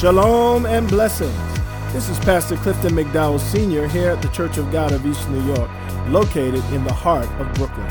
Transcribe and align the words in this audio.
Shalom 0.00 0.66
and 0.66 0.86
blessings. 0.86 1.34
This 1.94 2.10
is 2.10 2.18
Pastor 2.18 2.58
Clifton 2.58 2.92
McDowell 2.92 3.40
Sr. 3.40 3.88
here 3.88 4.10
at 4.10 4.20
the 4.20 4.28
Church 4.28 4.58
of 4.58 4.70
God 4.70 4.92
of 4.92 5.06
East 5.06 5.26
New 5.30 5.42
York, 5.46 5.70
located 6.08 6.62
in 6.74 6.84
the 6.84 6.92
heart 6.92 7.26
of 7.40 7.50
Brooklyn. 7.54 7.88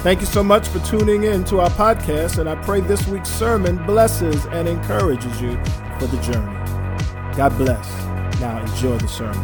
Thank 0.00 0.20
you 0.20 0.26
so 0.26 0.44
much 0.44 0.68
for 0.68 0.80
tuning 0.80 1.22
in 1.22 1.44
to 1.44 1.60
our 1.60 1.70
podcast, 1.70 2.36
and 2.36 2.46
I 2.46 2.56
pray 2.56 2.82
this 2.82 3.06
week's 3.06 3.30
sermon 3.30 3.82
blesses 3.86 4.44
and 4.48 4.68
encourages 4.68 5.40
you 5.40 5.52
for 5.98 6.08
the 6.08 6.20
journey. 6.20 6.54
God 7.34 7.56
bless. 7.56 7.88
Now 8.38 8.60
enjoy 8.60 8.98
the 8.98 9.08
sermon. 9.08 9.40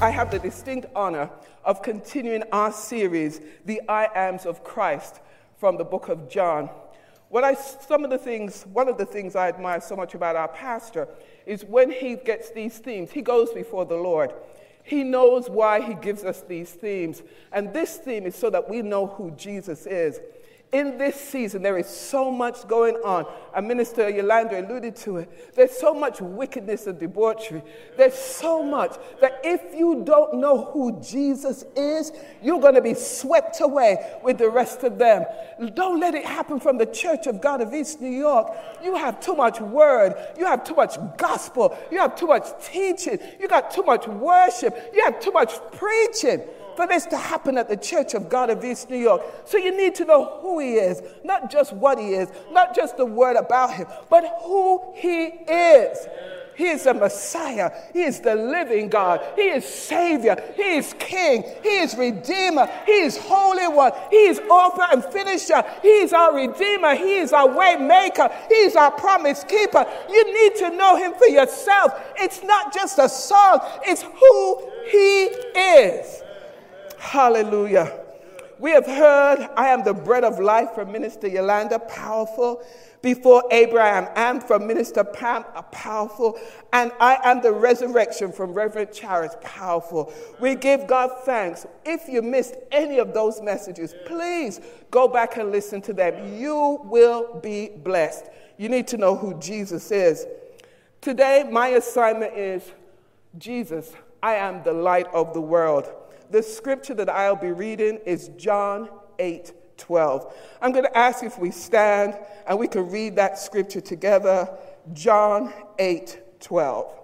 I 0.00 0.08
have 0.08 0.30
the 0.30 0.38
distinct 0.38 0.86
honor 0.96 1.28
of 1.66 1.82
continuing 1.82 2.44
our 2.50 2.72
series, 2.72 3.42
The 3.66 3.82
I 3.90 4.08
Ams 4.14 4.46
of 4.46 4.64
Christ, 4.64 5.20
from 5.58 5.76
the 5.76 5.84
book 5.84 6.08
of 6.08 6.30
John. 6.30 6.70
What 7.32 7.44
I, 7.44 7.54
some 7.54 8.04
of 8.04 8.10
the 8.10 8.18
things, 8.18 8.64
one 8.74 8.90
of 8.90 8.98
the 8.98 9.06
things 9.06 9.36
I 9.36 9.48
admire 9.48 9.80
so 9.80 9.96
much 9.96 10.12
about 10.12 10.36
our 10.36 10.48
pastor 10.48 11.08
is 11.46 11.64
when 11.64 11.90
he 11.90 12.14
gets 12.14 12.50
these 12.50 12.76
themes, 12.76 13.10
he 13.10 13.22
goes 13.22 13.50
before 13.54 13.86
the 13.86 13.96
Lord. 13.96 14.34
He 14.82 15.02
knows 15.02 15.48
why 15.48 15.80
he 15.80 15.94
gives 15.94 16.24
us 16.24 16.42
these 16.42 16.68
themes. 16.72 17.22
And 17.50 17.72
this 17.72 17.96
theme 17.96 18.26
is 18.26 18.36
so 18.36 18.50
that 18.50 18.68
we 18.68 18.82
know 18.82 19.06
who 19.06 19.30
Jesus 19.30 19.86
is 19.86 20.20
in 20.72 20.96
this 20.96 21.16
season, 21.16 21.60
there 21.60 21.76
is 21.76 21.86
so 21.86 22.30
much 22.30 22.66
going 22.66 22.94
on. 23.04 23.26
And 23.54 23.68
Minister 23.68 24.08
Yolanda 24.08 24.58
alluded 24.58 24.96
to 24.96 25.18
it. 25.18 25.54
There's 25.54 25.76
so 25.76 25.92
much 25.92 26.22
wickedness 26.22 26.86
and 26.86 26.98
debauchery. 26.98 27.62
There's 27.98 28.14
so 28.16 28.62
much 28.62 28.96
that 29.20 29.40
if 29.44 29.60
you 29.78 30.02
don't 30.02 30.40
know 30.40 30.64
who 30.64 30.98
Jesus 31.02 31.64
is, 31.76 32.12
you're 32.42 32.60
going 32.60 32.74
to 32.74 32.80
be 32.80 32.94
swept 32.94 33.60
away 33.60 34.18
with 34.24 34.38
the 34.38 34.48
rest 34.48 34.82
of 34.82 34.96
them. 34.96 35.26
Don't 35.74 36.00
let 36.00 36.14
it 36.14 36.24
happen 36.24 36.58
from 36.58 36.78
the 36.78 36.86
Church 36.86 37.26
of 37.26 37.42
God 37.42 37.60
of 37.60 37.74
East 37.74 38.00
New 38.00 38.10
York. 38.10 38.50
You 38.82 38.96
have 38.96 39.20
too 39.20 39.34
much 39.34 39.60
word. 39.60 40.14
You 40.38 40.46
have 40.46 40.64
too 40.64 40.74
much 40.74 40.96
gospel. 41.18 41.76
You 41.90 41.98
have 41.98 42.16
too 42.16 42.28
much 42.28 42.46
teaching. 42.64 43.18
You 43.38 43.46
got 43.46 43.70
too 43.70 43.82
much 43.82 44.08
worship. 44.08 44.74
You 44.94 45.04
have 45.04 45.20
too 45.20 45.32
much 45.32 45.52
preaching 45.72 46.42
for 46.76 46.86
this 46.86 47.06
to 47.06 47.16
happen 47.16 47.58
at 47.58 47.68
the 47.68 47.76
Church 47.76 48.14
of 48.14 48.28
God 48.28 48.50
of 48.50 48.64
East 48.64 48.90
New 48.90 48.98
York. 48.98 49.22
So 49.44 49.58
you 49.58 49.76
need 49.76 49.94
to 49.96 50.04
know 50.04 50.38
who 50.40 50.58
He 50.58 50.74
is, 50.74 51.02
not 51.24 51.50
just 51.50 51.72
what 51.72 51.98
He 51.98 52.14
is, 52.14 52.28
not 52.50 52.74
just 52.74 52.96
the 52.96 53.06
word 53.06 53.36
about 53.36 53.74
Him, 53.74 53.86
but 54.08 54.24
who 54.44 54.82
He 54.94 55.26
is. 55.26 56.06
He 56.54 56.68
is 56.68 56.84
the 56.84 56.94
Messiah. 56.94 57.70
He 57.92 58.02
is 58.02 58.20
the 58.20 58.34
living 58.34 58.88
God. 58.88 59.20
He 59.36 59.42
is 59.42 59.64
Savior. 59.64 60.36
He 60.54 60.76
is 60.76 60.94
King. 60.98 61.44
He 61.62 61.78
is 61.78 61.96
Redeemer. 61.96 62.68
He 62.84 62.92
is 62.92 63.16
Holy 63.16 63.68
One. 63.68 63.92
He 64.10 64.26
is 64.26 64.38
Author 64.50 64.86
and 64.92 65.04
Finisher. 65.04 65.64
He 65.80 65.88
is 65.88 66.12
our 66.12 66.34
Redeemer. 66.34 66.94
He 66.94 67.16
is 67.16 67.32
our 67.32 67.48
Way 67.48 67.76
Maker. 67.76 68.30
He 68.48 68.54
is 68.54 68.76
our 68.76 68.90
Promise 68.90 69.44
Keeper. 69.44 69.86
You 70.10 70.34
need 70.34 70.56
to 70.58 70.76
know 70.76 70.96
Him 70.96 71.14
for 71.14 71.26
yourself. 71.26 71.94
It's 72.16 72.42
not 72.42 72.72
just 72.72 72.98
a 72.98 73.08
song, 73.08 73.60
it's 73.84 74.02
who 74.02 74.70
He 74.90 75.24
is. 75.58 76.22
Hallelujah. 77.02 78.00
We 78.60 78.70
have 78.70 78.86
heard, 78.86 79.50
I 79.56 79.68
am 79.68 79.82
the 79.82 79.92
bread 79.92 80.22
of 80.22 80.38
life 80.38 80.70
from 80.72 80.92
Minister 80.92 81.26
Yolanda, 81.26 81.80
powerful. 81.80 82.62
Before 83.02 83.42
Abraham, 83.50 84.06
am 84.14 84.40
from 84.40 84.68
Minister 84.68 85.02
Pam, 85.02 85.44
powerful. 85.72 86.38
And 86.72 86.92
I 87.00 87.18
am 87.24 87.42
the 87.42 87.52
resurrection 87.52 88.30
from 88.30 88.54
Reverend 88.54 88.92
Charis, 88.92 89.34
powerful. 89.42 90.12
We 90.40 90.54
give 90.54 90.86
God 90.86 91.10
thanks. 91.24 91.66
If 91.84 92.08
you 92.08 92.22
missed 92.22 92.54
any 92.70 92.98
of 92.98 93.12
those 93.12 93.42
messages, 93.42 93.94
please 94.06 94.60
go 94.92 95.08
back 95.08 95.36
and 95.36 95.50
listen 95.50 95.82
to 95.82 95.92
them. 95.92 96.40
You 96.40 96.80
will 96.84 97.40
be 97.42 97.70
blessed. 97.82 98.26
You 98.58 98.68
need 98.68 98.86
to 98.88 98.96
know 98.96 99.16
who 99.16 99.38
Jesus 99.40 99.90
is. 99.90 100.24
Today, 101.00 101.46
my 101.50 101.66
assignment 101.68 102.38
is 102.38 102.70
Jesus, 103.36 103.92
I 104.22 104.34
am 104.34 104.62
the 104.62 104.72
light 104.72 105.08
of 105.12 105.34
the 105.34 105.40
world 105.40 105.92
the 106.32 106.42
scripture 106.42 106.94
that 106.94 107.08
I'll 107.08 107.36
be 107.36 107.52
reading 107.52 108.00
is 108.06 108.28
John 108.38 108.88
8 109.18 109.52
12. 109.76 110.34
I'm 110.60 110.72
going 110.72 110.84
to 110.84 110.96
ask 110.96 111.22
if 111.22 111.38
we 111.38 111.50
stand 111.50 112.16
and 112.46 112.58
we 112.58 112.68
can 112.68 112.90
read 112.90 113.16
that 113.16 113.38
scripture 113.38 113.80
together. 113.80 114.48
John 114.92 115.52
8 115.78 116.40
12. 116.40 116.98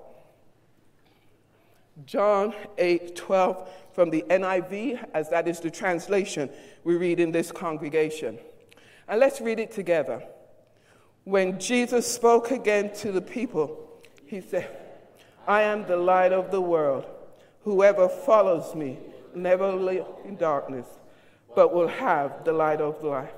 John 2.06 2.55
8 2.78 3.17
12 3.17 3.69
from 3.93 4.11
the 4.11 4.25
NIV, 4.31 5.05
as 5.12 5.28
that 5.31 5.49
is 5.49 5.61
the 5.61 5.71
translation 5.71 6.49
we 6.84 6.97
read 6.97 7.21
in 7.21 7.33
this 7.33 7.53
congregation. 7.53 8.38
And 9.09 9.21
let's 9.21 9.41
read 9.41 9.59
it 9.59 9.72
together. 9.72 10.22
When 11.25 11.59
Jesus 11.59 12.06
spoke 12.06 12.50
again 12.50 12.94
to 12.97 13.12
the 13.12 13.21
people, 13.21 14.00
he 14.25 14.41
said, 14.41 14.69
I 15.47 15.62
am 15.62 15.87
the 15.87 15.97
light 15.97 16.33
of 16.33 16.50
the 16.50 16.61
world. 16.61 17.05
Whoever 17.65 18.09
follows 18.09 18.75
me 18.75 18.99
never 19.34 19.72
live 19.72 20.06
in 20.25 20.37
darkness, 20.37 20.87
but 21.55 21.75
will 21.75 21.89
have 21.89 22.44
the 22.44 22.53
light 22.53 22.81
of 22.81 23.03
life. 23.03 23.33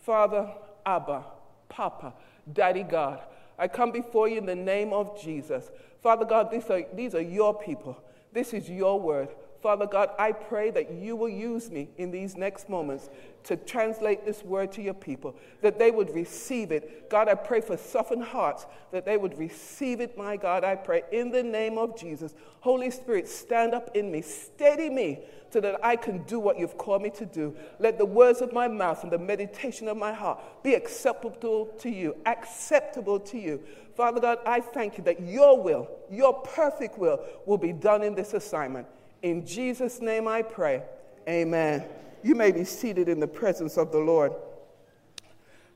Father, 0.00 0.48
Abba, 0.84 1.24
Papa, 1.68 2.14
Daddy 2.52 2.82
God, 2.82 3.20
I 3.58 3.68
come 3.68 3.90
before 3.90 4.28
you 4.28 4.38
in 4.38 4.46
the 4.46 4.54
name 4.54 4.92
of 4.92 5.20
Jesus. 5.20 5.70
Father 6.02 6.24
God, 6.24 6.50
these 6.50 6.68
are, 6.70 6.82
these 6.94 7.14
are 7.14 7.22
your 7.22 7.58
people. 7.58 7.96
This 8.32 8.52
is 8.52 8.68
your 8.68 9.00
word. 9.00 9.28
Father 9.66 9.88
God, 9.88 10.10
I 10.16 10.30
pray 10.30 10.70
that 10.70 10.92
you 10.92 11.16
will 11.16 11.28
use 11.28 11.72
me 11.72 11.88
in 11.98 12.12
these 12.12 12.36
next 12.36 12.68
moments 12.68 13.10
to 13.42 13.56
translate 13.56 14.24
this 14.24 14.44
word 14.44 14.70
to 14.70 14.80
your 14.80 14.94
people, 14.94 15.34
that 15.60 15.76
they 15.76 15.90
would 15.90 16.14
receive 16.14 16.70
it. 16.70 17.10
God, 17.10 17.28
I 17.28 17.34
pray 17.34 17.60
for 17.60 17.76
softened 17.76 18.22
hearts, 18.22 18.64
that 18.92 19.04
they 19.04 19.16
would 19.16 19.36
receive 19.36 20.00
it, 20.00 20.16
my 20.16 20.36
God. 20.36 20.62
I 20.62 20.76
pray 20.76 21.02
in 21.10 21.32
the 21.32 21.42
name 21.42 21.78
of 21.78 21.98
Jesus. 21.98 22.32
Holy 22.60 22.92
Spirit, 22.92 23.28
stand 23.28 23.74
up 23.74 23.90
in 23.96 24.12
me, 24.12 24.22
steady 24.22 24.88
me, 24.88 25.24
so 25.50 25.60
that 25.60 25.84
I 25.84 25.96
can 25.96 26.22
do 26.22 26.38
what 26.38 26.60
you've 26.60 26.78
called 26.78 27.02
me 27.02 27.10
to 27.10 27.26
do. 27.26 27.56
Let 27.80 27.98
the 27.98 28.06
words 28.06 28.42
of 28.42 28.52
my 28.52 28.68
mouth 28.68 29.02
and 29.02 29.10
the 29.10 29.18
meditation 29.18 29.88
of 29.88 29.96
my 29.96 30.12
heart 30.12 30.62
be 30.62 30.74
acceptable 30.74 31.66
to 31.80 31.90
you, 31.90 32.14
acceptable 32.24 33.18
to 33.18 33.36
you. 33.36 33.60
Father 33.96 34.20
God, 34.20 34.38
I 34.46 34.60
thank 34.60 34.96
you 34.96 35.02
that 35.02 35.20
your 35.20 35.60
will, 35.60 35.88
your 36.08 36.34
perfect 36.34 36.98
will, 36.98 37.18
will 37.46 37.58
be 37.58 37.72
done 37.72 38.04
in 38.04 38.14
this 38.14 38.32
assignment. 38.32 38.86
In 39.26 39.44
Jesus' 39.44 40.00
name 40.00 40.28
I 40.28 40.40
pray. 40.40 40.84
Amen. 41.28 41.84
You 42.22 42.36
may 42.36 42.52
be 42.52 42.62
seated 42.62 43.08
in 43.08 43.18
the 43.18 43.26
presence 43.26 43.76
of 43.76 43.90
the 43.90 43.98
Lord. 43.98 44.32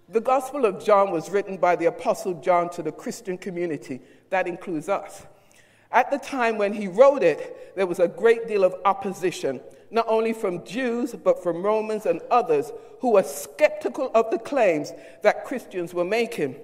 The 0.08 0.20
Gospel 0.20 0.64
of 0.66 0.84
John 0.84 1.10
was 1.10 1.30
written 1.30 1.56
by 1.56 1.74
the 1.74 1.86
Apostle 1.86 2.34
John 2.34 2.70
to 2.70 2.82
the 2.84 2.92
Christian 2.92 3.36
community. 3.36 4.02
That 4.28 4.46
includes 4.46 4.88
us. 4.88 5.26
At 5.90 6.12
the 6.12 6.18
time 6.18 6.58
when 6.58 6.72
he 6.72 6.86
wrote 6.86 7.24
it, 7.24 7.74
there 7.74 7.88
was 7.88 7.98
a 7.98 8.06
great 8.06 8.46
deal 8.46 8.62
of 8.62 8.76
opposition, 8.84 9.60
not 9.90 10.06
only 10.06 10.32
from 10.32 10.64
Jews, 10.64 11.16
but 11.16 11.42
from 11.42 11.64
Romans 11.64 12.06
and 12.06 12.20
others 12.30 12.70
who 13.00 13.14
were 13.14 13.24
skeptical 13.24 14.12
of 14.14 14.30
the 14.30 14.38
claims 14.38 14.92
that 15.24 15.44
Christians 15.44 15.92
were 15.92 16.04
making. 16.04 16.54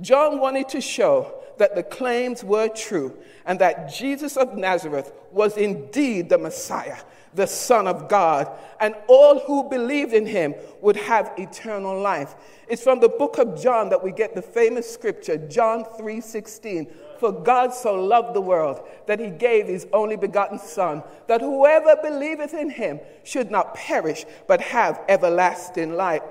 John 0.00 0.38
wanted 0.38 0.68
to 0.68 0.80
show 0.80 1.41
that 1.58 1.74
the 1.74 1.82
claims 1.82 2.42
were 2.44 2.68
true 2.68 3.16
and 3.46 3.58
that 3.58 3.92
Jesus 3.92 4.36
of 4.36 4.56
Nazareth 4.56 5.12
was 5.30 5.56
indeed 5.56 6.28
the 6.28 6.38
Messiah, 6.38 6.98
the 7.34 7.46
Son 7.46 7.86
of 7.86 8.08
God, 8.08 8.50
and 8.80 8.94
all 9.06 9.40
who 9.40 9.68
believed 9.68 10.12
in 10.12 10.26
him 10.26 10.54
would 10.80 10.96
have 10.96 11.32
eternal 11.38 12.00
life. 12.00 12.34
It's 12.68 12.82
from 12.82 13.00
the 13.00 13.08
book 13.08 13.38
of 13.38 13.60
John 13.60 13.88
that 13.90 14.02
we 14.02 14.12
get 14.12 14.34
the 14.34 14.42
famous 14.42 14.92
scripture, 14.92 15.36
John 15.36 15.84
3:16. 15.98 16.86
For 17.18 17.30
God 17.30 17.72
so 17.72 17.94
loved 17.94 18.34
the 18.34 18.40
world 18.40 18.80
that 19.06 19.20
he 19.20 19.30
gave 19.30 19.68
his 19.68 19.86
only 19.92 20.16
begotten 20.16 20.58
Son, 20.58 21.04
that 21.28 21.40
whoever 21.40 21.94
believeth 22.02 22.52
in 22.52 22.68
him 22.68 22.98
should 23.22 23.48
not 23.48 23.74
perish, 23.74 24.26
but 24.48 24.60
have 24.60 25.00
everlasting 25.08 25.94
life. 25.94 26.22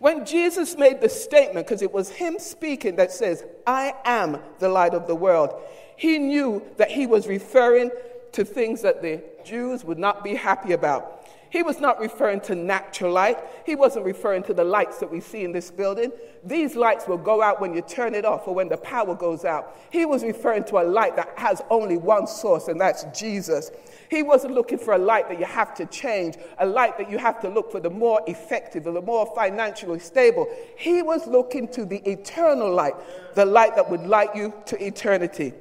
When 0.00 0.24
Jesus 0.24 0.78
made 0.78 1.02
the 1.02 1.10
statement, 1.10 1.66
because 1.66 1.82
it 1.82 1.92
was 1.92 2.08
him 2.08 2.38
speaking 2.38 2.96
that 2.96 3.12
says, 3.12 3.44
I 3.66 3.92
am 4.06 4.38
the 4.58 4.70
light 4.70 4.94
of 4.94 5.06
the 5.06 5.14
world, 5.14 5.54
he 5.94 6.18
knew 6.18 6.62
that 6.78 6.90
he 6.90 7.06
was 7.06 7.28
referring 7.28 7.90
to 8.32 8.42
things 8.42 8.80
that 8.80 9.02
the 9.02 9.22
Jews 9.44 9.84
would 9.84 9.98
not 9.98 10.24
be 10.24 10.34
happy 10.34 10.72
about. 10.72 11.19
He 11.50 11.64
was 11.64 11.80
not 11.80 11.98
referring 11.98 12.40
to 12.42 12.54
natural 12.54 13.12
light. 13.12 13.38
He 13.66 13.74
wasn't 13.74 14.06
referring 14.06 14.44
to 14.44 14.54
the 14.54 14.62
lights 14.62 14.98
that 14.98 15.10
we 15.10 15.20
see 15.20 15.42
in 15.42 15.50
this 15.50 15.70
building. 15.70 16.12
These 16.44 16.76
lights 16.76 17.08
will 17.08 17.18
go 17.18 17.42
out 17.42 17.60
when 17.60 17.74
you 17.74 17.82
turn 17.82 18.14
it 18.14 18.24
off 18.24 18.46
or 18.46 18.54
when 18.54 18.68
the 18.68 18.76
power 18.76 19.16
goes 19.16 19.44
out. 19.44 19.76
He 19.90 20.06
was 20.06 20.22
referring 20.22 20.64
to 20.64 20.78
a 20.78 20.86
light 20.86 21.16
that 21.16 21.36
has 21.36 21.60
only 21.68 21.96
one 21.96 22.28
source, 22.28 22.68
and 22.68 22.80
that's 22.80 23.04
Jesus. 23.18 23.72
He 24.08 24.22
wasn't 24.22 24.54
looking 24.54 24.78
for 24.78 24.94
a 24.94 24.98
light 24.98 25.28
that 25.28 25.40
you 25.40 25.44
have 25.44 25.74
to 25.74 25.86
change, 25.86 26.36
a 26.58 26.66
light 26.66 26.96
that 26.98 27.10
you 27.10 27.18
have 27.18 27.40
to 27.40 27.48
look 27.48 27.72
for 27.72 27.80
the 27.80 27.90
more 27.90 28.22
effective 28.28 28.86
or 28.86 28.92
the 28.92 29.02
more 29.02 29.26
financially 29.34 29.98
stable. 29.98 30.46
He 30.76 31.02
was 31.02 31.26
looking 31.26 31.66
to 31.68 31.84
the 31.84 31.98
eternal 32.08 32.72
light, 32.72 32.94
the 33.34 33.44
light 33.44 33.74
that 33.74 33.90
would 33.90 34.06
light 34.06 34.36
you 34.36 34.54
to 34.66 34.84
eternity. 34.84 35.52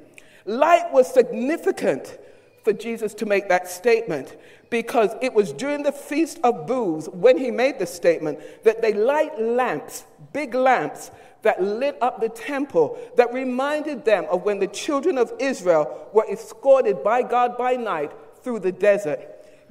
Light 0.45 0.91
was 0.91 1.11
significant 1.11 2.19
for 2.69 2.73
Jesus 2.73 3.15
to 3.15 3.25
make 3.25 3.49
that 3.49 3.67
statement 3.67 4.35
because 4.69 5.15
it 5.23 5.33
was 5.33 5.51
during 5.53 5.81
the 5.81 5.91
Feast 5.91 6.39
of 6.43 6.67
Booths 6.67 7.07
when 7.07 7.35
he 7.35 7.49
made 7.49 7.79
the 7.79 7.87
statement 7.87 8.39
that 8.63 8.79
they 8.83 8.93
light 8.93 9.41
lamps, 9.41 10.03
big 10.33 10.53
lamps, 10.53 11.09
that 11.41 11.63
lit 11.63 11.97
up 11.99 12.21
the 12.21 12.29
temple, 12.29 12.95
that 13.17 13.33
reminded 13.33 14.05
them 14.05 14.27
of 14.29 14.43
when 14.43 14.59
the 14.59 14.67
children 14.67 15.17
of 15.17 15.33
Israel 15.39 16.09
were 16.13 16.29
escorted 16.31 17.03
by 17.03 17.23
God 17.23 17.57
by 17.57 17.73
night 17.75 18.11
through 18.43 18.59
the 18.59 18.71
desert. 18.71 19.19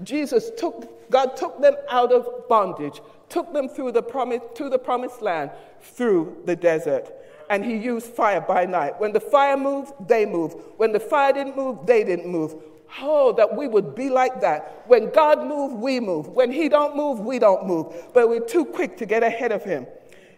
Jesus 0.03 0.51
took, 0.57 1.09
God 1.09 1.37
took 1.37 1.61
them 1.61 1.77
out 1.89 2.11
of 2.11 2.49
bondage, 2.49 3.01
took 3.29 3.53
them 3.53 3.69
through 3.69 3.93
the 3.93 4.03
promise, 4.03 4.41
to 4.57 4.69
the 4.69 4.79
promised 4.79 5.23
land 5.23 5.53
through 5.81 6.39
the 6.47 6.57
desert. 6.57 7.13
And 7.49 7.65
he 7.65 7.77
used 7.77 8.07
fire 8.09 8.41
by 8.41 8.67
night. 8.67 8.99
When 8.99 9.13
the 9.13 9.21
fire 9.21 9.57
moved, 9.57 9.93
they 10.09 10.27
moved. 10.27 10.57
When 10.79 10.91
the 10.91 11.01
fire 11.01 11.33
didn't 11.33 11.57
move, 11.57 11.87
they 11.87 12.03
didn't 12.03 12.27
move. 12.27 12.57
Oh, 13.01 13.33
that 13.33 13.55
we 13.57 13.69
would 13.69 13.95
be 13.95 14.09
like 14.09 14.41
that. 14.41 14.85
When 14.87 15.11
God 15.11 15.47
moves, 15.47 15.75
we 15.75 16.01
move. 16.01 16.29
When 16.29 16.51
he 16.51 16.69
don't 16.69 16.97
move, 16.97 17.21
we 17.21 17.39
don't 17.39 17.67
move. 17.67 17.93
But 18.15 18.29
we're 18.29 18.41
too 18.41 18.65
quick 18.65 18.97
to 18.99 19.07
get 19.07 19.23
ahead 19.23 19.53
of 19.53 19.63
him. 19.63 19.87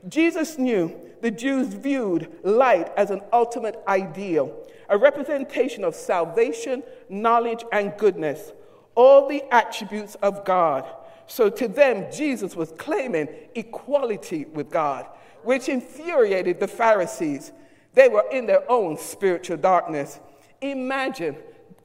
Jesus 0.08 0.58
knew 0.58 0.98
the 1.20 1.30
Jews 1.30 1.68
viewed 1.68 2.32
light 2.42 2.90
as 2.96 3.10
an 3.10 3.20
ultimate 3.32 3.80
ideal, 3.86 4.66
a 4.88 4.96
representation 4.96 5.84
of 5.84 5.94
salvation, 5.94 6.82
knowledge, 7.08 7.64
and 7.72 7.96
goodness, 7.98 8.52
all 8.94 9.28
the 9.28 9.42
attributes 9.52 10.14
of 10.16 10.44
God. 10.44 10.86
So 11.26 11.48
to 11.48 11.68
them, 11.68 12.10
Jesus 12.10 12.56
was 12.56 12.72
claiming 12.72 13.28
equality 13.54 14.46
with 14.46 14.70
God, 14.70 15.06
which 15.44 15.68
infuriated 15.68 16.58
the 16.58 16.68
Pharisees. 16.68 17.52
They 17.94 18.08
were 18.08 18.24
in 18.32 18.46
their 18.46 18.68
own 18.70 18.96
spiritual 18.96 19.58
darkness. 19.58 20.18
Imagine 20.60 21.36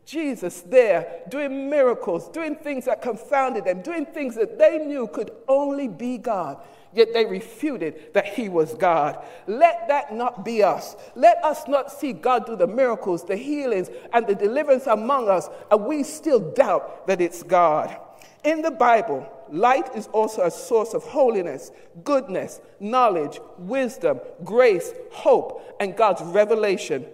Jesus 0.06 0.62
there 0.62 1.22
doing 1.30 1.70
miracles, 1.70 2.30
doing 2.30 2.56
things 2.56 2.86
that 2.86 3.02
confounded 3.02 3.66
them, 3.66 3.82
doing 3.82 4.06
things 4.06 4.36
that 4.36 4.60
they 4.60 4.78
knew 4.78 5.08
could 5.08 5.32
only 5.48 5.88
be 5.88 6.18
God 6.18 6.60
yet 6.96 7.14
they 7.14 7.26
refuted 7.26 8.14
that 8.14 8.26
he 8.26 8.50
was 8.50 8.74
God. 8.74 9.24
Let 9.48 9.88
that 9.90 10.14
not 10.14 10.46
be 10.46 10.64
us. 10.64 10.96
Let 11.16 11.44
us 11.44 11.68
not 11.68 11.92
see 11.92 12.14
God 12.14 12.46
do 12.46 12.56
the 12.56 12.68
miracles, 12.68 13.26
the 13.26 13.36
healings, 13.36 13.90
and 14.14 14.26
the 14.26 14.36
deliverance 14.36 14.88
among 14.88 15.30
us, 15.30 15.50
and 15.70 15.86
we 15.86 16.04
still 16.04 16.40
doubt 16.54 17.06
that 17.08 17.22
it's 17.22 17.44
God. 17.44 17.96
In 18.44 18.62
the 18.62 18.72
Bible, 18.72 19.30
light 19.50 19.94
is 19.96 20.08
also 20.08 20.44
a 20.44 20.52
source 20.52 20.94
of 20.94 21.04
holiness, 21.04 21.72
goodness, 22.04 22.62
knowledge, 22.80 23.40
wisdom, 23.58 24.20
grace, 24.44 24.94
hope, 25.12 25.76
and 25.80 25.96
God's 25.96 26.22
revelation. 26.22 27.06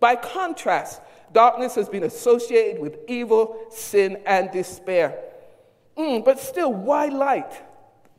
By 0.00 0.16
contrast, 0.16 1.00
darkness 1.32 1.74
has 1.74 1.88
been 1.88 2.04
associated 2.04 2.80
with 2.80 2.98
evil, 3.08 3.66
sin, 3.70 4.22
and 4.26 4.50
despair. 4.50 5.18
Mm, 5.96 6.24
but 6.24 6.38
still, 6.38 6.72
why 6.72 7.06
light? 7.06 7.52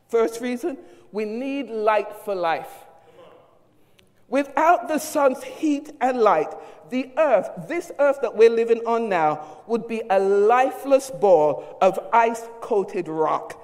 First 0.08 0.40
reason, 0.40 0.78
we 1.10 1.24
need 1.24 1.68
light 1.68 2.14
for 2.24 2.34
life. 2.34 2.72
Without 4.28 4.88
the 4.88 4.98
sun's 4.98 5.42
heat 5.42 5.90
and 6.00 6.18
light, 6.18 6.52
the 6.90 7.10
earth, 7.18 7.50
this 7.68 7.92
earth 7.98 8.18
that 8.22 8.36
we're 8.36 8.50
living 8.50 8.80
on 8.86 9.08
now, 9.08 9.46
would 9.66 9.86
be 9.86 10.02
a 10.08 10.18
lifeless 10.18 11.10
ball 11.10 11.76
of 11.82 11.98
ice 12.12 12.42
coated 12.60 13.08
rock. 13.08 13.61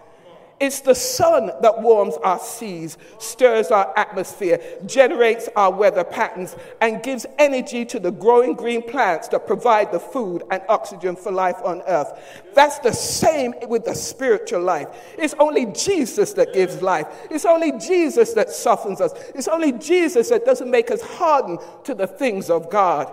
It's 0.61 0.81
the 0.81 0.95
sun 0.95 1.53
that 1.63 1.83
warms 1.83 2.17
our 2.17 2.41
seas, 2.41 2.99
stirs 3.19 3.71
our 3.71 3.93
atmosphere, 3.97 4.61
generates 4.87 5.49
our 5.55 5.73
weather 5.73 6.03
patterns, 6.03 6.57
and 6.81 7.01
gives 7.03 7.27
energy 7.39 7.85
to 7.85 8.01
the 8.01 8.11
growing 8.11 8.55
green 8.55 8.83
plants 8.83 9.29
that 9.29 9.47
provide 9.47 9.93
the 9.93 10.01
food 10.01 10.43
and 10.51 10.61
oxygen 10.69 11.15
for 11.15 11.31
life 11.31 11.59
on 11.65 11.83
earth. 11.87 12.43
That's 12.55 12.81
the 12.81 12.93
same 12.93 13.55
with 13.69 13.85
the 13.85 13.95
spiritual 13.95 14.63
life. 14.63 14.89
It's 15.17 15.35
only 15.39 15.67
Jesus 15.67 16.33
that 16.33 16.53
gives 16.53 16.83
life. 16.83 17.07
It's 17.31 17.45
only 17.45 17.79
Jesus 17.79 18.33
that 18.33 18.51
softens 18.51 19.01
us. 19.01 19.13
It's 19.37 19.49
only 19.49 19.73
Jesus 19.73 20.29
that 20.31 20.45
doesn't 20.45 20.71
make 20.71 20.91
us 20.91 21.03
harden 21.03 21.59
to 21.85 21.95
the 21.95 22.09
things 22.09 22.51
of 22.51 22.69
God. 22.69 23.13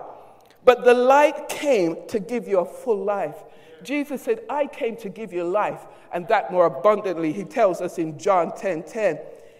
But 0.63 0.83
the 0.83 0.95
light 0.95 1.47
came 1.47 2.07
to 2.07 2.19
give 2.19 2.47
you 2.47 2.59
a 2.59 2.65
full 2.65 3.03
life. 3.03 3.35
Jesus 3.83 4.23
said, 4.23 4.39
I 4.49 4.65
came 4.65 4.97
to 4.97 5.09
give 5.09 5.31
you 5.31 5.43
life 5.43 5.85
and 6.15 6.25
that 6.29 6.49
more 6.49 6.65
abundantly. 6.65 7.33
He 7.33 7.43
tells 7.43 7.81
us 7.81 7.97
in 7.97 8.17
John 8.17 8.55
10 8.55 8.83
10. 8.83 9.19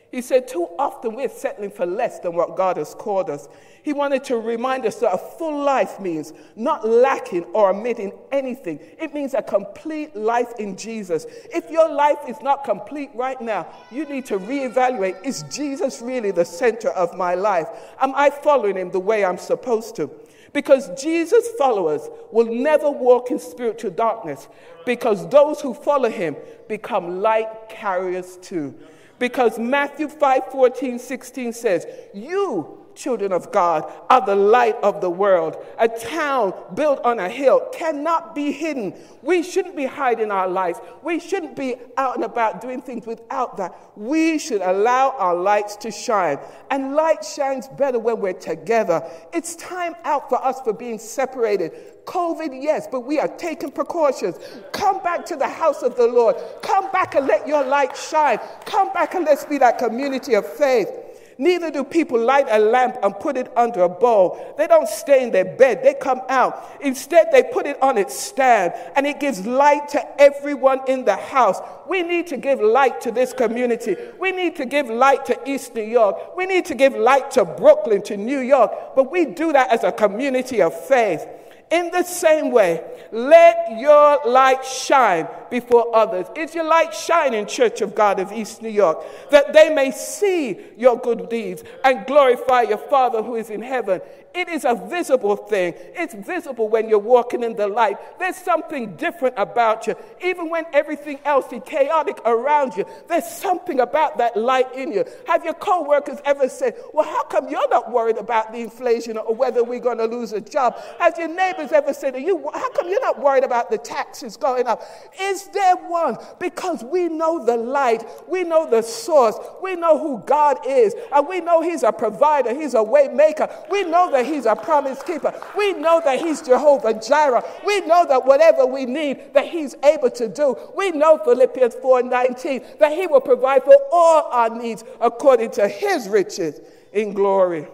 He 0.10 0.22
said, 0.22 0.48
Too 0.48 0.70
often 0.80 1.14
we're 1.14 1.28
settling 1.28 1.70
for 1.70 1.86
less 1.86 2.20
than 2.20 2.34
what 2.34 2.56
God 2.56 2.78
has 2.78 2.96
called 2.96 3.30
us. 3.30 3.50
He 3.84 3.92
wanted 3.92 4.24
to 4.24 4.38
remind 4.38 4.86
us 4.86 4.96
that 5.02 5.14
a 5.14 5.18
full 5.18 5.62
life 5.62 6.00
means 6.00 6.32
not 6.56 6.88
lacking 6.88 7.44
or 7.54 7.72
omitting 7.72 8.14
anything. 8.32 8.80
It 8.98 9.14
means 9.14 9.34
a 9.34 9.42
complete 9.42 10.16
life 10.16 10.54
in 10.58 10.78
Jesus. 10.78 11.26
If 11.54 11.70
your 11.70 11.94
life 11.94 12.20
is 12.26 12.38
not 12.42 12.64
complete 12.64 13.10
right 13.14 13.40
now, 13.42 13.68
you 13.92 14.06
need 14.06 14.26
to 14.28 14.40
reevaluate 14.40 15.26
is 15.26 15.44
Jesus 15.52 16.02
really 16.02 16.32
the 16.32 16.46
center 16.46 16.90
of 16.92 17.18
my 17.18 17.36
life? 17.36 17.68
Am 18.00 18.16
I 18.16 18.30
following 18.30 18.78
him 18.78 18.92
the 18.92 19.00
way 19.00 19.26
I'm 19.26 19.38
supposed 19.38 19.98
to? 19.98 20.10
Because 20.56 20.90
Jesus' 21.04 21.50
followers 21.58 22.08
will 22.32 22.46
never 22.46 22.90
walk 22.90 23.30
in 23.30 23.40
spiritual 23.40 23.92
darkness 23.92 24.48
because 24.86 25.28
those 25.28 25.60
who 25.60 25.74
follow 25.74 26.10
him 26.10 26.38
become 26.70 27.22
light 27.22 27.68
carriers 27.68 28.38
too. 28.38 28.74
Because 29.20 29.60
Matthew 29.60 30.08
5 30.08 30.46
14, 30.54 30.98
16 30.98 31.52
says, 31.52 31.86
You 32.14 32.85
children 32.96 33.32
of 33.32 33.52
God, 33.52 33.92
are 34.10 34.26
the 34.26 34.36
light 34.36 34.76
of 34.82 35.02
the 35.02 35.10
world. 35.10 35.58
A 35.78 35.88
town 35.88 36.54
built 36.74 37.00
on 37.04 37.20
a 37.20 37.30
hill 37.30 37.68
cannot 37.74 38.34
be 38.34 38.52
hidden. 38.52 38.94
We 39.22 39.44
shouldn't 39.44 39.76
be 39.76 39.86
hiding 39.86 40.32
our 40.32 40.48
lives. 40.48 40.80
We 41.04 41.20
shouldn't 41.20 41.56
be 41.56 41.76
out 41.98 42.16
and 42.16 42.24
about 42.24 42.62
doing 42.62 42.82
things 42.82 43.06
without 43.06 43.58
that. 43.58 43.76
We 43.96 44.40
should 44.40 44.62
allow 44.62 45.16
our 45.18 45.36
lights 45.36 45.76
to 45.78 45.92
shine. 45.92 46.40
And 46.72 46.96
light 46.96 47.24
shines 47.24 47.68
better 47.68 48.00
when 48.00 48.20
we're 48.20 48.34
together. 48.34 49.04
It's 49.34 49.56
time 49.56 49.96
out 50.04 50.30
for 50.30 50.44
us 50.44 50.62
for 50.62 50.74
being 50.74 51.00
separated. 51.00 51.72
COVID, 52.06 52.62
yes, 52.62 52.88
but 52.92 53.02
we 53.02 53.20
are 53.20 53.28
taking 53.28 53.72
precautions. 53.72 54.38
Come 54.72 55.02
back 55.02 55.26
to 55.26 55.36
the 55.36 55.48
house 55.48 55.82
of 55.82 55.96
the 55.96 56.08
Lord. 56.08 56.36
Come 56.62 56.92
back 56.92 57.16
and 57.16 57.28
let 57.28 57.48
your 57.48 57.64
light 57.64 57.98
shine. 57.98 58.40
Come 58.66 58.94
back 58.94 59.16
and 59.16 59.26
let's 59.26 59.46
be 59.46 59.58
that 59.58 59.78
community 59.78 60.36
of 60.36 60.46
faith. 60.46 60.90
Neither 61.38 61.70
do 61.70 61.84
people 61.84 62.20
light 62.20 62.48
a 62.50 62.60
lamp 62.60 62.98
and 63.04 63.14
put 63.20 63.36
it 63.36 63.52
under 63.58 63.82
a 63.82 63.90
bowl. 63.90 64.56
They 64.58 64.68
don't 64.68 64.88
stay 64.88 65.24
in 65.24 65.32
their 65.32 65.46
bed, 65.46 65.84
they 65.84 65.94
come 65.94 66.22
out. 66.30 66.78
Instead, 66.82 67.28
they 67.32 67.44
put 67.44 67.66
it 67.66 67.82
on 67.82 67.98
its 67.98 68.18
stand 68.18 68.74
and 68.96 69.06
it 69.06 69.20
gives 69.20 69.46
light 69.46 69.90
to 69.90 70.22
everyone 70.22 70.80
in 70.88 71.04
the 71.04 71.16
house. 71.16 71.60
We 71.88 72.04
need 72.04 72.28
to 72.28 72.38
give 72.38 72.62
light 72.62 73.02
to 73.02 73.12
this 73.12 73.34
community. 73.34 73.98
We 74.20 74.32
need 74.32 74.56
to 74.56 74.66
give 74.66 74.90
light 74.90 75.26
to 75.26 75.50
East 75.50 75.76
New 75.76 75.84
York. 75.84 76.38
We 76.38 76.46
need 76.46 76.66
to 76.66 76.76
give 76.76 76.96
light 76.96 77.32
to 77.32 77.44
Brooklyn, 77.44 78.02
to 78.04 78.16
New 78.16 78.40
York. 78.40 78.96
But 78.96 79.12
we 79.12 79.26
do 79.26 79.52
that 79.52 79.72
as 79.72 79.84
a 79.84 79.92
community 79.92 80.62
of 80.62 80.74
faith. 80.88 81.28
In 81.72 81.90
the 81.92 82.04
same 82.04 82.52
way, 82.52 82.84
let 83.12 83.80
your 83.80 84.20
light 84.26 84.64
shine 84.64 85.28
before 85.50 85.96
others. 85.96 86.28
Is 86.36 86.54
your 86.54 86.64
light 86.64 86.94
shining, 86.94 87.48
Church 87.48 87.82
of 87.82 87.96
God 87.96 88.20
of 88.20 88.32
East 88.32 88.62
New 88.62 88.70
York, 88.70 89.04
that 89.32 89.52
they 89.52 89.74
may 89.74 89.92
see 89.92 90.60
your 90.78 90.98
good 90.98 91.28
deeds 91.30 91.64
and 91.84 92.06
glorify 92.06 92.64
your 92.64 92.78
Father 92.78 93.24
who 93.24 93.36
is 93.36 93.50
in 93.50 93.62
heaven? 93.62 94.00
It 94.36 94.50
is 94.50 94.66
a 94.66 94.76
visible 94.76 95.38
thing. 95.38 95.74
It's 95.78 96.14
visible 96.14 96.68
when 96.68 96.90
you're 96.90 97.00
walking 97.00 97.42
in 97.42 97.56
the 97.56 97.68
light. 97.68 97.98
There's 98.20 98.36
something 98.36 98.98
different 98.98 99.36
about 99.38 99.88
you. 99.88 99.96
Even 100.22 100.50
when 100.50 100.66
everything 100.74 101.20
else 101.24 101.52
is 101.54 101.62
chaotic 101.66 102.20
around 102.26 102.76
you, 102.76 102.86
there's 103.08 103.26
something 103.26 103.80
about 103.80 104.18
that 104.18 104.36
light 104.36 104.76
in 104.76 104.92
you. 104.92 105.06
Have 105.28 105.46
your 105.46 105.54
co-workers 105.54 106.20
ever 106.26 106.50
said, 106.50 106.76
well, 106.94 107.06
how 107.06 107.24
come 107.24 107.48
you're 107.48 107.70
not 107.70 107.92
worried 107.92 108.18
about 108.18 108.52
the 108.52 108.60
inflation 108.60 109.18
or 109.18 109.34
whether 109.34 109.64
we're 109.64 109.80
going 109.80 110.00
to 110.00 110.06
lose 110.06 110.34
a 110.34 110.42
job? 110.42 110.78
Has 111.00 111.18
your 111.18 111.30
neighbors 111.30 111.72
ever 111.72 111.94
said, 111.94 112.18
you, 112.18 112.50
how 112.54 112.70
come 112.72 112.90
you're 112.90 113.02
not 113.02 113.22
worried 113.22 113.46
about 113.46 113.72
the 113.72 113.78
taxes 113.78 114.36
going 114.36 114.68
up? 114.68 114.82
Is 115.18 115.48
there 115.48 115.78
one? 115.78 116.18
Because 116.40 116.84
we 116.84 117.08
know 117.08 117.46
the 117.46 117.56
light. 117.56 118.04
We 118.28 118.44
know 118.44 118.70
the 118.70 118.82
source. 118.82 119.38
We 119.64 119.76
know 119.76 119.98
who 119.98 120.20
God 120.26 120.58
is. 120.68 120.94
And 121.14 121.26
we 121.26 121.40
know 121.40 121.62
he's 121.62 121.84
a 121.84 121.94
provider. 121.94 122.54
He's 122.54 122.74
a 122.74 122.84
way 122.84 123.08
maker. 123.08 123.48
We 123.70 123.84
know 123.84 124.12
that 124.12 124.25
he's 124.26 124.46
a 124.46 124.56
promise 124.56 125.02
keeper. 125.04 125.34
We 125.58 125.74
know 125.74 126.02
that 126.04 126.20
he's 126.20 126.42
Jehovah 126.42 126.94
Jireh. 126.94 127.44
We 127.66 127.82
know 127.82 128.06
that 128.08 128.26
whatever 128.26 128.66
we 128.66 128.86
need, 128.86 129.34
that 129.34 129.48
he's 129.48 129.76
able 129.84 130.10
to 130.12 130.28
do. 130.28 130.58
We 130.76 130.92
know 130.92 131.18
Philippians 131.18 131.76
4:19 131.76 132.80
that 132.80 132.92
he 132.92 133.08
will 133.08 133.22
provide 133.22 133.64
for 133.64 133.76
all 133.92 134.24
our 134.32 134.50
needs 134.50 134.84
according 135.00 135.52
to 135.52 135.68
his 135.68 136.10
riches 136.10 136.60
in 136.92 137.14
glory. 137.14 137.68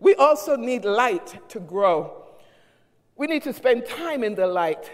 We 0.00 0.14
also 0.16 0.56
need 0.56 0.84
light 0.84 1.48
to 1.50 1.60
grow. 1.60 2.24
We 3.16 3.26
need 3.26 3.42
to 3.44 3.52
spend 3.52 3.86
time 3.86 4.24
in 4.24 4.34
the 4.34 4.46
light. 4.46 4.90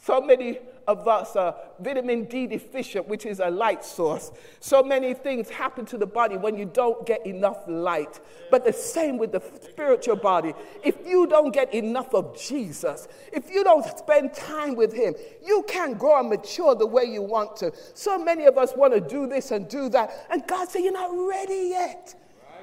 So 0.00 0.20
many 0.20 0.60
of 0.86 1.08
us 1.08 1.36
are 1.36 1.54
vitamin 1.80 2.24
D 2.24 2.46
deficient, 2.46 3.08
which 3.08 3.26
is 3.26 3.40
a 3.40 3.50
light 3.50 3.84
source. 3.84 4.30
So 4.60 4.82
many 4.82 5.14
things 5.14 5.48
happen 5.50 5.84
to 5.86 5.98
the 5.98 6.06
body 6.06 6.36
when 6.36 6.56
you 6.56 6.64
don't 6.66 7.04
get 7.06 7.26
enough 7.26 7.58
light. 7.66 8.20
But 8.50 8.64
the 8.64 8.72
same 8.72 9.18
with 9.18 9.32
the 9.32 9.42
spiritual 9.62 10.16
body. 10.16 10.54
If 10.84 10.96
you 11.06 11.26
don't 11.26 11.52
get 11.52 11.74
enough 11.74 12.14
of 12.14 12.38
Jesus, 12.40 13.08
if 13.32 13.50
you 13.50 13.64
don't 13.64 13.84
spend 13.98 14.34
time 14.34 14.76
with 14.76 14.92
Him, 14.92 15.14
you 15.44 15.64
can't 15.68 15.98
grow 15.98 16.20
and 16.20 16.28
mature 16.28 16.74
the 16.74 16.86
way 16.86 17.04
you 17.04 17.22
want 17.22 17.56
to. 17.56 17.72
So 17.94 18.18
many 18.18 18.44
of 18.44 18.56
us 18.58 18.74
want 18.76 18.94
to 18.94 19.00
do 19.00 19.26
this 19.26 19.50
and 19.50 19.68
do 19.68 19.88
that. 19.90 20.26
And 20.30 20.46
God 20.46 20.68
said, 20.68 20.80
You're 20.80 20.92
not 20.92 21.10
ready 21.12 21.68
yet. 21.70 22.14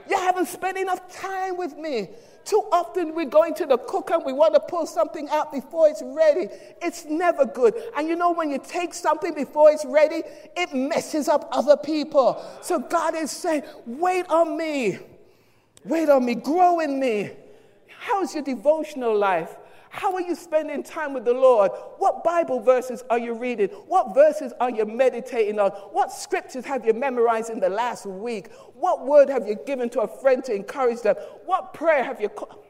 You 0.10 0.18
haven't 0.18 0.48
spent 0.48 0.78
enough 0.78 1.14
time 1.14 1.58
with 1.58 1.78
me. 1.78 2.10
Too 2.46 2.64
often 2.72 3.16
we're 3.16 3.26
going 3.26 3.54
to 3.56 3.66
the 3.66 3.78
cooker 3.78 4.16
and 4.16 4.26
we 4.26 4.34
want 4.34 4.54
to 4.54 4.60
pull 4.60 4.86
something 4.86 5.30
out 5.30 5.52
before 5.52 5.88
it's 5.88 6.04
ready. 6.04 6.50
It's 6.82 7.06
never 7.06 7.46
good. 7.46 7.74
And 7.96 8.08
you 8.08 8.16
know, 8.16 8.32
when 8.34 8.52
you 8.52 8.60
take 8.60 8.94
something 8.94 9.34
before 9.34 9.72
it's 9.72 9.86
ready, 9.86 10.24
it 10.58 10.74
messes 10.74 11.30
up 11.30 11.48
other 11.52 11.78
people. 11.78 12.44
So 12.62 12.80
God 12.80 13.16
is 13.16 13.32
saying, 13.32 13.64
wait 13.86 14.28
on 14.30 14.58
me. 14.58 15.00
Wait 15.86 16.10
on 16.10 16.26
me. 16.26 16.36
Grow 16.36 16.80
in 16.80 17.00
me. 17.00 17.32
How's 17.88 18.34
your 18.34 18.44
devotional 18.44 19.18
life? 19.18 19.56
How 19.96 20.12
are 20.16 20.22
you 20.22 20.34
spending 20.34 20.82
time 20.82 21.14
with 21.14 21.24
the 21.24 21.36
Lord? 21.36 21.70
What 22.00 22.24
Bible 22.24 22.60
verses 22.60 23.04
are 23.12 23.20
you 23.20 23.36
reading? 23.36 23.68
What 23.68 24.16
verses 24.16 24.52
are 24.60 24.72
you 24.72 24.86
meditating 24.86 25.60
on? 25.60 25.70
What 25.70 26.12
scriptures 26.12 26.66
have 26.66 26.84
you 26.84 26.94
memorized 26.94 27.52
in 27.52 27.60
the 27.60 27.70
last 27.70 28.08
week? 28.08 28.52
What 28.74 29.06
word 29.06 29.30
have 29.30 29.48
you 29.48 29.56
given 29.68 29.92
to 29.92 30.02
a 30.02 30.08
friend 30.08 30.44
to 30.46 30.54
encourage 30.56 31.04
them? 31.04 31.16
What 31.46 31.76
prayer 31.76 32.04
have 32.04 32.20
you. 32.20 32.30
Co- 32.30 32.64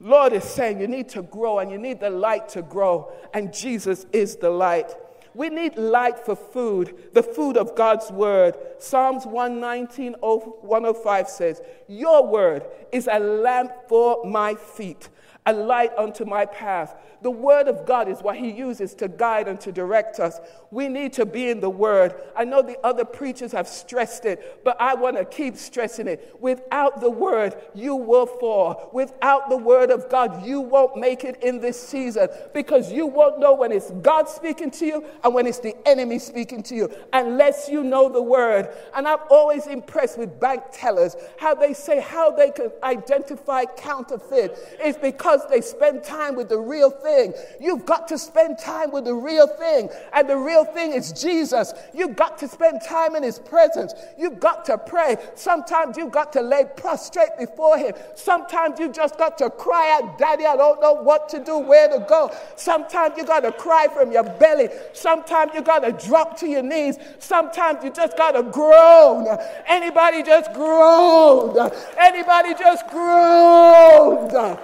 Lord 0.00 0.32
is 0.32 0.44
saying 0.44 0.80
you 0.80 0.88
need 0.88 1.10
to 1.10 1.20
grow 1.20 1.58
and 1.58 1.70
you 1.70 1.76
need 1.76 2.00
the 2.00 2.08
light 2.08 2.48
to 2.50 2.62
grow, 2.62 3.12
and 3.34 3.52
Jesus 3.52 4.06
is 4.14 4.36
the 4.36 4.48
light. 4.48 4.94
We 5.34 5.50
need 5.50 5.76
light 5.76 6.18
for 6.24 6.36
food, 6.36 7.10
the 7.12 7.22
food 7.22 7.58
of 7.58 7.76
God's 7.76 8.10
word. 8.10 8.56
Psalms 8.78 9.26
119, 9.26 10.14
105 10.14 11.28
says, 11.28 11.60
Your 11.86 12.26
word 12.26 12.64
is 12.92 13.10
a 13.12 13.18
lamp 13.18 13.72
for 13.88 14.24
my 14.24 14.54
feet 14.54 15.10
a 15.46 15.52
light 15.52 15.90
unto 15.98 16.24
my 16.24 16.46
path. 16.46 16.94
The 17.20 17.30
Word 17.30 17.68
of 17.68 17.86
God 17.86 18.08
is 18.08 18.20
what 18.20 18.36
He 18.36 18.50
uses 18.50 18.94
to 18.96 19.08
guide 19.08 19.48
and 19.48 19.60
to 19.60 19.72
direct 19.72 20.20
us. 20.20 20.40
We 20.70 20.88
need 20.88 21.12
to 21.14 21.26
be 21.26 21.48
in 21.48 21.60
the 21.60 21.70
Word. 21.70 22.14
I 22.36 22.44
know 22.44 22.62
the 22.62 22.78
other 22.84 23.04
preachers 23.04 23.52
have 23.52 23.68
stressed 23.68 24.24
it, 24.24 24.62
but 24.64 24.78
I 24.80 24.94
want 24.94 25.16
to 25.16 25.24
keep 25.24 25.56
stressing 25.56 26.08
it. 26.08 26.36
Without 26.40 27.00
the 27.00 27.10
Word, 27.10 27.56
you 27.74 27.94
will 27.94 28.26
fall. 28.26 28.90
Without 28.92 29.48
the 29.48 29.56
Word 29.56 29.90
of 29.90 30.08
God, 30.10 30.46
you 30.46 30.60
won't 30.60 30.96
make 30.96 31.24
it 31.24 31.42
in 31.42 31.60
this 31.60 31.80
season 31.80 32.28
because 32.52 32.92
you 32.92 33.06
won't 33.06 33.38
know 33.38 33.54
when 33.54 33.72
it's 33.72 33.90
God 33.90 34.28
speaking 34.28 34.70
to 34.72 34.86
you 34.86 35.04
and 35.22 35.34
when 35.34 35.46
it's 35.46 35.60
the 35.60 35.74
enemy 35.86 36.18
speaking 36.18 36.62
to 36.64 36.74
you 36.74 36.90
unless 37.12 37.68
you 37.68 37.82
know 37.82 38.08
the 38.08 38.22
Word. 38.22 38.68
And 38.94 39.06
I'm 39.06 39.20
always 39.30 39.66
impressed 39.66 40.18
with 40.18 40.38
bank 40.40 40.62
tellers, 40.72 41.16
how 41.38 41.54
they 41.54 41.74
say 41.74 42.00
how 42.00 42.30
they 42.30 42.50
can 42.50 42.70
identify 42.82 43.64
counterfeit. 43.64 44.58
It's 44.78 44.98
because 44.98 45.33
because 45.34 45.50
they 45.50 45.60
spend 45.60 46.02
time 46.02 46.36
with 46.36 46.48
the 46.48 46.58
real 46.58 46.90
thing. 46.90 47.32
You've 47.60 47.84
got 47.84 48.08
to 48.08 48.18
spend 48.18 48.58
time 48.58 48.90
with 48.90 49.04
the 49.04 49.14
real 49.14 49.46
thing. 49.46 49.88
And 50.12 50.28
the 50.28 50.36
real 50.36 50.64
thing 50.64 50.92
is 50.92 51.12
Jesus. 51.12 51.72
You've 51.92 52.16
got 52.16 52.38
to 52.38 52.48
spend 52.48 52.82
time 52.82 53.16
in 53.16 53.22
His 53.22 53.38
presence. 53.38 53.94
You've 54.18 54.40
got 54.40 54.64
to 54.66 54.78
pray. 54.78 55.16
Sometimes 55.34 55.96
you've 55.96 56.12
got 56.12 56.32
to 56.34 56.40
lay 56.40 56.64
prostrate 56.76 57.36
before 57.38 57.78
Him. 57.78 57.94
Sometimes 58.14 58.78
you 58.78 58.92
just 58.92 59.18
got 59.18 59.38
to 59.38 59.50
cry 59.50 59.98
out, 60.00 60.18
Daddy, 60.18 60.46
I 60.46 60.56
don't 60.56 60.80
know 60.80 60.94
what 60.94 61.28
to 61.30 61.42
do, 61.42 61.58
where 61.58 61.88
to 61.88 62.04
go. 62.08 62.30
Sometimes 62.56 63.16
you 63.16 63.24
got 63.24 63.40
to 63.40 63.52
cry 63.52 63.88
from 63.92 64.12
your 64.12 64.24
belly. 64.24 64.68
Sometimes 64.92 65.52
you 65.54 65.62
got 65.62 65.80
to 65.80 66.06
drop 66.06 66.38
to 66.40 66.46
your 66.46 66.62
knees. 66.62 66.98
Sometimes 67.18 67.82
you 67.82 67.90
just 67.90 68.16
got 68.16 68.32
to 68.32 68.42
groan. 68.42 69.26
Anybody 69.66 70.22
just 70.22 70.52
groaned? 70.52 71.72
Anybody 71.98 72.54
just 72.54 72.86
groaned? 72.88 74.58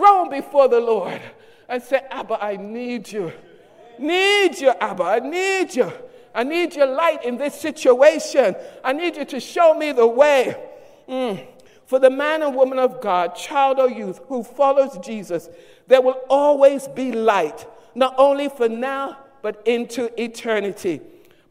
Groan 0.00 0.30
before 0.30 0.68
the 0.68 0.80
Lord 0.80 1.20
and 1.68 1.82
say, 1.82 2.00
Abba, 2.10 2.42
I 2.42 2.56
need 2.56 3.12
you. 3.12 3.32
Need 3.98 4.58
you, 4.58 4.70
Abba. 4.80 5.04
I 5.04 5.18
need 5.20 5.74
you. 5.74 5.92
I 6.34 6.42
need 6.42 6.74
your 6.74 6.86
light 6.86 7.24
in 7.24 7.36
this 7.36 7.60
situation. 7.60 8.56
I 8.82 8.92
need 8.92 9.16
you 9.16 9.24
to 9.26 9.40
show 9.40 9.74
me 9.74 9.92
the 9.92 10.06
way. 10.06 10.56
Mm. 11.08 11.46
For 11.84 11.98
the 11.98 12.08
man 12.08 12.42
and 12.42 12.54
woman 12.54 12.78
of 12.78 13.00
God, 13.00 13.34
child 13.34 13.78
or 13.78 13.90
youth 13.90 14.20
who 14.28 14.42
follows 14.42 14.96
Jesus, 15.04 15.48
there 15.86 16.00
will 16.00 16.20
always 16.28 16.86
be 16.88 17.12
light, 17.12 17.66
not 17.94 18.14
only 18.16 18.48
for 18.48 18.68
now, 18.68 19.18
but 19.42 19.60
into 19.66 20.08
eternity. 20.20 21.00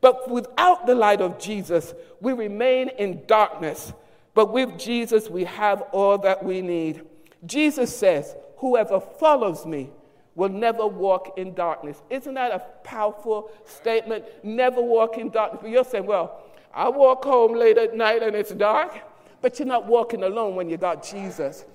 But 0.01 0.29
without 0.29 0.87
the 0.87 0.95
light 0.95 1.21
of 1.21 1.39
Jesus, 1.39 1.93
we 2.21 2.31
remain 2.33 2.89
in 2.97 3.21
darkness. 3.27 3.91
But 4.33 4.53
with 4.53 4.79
Jesus, 4.79 5.29
we 5.29 5.43
have 5.43 5.81
all 5.91 6.17
that 6.19 6.43
we 6.43 6.61
need. 6.61 7.01
Jesus 7.45 7.95
says, 7.95 8.35
Whoever 8.57 8.99
follows 8.99 9.65
me 9.65 9.89
will 10.35 10.49
never 10.49 10.85
walk 10.85 11.37
in 11.37 11.53
darkness. 11.53 12.01
Isn't 12.09 12.33
that 12.33 12.51
a 12.51 12.59
powerful 12.83 13.51
statement? 13.65 14.25
Never 14.43 14.81
walk 14.81 15.17
in 15.17 15.29
darkness. 15.29 15.61
But 15.61 15.71
you're 15.71 15.83
saying, 15.83 16.05
Well, 16.05 16.43
I 16.73 16.89
walk 16.89 17.23
home 17.23 17.53
late 17.53 17.77
at 17.77 17.95
night 17.95 18.21
and 18.21 18.35
it's 18.35 18.51
dark, 18.51 18.99
but 19.41 19.59
you're 19.59 19.67
not 19.67 19.85
walking 19.85 20.23
alone 20.23 20.55
when 20.55 20.69
you 20.69 20.77
got 20.77 21.03
Jesus. 21.03 21.65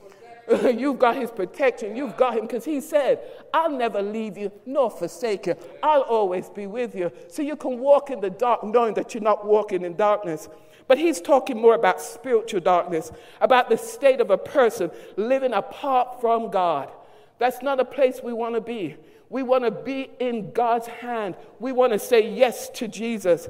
You've 0.63 0.99
got 0.99 1.17
his 1.17 1.31
protection. 1.31 1.97
You've 1.97 2.17
got 2.17 2.35
him 2.35 2.43
because 2.43 2.65
he 2.65 2.81
said, 2.81 3.21
I'll 3.53 3.71
never 3.71 4.03
leave 4.03 4.37
you 4.37 4.53
nor 4.67 4.91
forsake 4.91 5.47
you. 5.47 5.57
I'll 5.83 6.03
always 6.03 6.51
be 6.51 6.67
with 6.67 6.95
you. 6.95 7.11
So 7.29 7.43
you 7.43 7.57
can 7.57 7.79
walk 7.79 8.11
in 8.11 8.21
the 8.21 8.31
dark 8.31 8.63
knowing 8.63 8.95
that 8.95 9.15
you're 9.15 9.23
not 9.23 9.47
walking 9.47 9.85
in 9.85 9.97
darkness. 9.97 10.49
But 10.87 10.99
he's 10.99 11.21
talking 11.21 11.61
more 11.61 11.75
about 11.75 12.01
spiritual 12.01 12.61
darkness, 12.61 13.11
about 13.41 13.71
the 13.71 13.79
state 13.79 14.21
of 14.21 14.31
a 14.31 14.39
person 14.39 14.91
living 15.17 15.53
apart 15.53 16.21
from 16.21 16.51
God. 16.51 16.91
That's 17.39 17.63
not 17.63 17.81
a 17.81 17.85
place 17.85 18.21
we 18.23 18.33
want 18.33 18.55
to 18.55 18.61
be. 18.61 18.97
We 19.31 19.43
want 19.43 19.65
to 19.65 19.71
be 19.71 20.11
in 20.21 20.53
God's 20.53 20.87
hand. 20.87 21.37
We 21.59 21.73
want 21.73 21.93
to 21.93 21.99
say 21.99 22.29
yes 22.31 22.69
to 22.71 22.87
Jesus. 22.87 23.49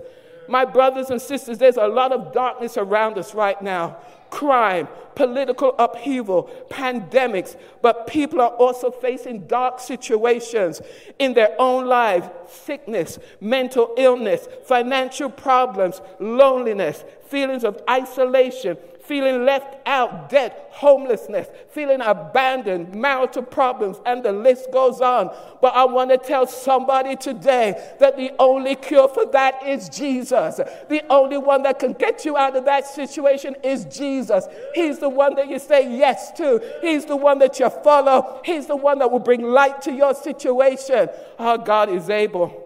My 0.49 0.65
brothers 0.65 1.11
and 1.11 1.21
sisters, 1.21 1.59
there's 1.59 1.77
a 1.77 1.89
lot 1.89 2.13
of 2.13 2.33
darkness 2.33 2.77
around 2.77 3.19
us 3.19 3.35
right 3.35 3.61
now 3.61 3.97
crime, 4.35 4.89
political 5.15 5.77
upheaval, 5.79 6.51
pandemics, 6.69 7.57
but 7.83 8.09
people 8.09 8.41
are 8.41 8.51
also 8.51 8.91
facing 8.91 9.47
dark 9.47 9.79
situations 9.79 10.83
in 11.21 11.35
their 11.35 11.55
own 11.61 11.87
lives 11.87 12.29
sickness, 12.49 13.21
mental 13.41 13.95
illness, 13.97 14.49
financial 14.65 15.31
problems, 15.31 16.01
loneliness, 16.19 17.05
feelings 17.35 17.65
of 17.65 17.83
isolation, 17.91 18.79
feeling 19.01 19.45
left 19.45 19.77
out, 19.87 20.31
debt, 20.31 20.69
homelessness, 20.71 21.49
feeling 21.69 22.01
abandoned, 22.01 22.95
marital 22.95 23.43
problems, 23.43 23.97
and 24.07 24.25
the 24.25 24.31
list 24.31 24.71
goes 24.73 25.01
on. 25.01 25.35
But 25.61 25.75
I 25.75 25.85
want 25.85 26.11
to 26.11 26.17
tell 26.17 26.47
somebody 26.47 27.17
today 27.17 27.97
that 27.99 28.17
the 28.17 28.31
only 28.39 28.77
cure 28.77 29.09
for 29.09 29.27
that 29.33 29.67
is 29.67 29.89
Jesus. 29.89 30.61
The 30.89 31.03
only 31.11 31.39
one 31.39 31.65
that 31.65 31.81
can 31.81 31.95
get 31.95 32.25
you 32.25 32.37
out 32.37 32.55
of 32.55 32.67
that 32.67 32.87
situation 32.87 33.57
is 33.65 33.85
Jesus. 33.87 34.47
He's 34.73 35.01
the 35.01 35.09
one 35.09 35.35
that 35.35 35.49
you 35.49 35.59
say 35.59 35.93
yes 35.93 36.31
to, 36.37 36.63
He's 36.81 37.05
the 37.05 37.17
one 37.17 37.41
that 37.41 37.59
you 37.59 37.69
follow, 37.69 38.41
He's 38.45 38.69
the 38.69 38.77
one 38.77 39.01
that 39.01 39.11
will 39.11 39.19
bring 39.19 39.43
light 39.43 39.83
to 39.83 39.93
your 39.93 40.15
situation. 40.15 41.09
Our 41.41 41.59
God 41.59 41.89
is 41.89 42.09
able. 42.09 42.64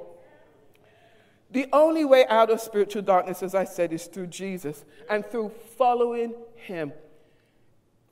The 1.50 1.66
only 1.72 2.04
way 2.04 2.26
out 2.26 2.50
of 2.50 2.60
spiritual 2.60 3.02
darkness, 3.02 3.42
as 3.42 3.54
I 3.54 3.64
said, 3.64 3.92
is 3.92 4.06
through 4.06 4.26
Jesus 4.26 4.84
and 5.08 5.24
through 5.24 5.52
following 5.76 6.34
Him. 6.54 6.92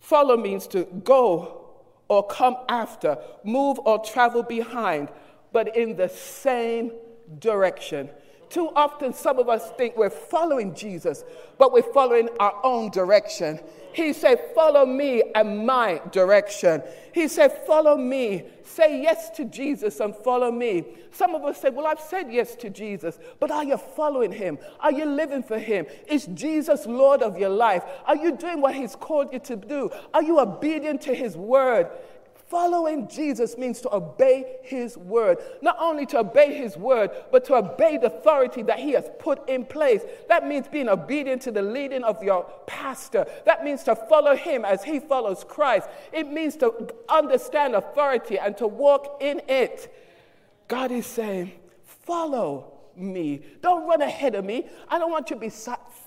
Follow 0.01 0.37
means 0.37 0.67
to 0.69 0.85
go 0.85 1.63
or 2.09 2.27
come 2.27 2.57
after, 2.69 3.19
move 3.45 3.79
or 3.81 3.99
travel 3.99 4.43
behind, 4.43 5.09
but 5.53 5.77
in 5.77 5.97
the 5.97 6.09
same 6.09 6.93
direction. 7.39 8.09
Too 8.49 8.71
often, 8.77 9.13
some 9.13 9.39
of 9.39 9.49
us 9.49 9.71
think 9.77 9.97
we're 9.97 10.09
following 10.09 10.75
Jesus, 10.75 11.25
but 11.59 11.73
we're 11.73 11.83
following 11.83 12.29
our 12.39 12.55
own 12.65 12.91
direction. 12.91 13.61
He 13.93 14.13
said, 14.13 14.39
Follow 14.55 14.87
me 14.87 15.23
and 15.35 15.67
my 15.67 16.01
direction. 16.13 16.83
He 17.13 17.29
said, 17.29 17.67
Follow 17.67 17.97
me. 17.97 18.45
Say 18.63 19.01
yes 19.03 19.31
to 19.31 19.47
Jesus 19.47 20.01
and 20.01 20.15
follow 20.15 20.53
me. 20.53 20.85
Some 21.11 21.35
of 21.35 21.45
us 21.45 21.61
say, 21.61 21.71
Well, 21.71 21.87
I've 21.87 22.01
said 22.01 22.31
yes 22.31 22.55
to 22.57 22.71
Jesus, 22.71 23.19
but 23.41 23.51
are 23.51 23.65
you 23.65 23.79
following 23.79 24.33
him? 24.33 24.59
Are 24.81 24.93
you 24.93 25.07
living 25.07 25.43
for 25.43 25.59
him? 25.59 25.87
Is 26.09 26.27
Jesus 26.27 26.87
Lord 26.87 27.23
of 27.23 27.39
your 27.39 27.49
life? 27.49 27.85
Are 28.05 28.17
you 28.17 28.37
doing 28.37 28.61
what 28.61 28.75
he's 28.75 28.95
called 28.95 29.33
you 29.33 29.39
to 29.41 29.57
do? 29.57 29.91
Are 30.15 30.23
you 30.23 30.39
obedient 30.41 31.01
to 31.03 31.15
his 31.15 31.37
word? 31.37 31.89
Following 32.49 33.09
Jesus 33.09 33.59
means 33.59 33.81
to 33.81 33.93
obey 33.93 34.59
his 34.63 34.97
word. 34.97 35.39
Not 35.63 35.77
only 35.81 36.07
to 36.07 36.21
obey 36.21 36.57
his 36.57 36.77
word, 36.77 37.11
but 37.33 37.45
to 37.47 37.55
obey 37.55 37.99
the 37.99 38.07
authority 38.07 38.63
that 38.63 38.79
he 38.79 38.93
has 38.93 39.11
put 39.19 39.49
in 39.49 39.65
place. 39.65 40.03
That 40.29 40.47
means 40.47 40.69
being 40.69 40.89
obedient 40.89 41.43
to 41.43 41.51
the 41.51 41.63
leading 41.63 42.05
of 42.05 42.23
your 42.23 42.45
pastor. 42.67 43.27
That 43.47 43.65
means 43.65 43.83
to 43.85 43.97
follow 43.97 44.37
him 44.37 44.65
as 44.65 44.85
he 44.85 45.01
follows 45.01 45.45
Christ. 45.49 45.89
It 46.13 46.31
means 46.31 46.55
to 46.59 46.89
understand 47.09 47.75
authority 47.75 48.39
and 48.39 48.57
to 48.59 48.69
walk 48.69 49.19
in 49.21 49.43
it. 49.49 49.93
God 50.69 50.93
is 50.93 51.07
saying, 51.07 51.53
Follow 51.85 52.73
me. 52.95 53.43
Don't 53.61 53.89
run 53.89 54.03
ahead 54.03 54.37
of 54.37 54.45
me. 54.45 54.67
I 54.89 54.99
don't 55.01 55.11
want 55.11 55.31
you 55.31 55.37
to 55.37 55.41
be 55.41 55.51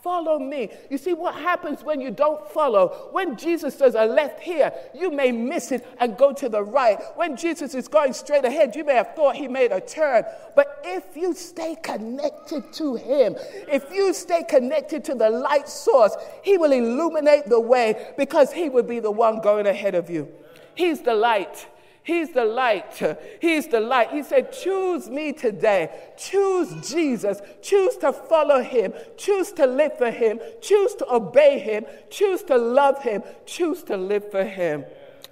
Follow 0.01 0.39
me. 0.39 0.69
You 0.89 0.97
see 0.97 1.13
what 1.13 1.35
happens 1.35 1.83
when 1.83 1.99
you 1.99 2.11
don't 2.11 2.47
follow? 2.51 3.09
When 3.11 3.35
Jesus 3.35 3.75
says 3.75 3.95
a 3.95 4.05
left 4.05 4.41
here, 4.41 4.71
you 4.93 5.11
may 5.11 5.31
miss 5.31 5.71
it 5.71 5.85
and 5.99 6.17
go 6.17 6.31
to 6.33 6.47
the 6.47 6.63
right. 6.63 6.97
When 7.15 7.35
Jesus 7.35 7.75
is 7.75 7.87
going 7.87 8.13
straight 8.13 8.45
ahead, 8.45 8.75
you 8.75 8.85
may 8.85 8.95
have 8.95 9.15
thought 9.15 9.35
he 9.35 9.47
made 9.47 9.71
a 9.71 9.81
turn. 9.81 10.23
But 10.55 10.81
if 10.85 11.17
you 11.17 11.33
stay 11.33 11.75
connected 11.83 12.71
to 12.73 12.95
him, 12.95 13.35
if 13.67 13.91
you 13.91 14.13
stay 14.13 14.43
connected 14.43 15.03
to 15.05 15.15
the 15.15 15.29
light 15.29 15.67
source, 15.67 16.15
he 16.43 16.57
will 16.57 16.71
illuminate 16.71 17.47
the 17.47 17.59
way 17.59 18.13
because 18.17 18.53
he 18.53 18.69
will 18.69 18.83
be 18.83 18.99
the 18.99 19.11
one 19.11 19.41
going 19.41 19.67
ahead 19.67 19.95
of 19.95 20.09
you. 20.09 20.29
He's 20.75 21.01
the 21.01 21.13
light. 21.13 21.67
He's 22.03 22.31
the 22.31 22.45
light. 22.45 23.17
He's 23.39 23.67
the 23.67 23.79
light. 23.79 24.11
He 24.11 24.23
said, 24.23 24.51
Choose 24.51 25.09
me 25.09 25.33
today. 25.33 25.89
Choose 26.17 26.89
Jesus. 26.89 27.41
Choose 27.61 27.97
to 27.97 28.13
follow 28.13 28.63
him. 28.63 28.93
Choose 29.17 29.51
to 29.53 29.67
live 29.67 29.97
for 29.97 30.09
him. 30.09 30.39
Choose 30.61 30.95
to 30.95 31.13
obey 31.13 31.59
him. 31.59 31.85
Choose 32.09 32.43
to 32.43 32.57
love 32.57 33.03
him. 33.03 33.23
Choose 33.45 33.83
to 33.83 33.97
live 33.97 34.31
for 34.31 34.43
him. 34.43 34.85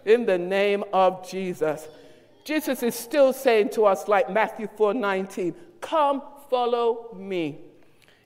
In 0.05 0.25
the 0.25 0.37
name 0.37 0.83
of 0.93 1.27
Jesus. 1.27 1.87
Jesus 2.43 2.81
is 2.83 2.95
still 2.95 3.33
saying 3.33 3.69
to 3.71 3.85
us, 3.85 4.07
like 4.07 4.29
Matthew 4.29 4.67
4 4.77 4.93
19, 4.93 5.55
Come 5.81 6.21
follow 6.49 7.13
me. 7.13 7.59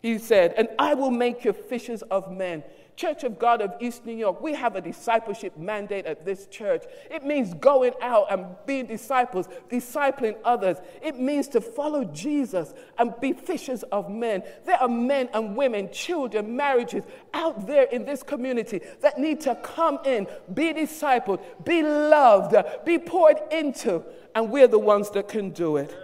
He 0.02 0.18
said, 0.18 0.54
And 0.58 0.68
I 0.80 0.94
will 0.94 1.12
make 1.12 1.46
you 1.46 1.54
fishers 1.54 2.02
of 2.04 2.32
men. 2.32 2.64
Church 2.96 3.24
of 3.24 3.40
God 3.40 3.62
of 3.62 3.74
East 3.80 4.06
New 4.06 4.16
York, 4.16 4.42
we 4.42 4.54
have 4.54 4.76
a 4.76 4.82
discipleship 4.82 5.58
mandate 5.58 6.06
at 6.06 6.26
this 6.26 6.46
church. 6.48 6.84
It 7.10 7.24
means 7.24 7.54
going 7.56 7.94
out 8.02 8.28
and 8.32 8.46
being 8.66 8.86
disciples, 8.86 9.48
discipling 9.70 10.36
others. 10.44 10.78
It 11.02 11.18
means 11.18 11.48
to 11.50 11.62
follow 11.62 12.04
Jesus 12.04 12.74
and 13.00 13.14
be 13.22 13.34
fishers 13.34 13.84
of 13.84 14.10
men. 14.12 14.44
There 14.66 14.78
are 14.78 14.90
men 14.90 15.30
and 15.34 15.56
women, 15.56 15.90
children, 15.92 16.56
marriages 16.56 17.04
out 17.34 17.66
there 17.66 17.84
in 17.84 18.06
this 18.06 18.24
community 18.24 18.82
that 19.00 19.18
need 19.18 19.42
to 19.42 19.56
come 19.56 20.00
in, 20.06 20.28
be 20.54 20.74
discipled, 20.74 21.42
be 21.64 21.82
loved, 21.82 22.56
be 22.86 23.00
poured 23.00 23.38
into, 23.52 24.04
and 24.36 24.52
we're 24.52 24.68
the 24.68 24.80
ones 24.80 25.10
that 25.12 25.28
can 25.28 25.52
do 25.52 25.78
it. 25.78 25.96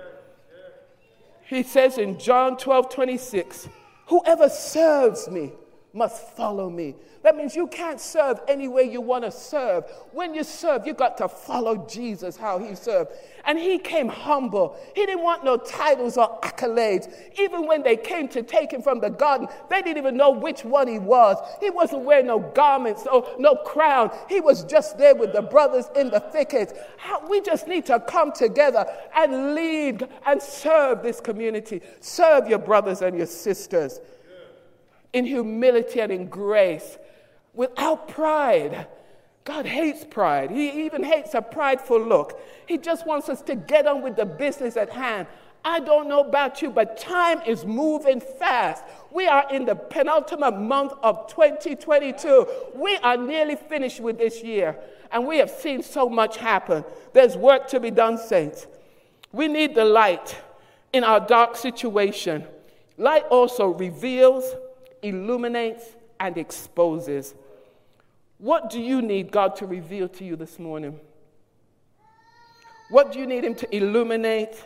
He 1.46 1.64
says 1.64 1.98
in 1.98 2.18
John 2.18 2.58
12 2.58 2.90
26, 2.90 3.70
Whoever 4.08 4.50
serves 4.50 5.30
me, 5.30 5.54
must 5.94 6.36
follow 6.36 6.70
me. 6.70 6.96
That 7.24 7.36
means 7.36 7.56
you 7.56 7.68
can't 7.68 8.00
serve 8.00 8.40
any 8.48 8.68
way 8.68 8.84
you 8.84 9.02
want 9.02 9.24
to 9.24 9.32
serve. 9.32 9.86
When 10.12 10.34
you 10.34 10.44
serve, 10.44 10.86
you 10.86 10.94
got 10.94 11.18
to 11.18 11.28
follow 11.28 11.88
Jesus 11.88 12.38
how 12.38 12.60
he 12.60 12.76
served. 12.76 13.12
And 13.46 13.58
he 13.58 13.80
came 13.80 14.08
humble. 14.08 14.78
He 14.96 15.06
didn't 15.06 15.24
want 15.24 15.44
no 15.44 15.58
titles 15.58 16.18
or 16.18 16.40
accolades. 16.42 17.12
Even 17.40 17.66
when 17.66 17.84
they 17.84 17.98
came 17.98 18.28
to 18.30 18.44
take 18.44 18.72
him 18.72 18.82
from 18.82 19.00
the 19.00 19.10
garden, 19.10 19.48
they 19.70 19.82
didn't 19.82 19.98
even 19.98 20.16
know 20.16 20.30
which 20.30 20.64
one 20.64 20.88
he 20.88 21.00
was. 21.00 21.38
He 21.60 21.70
wasn't 21.70 22.04
wearing 22.04 22.28
no 22.28 22.40
garments 22.40 23.08
or 23.12 23.28
no 23.40 23.56
crown. 23.56 24.16
He 24.30 24.40
was 24.40 24.64
just 24.66 24.98
there 24.98 25.16
with 25.16 25.34
the 25.34 25.42
brothers 25.42 25.86
in 25.96 26.10
the 26.10 26.20
thickets. 26.20 26.74
We 27.30 27.42
just 27.42 27.68
need 27.68 27.86
to 27.88 28.00
come 28.00 28.32
together 28.32 28.86
and 29.16 29.56
lead 29.56 30.08
and 30.26 30.42
serve 30.42 31.02
this 31.02 31.20
community. 31.20 31.82
Serve 32.00 32.48
your 32.48 32.60
brothers 32.60 33.02
and 33.02 33.18
your 33.18 33.26
sisters 33.26 34.00
in 35.14 35.26
humility 35.26 36.00
and 36.00 36.12
in 36.12 36.28
grace, 36.28 36.98
without 37.54 38.08
pride. 38.08 38.88
God 39.44 39.66
hates 39.66 40.04
pride. 40.04 40.52
He 40.52 40.86
even 40.86 41.04
hates 41.04 41.34
a 41.34 41.42
prideful 41.42 42.02
look. 42.02 42.40
He 42.68 42.78
just 42.78 43.08
wants 43.08 43.30
us 43.30 43.42
to 43.44 43.56
get 43.56 43.88
on 43.88 44.02
with 44.02 44.18
the 44.18 44.26
business 44.26 44.76
at 44.76 44.90
hand. 44.90 45.28
I 45.64 45.80
don't 45.80 46.08
know 46.08 46.22
about 46.22 46.62
you, 46.62 46.70
but 46.70 46.98
time 46.98 47.42
is 47.46 47.66
moving 47.66 48.20
fast. 48.20 48.84
We 49.12 49.28
are 49.28 49.46
in 49.52 49.66
the 49.66 49.76
penultimate 49.76 50.58
month 50.58 50.94
of 51.02 51.28
2022. 51.28 52.48
We 52.76 52.98
are 52.98 53.18
nearly 53.18 53.56
finished 53.56 54.00
with 54.00 54.18
this 54.18 54.44
year, 54.44 54.78
and 55.12 55.26
we 55.26 55.38
have 55.38 55.50
seen 55.50 55.82
so 55.82 56.10
much 56.10 56.38
happen. 56.38 56.86
There's 57.14 57.36
work 57.36 57.68
to 57.70 57.80
be 57.80 57.92
done, 57.92 58.18
saints. 58.18 58.68
We 59.32 59.48
need 59.48 59.76
the 59.76 59.86
light 59.86 60.38
in 60.94 61.04
our 61.04 61.20
dark 61.20 61.56
situation. 61.56 62.46
Light 62.98 63.26
also 63.30 63.68
reveals, 63.68 64.56
illuminates, 65.10 65.84
and 66.20 66.38
exposes. 66.38 67.36
What 68.38 68.70
do 68.70 68.80
you 68.80 69.02
need 69.02 69.32
God 69.32 69.56
to 69.58 69.66
reveal 69.66 70.08
to 70.10 70.24
you 70.24 70.36
this 70.36 70.60
morning? 70.60 71.00
What 72.90 73.12
do 73.12 73.20
you 73.20 73.26
need 73.26 73.44
Him 73.44 73.56
to 73.56 73.76
illuminate? 73.76 74.64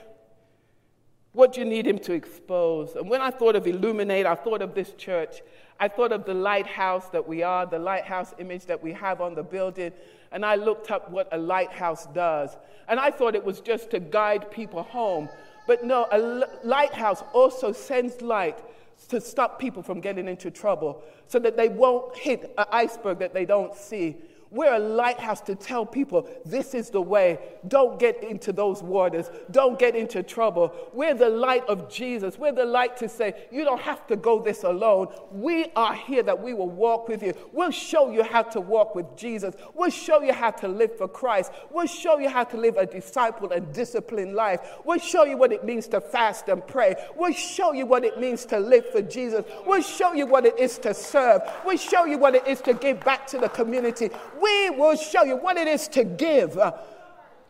What 1.33 1.53
do 1.53 1.61
you 1.61 1.65
need 1.65 1.87
Him 1.87 1.97
to 1.99 2.13
expose? 2.13 2.95
And 2.95 3.09
when 3.09 3.21
I 3.21 3.31
thought 3.31 3.55
of 3.55 3.65
illuminate, 3.65 4.25
I 4.25 4.35
thought 4.35 4.61
of 4.61 4.75
this 4.75 4.91
church. 4.93 5.41
I 5.79 5.87
thought 5.87 6.11
of 6.11 6.25
the 6.25 6.33
lighthouse 6.33 7.07
that 7.09 7.27
we 7.27 7.41
are, 7.41 7.65
the 7.65 7.79
lighthouse 7.79 8.33
image 8.37 8.65
that 8.65 8.83
we 8.83 8.93
have 8.93 9.21
on 9.21 9.33
the 9.33 9.43
building. 9.43 9.91
And 10.31 10.45
I 10.45 10.55
looked 10.55 10.91
up 10.91 11.09
what 11.09 11.27
a 11.31 11.37
lighthouse 11.37 12.05
does. 12.07 12.55
And 12.87 12.99
I 12.99 13.09
thought 13.09 13.35
it 13.35 13.43
was 13.43 13.61
just 13.61 13.89
to 13.91 13.99
guide 13.99 14.51
people 14.51 14.83
home. 14.83 15.29
But 15.65 15.83
no, 15.83 16.07
a 16.11 16.19
lighthouse 16.63 17.23
also 17.33 17.71
sends 17.71 18.21
light 18.21 18.59
to 19.07 19.21
stop 19.21 19.59
people 19.59 19.83
from 19.83 19.99
getting 19.99 20.27
into 20.27 20.51
trouble 20.51 21.03
so 21.27 21.39
that 21.39 21.57
they 21.57 21.69
won't 21.69 22.15
hit 22.15 22.53
an 22.57 22.65
iceberg 22.71 23.19
that 23.19 23.33
they 23.33 23.45
don't 23.45 23.75
see 23.75 24.17
we're 24.51 24.73
a 24.73 24.79
lighthouse 24.79 25.39
to 25.41 25.55
tell 25.55 25.85
people 25.85 26.27
this 26.45 26.73
is 26.73 26.89
the 26.89 27.01
way. 27.01 27.39
Don't 27.69 27.97
get 27.97 28.21
into 28.21 28.51
those 28.51 28.83
waters. 28.83 29.31
Don't 29.49 29.79
get 29.79 29.95
into 29.95 30.21
trouble. 30.23 30.73
We're 30.91 31.13
the 31.13 31.29
light 31.29 31.63
of 31.69 31.89
Jesus. 31.89 32.37
We're 32.37 32.51
the 32.51 32.65
light 32.65 32.97
to 32.97 33.07
say, 33.07 33.47
you 33.49 33.63
don't 33.63 33.81
have 33.81 34.05
to 34.07 34.17
go 34.17 34.41
this 34.41 34.63
alone. 34.63 35.07
We 35.31 35.67
are 35.77 35.93
here 35.93 36.21
that 36.23 36.41
we 36.41 36.53
will 36.53 36.69
walk 36.69 37.07
with 37.07 37.23
you. 37.23 37.33
We'll 37.53 37.71
show 37.71 38.11
you 38.11 38.23
how 38.23 38.43
to 38.43 38.59
walk 38.59 38.93
with 38.93 39.15
Jesus. 39.15 39.55
We'll 39.73 39.89
show 39.89 40.21
you 40.21 40.33
how 40.33 40.51
to 40.51 40.67
live 40.67 40.97
for 40.97 41.07
Christ. 41.07 41.53
We'll 41.71 41.87
show 41.87 42.19
you 42.19 42.29
how 42.29 42.43
to 42.43 42.57
live 42.57 42.75
a 42.75 42.85
disciple 42.85 43.51
and 43.51 43.73
disciplined 43.73 44.35
life. 44.35 44.59
We'll 44.83 44.99
show 44.99 45.23
you 45.23 45.37
what 45.37 45.53
it 45.53 45.63
means 45.63 45.87
to 45.87 46.01
fast 46.01 46.49
and 46.49 46.65
pray. 46.67 46.95
We'll 47.15 47.31
show 47.31 47.71
you 47.71 47.85
what 47.85 48.03
it 48.03 48.19
means 48.19 48.45
to 48.47 48.59
live 48.59 48.89
for 48.89 49.01
Jesus. 49.01 49.45
We'll 49.65 49.81
show 49.81 50.11
you 50.11 50.25
what 50.25 50.45
it 50.45 50.59
is 50.59 50.77
to 50.79 50.93
serve. 50.93 51.41
We'll 51.65 51.77
show 51.77 52.03
you 52.03 52.17
what 52.17 52.35
it 52.35 52.45
is 52.45 52.59
to 52.61 52.73
give 52.73 52.99
back 53.05 53.27
to 53.27 53.37
the 53.37 53.47
community 53.47 54.09
we 54.41 54.69
will 54.71 54.95
show 54.95 55.23
you 55.23 55.37
what 55.37 55.57
it 55.57 55.67
is 55.67 55.87
to 55.89 56.03
give. 56.03 56.57
Uh, 56.57 56.73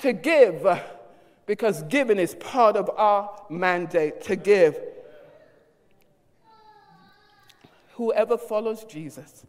to 0.02 0.14
give, 0.14 0.66
uh, 0.66 0.80
because 1.46 1.84
giving 1.84 2.18
is 2.18 2.36
part 2.36 2.76
of 2.76 2.90
our 2.98 3.30
mandate 3.50 4.22
to 4.22 4.36
give. 4.36 4.80
Whoever 7.94 8.38
follows 8.38 8.84
Jesus 8.84 9.46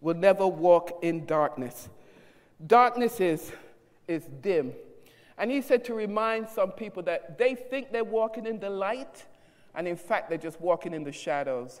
will 0.00 0.16
never 0.16 0.46
walk 0.46 0.98
in 1.02 1.24
darkness. 1.24 1.88
Darkness 2.66 3.20
is, 3.20 3.52
is 4.08 4.24
dim. 4.40 4.72
And 5.38 5.50
he 5.50 5.62
said 5.62 5.84
to 5.84 5.94
remind 5.94 6.48
some 6.48 6.72
people 6.72 7.02
that 7.04 7.38
they 7.38 7.54
think 7.54 7.92
they're 7.92 8.04
walking 8.04 8.46
in 8.46 8.58
the 8.58 8.70
light, 8.70 9.26
and 9.74 9.86
in 9.86 9.96
fact, 9.96 10.28
they're 10.28 10.38
just 10.38 10.60
walking 10.60 10.92
in 10.92 11.04
the 11.04 11.12
shadows. 11.12 11.80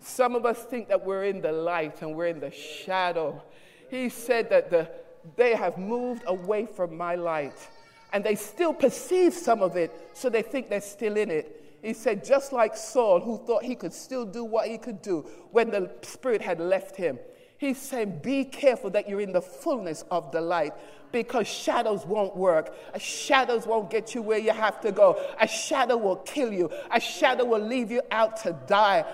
Some 0.00 0.36
of 0.36 0.46
us 0.46 0.62
think 0.62 0.88
that 0.88 1.04
we're 1.04 1.24
in 1.24 1.40
the 1.40 1.52
light 1.52 2.02
and 2.02 2.14
we're 2.14 2.28
in 2.28 2.40
the 2.40 2.52
shadow 2.52 3.42
he 3.88 4.08
said 4.08 4.50
that 4.50 4.70
the, 4.70 4.88
they 5.36 5.54
have 5.54 5.78
moved 5.78 6.22
away 6.26 6.66
from 6.66 6.96
my 6.96 7.14
light 7.14 7.68
and 8.12 8.24
they 8.24 8.34
still 8.34 8.72
perceive 8.72 9.34
some 9.34 9.62
of 9.62 9.76
it, 9.76 9.92
so 10.14 10.30
they 10.30 10.42
think 10.42 10.68
they're 10.68 10.80
still 10.80 11.16
in 11.16 11.30
it. 11.30 11.78
He 11.82 11.92
said, 11.92 12.24
just 12.24 12.52
like 12.52 12.76
Saul, 12.76 13.20
who 13.20 13.38
thought 13.46 13.62
he 13.62 13.74
could 13.74 13.92
still 13.92 14.24
do 14.24 14.44
what 14.44 14.66
he 14.66 14.78
could 14.78 15.00
do 15.02 15.26
when 15.52 15.70
the 15.70 15.90
Spirit 16.02 16.42
had 16.42 16.58
left 16.58 16.96
him. 16.96 17.18
He's 17.58 17.78
saying, 17.78 18.20
be 18.22 18.44
careful 18.44 18.90
that 18.90 19.08
you're 19.08 19.20
in 19.20 19.32
the 19.32 19.42
fullness 19.42 20.04
of 20.10 20.32
the 20.32 20.40
light 20.40 20.72
because 21.12 21.46
shadows 21.46 22.06
won't 22.06 22.36
work. 22.36 22.74
A 22.94 22.98
Shadows 22.98 23.66
won't 23.66 23.90
get 23.90 24.14
you 24.14 24.22
where 24.22 24.38
you 24.38 24.52
have 24.52 24.80
to 24.82 24.92
go. 24.92 25.20
A 25.40 25.46
shadow 25.48 25.96
will 25.96 26.16
kill 26.16 26.52
you. 26.52 26.70
A 26.92 27.00
shadow 27.00 27.44
will 27.44 27.60
leave 27.60 27.90
you 27.90 28.02
out 28.10 28.36
to 28.42 28.56
die. 28.66 29.04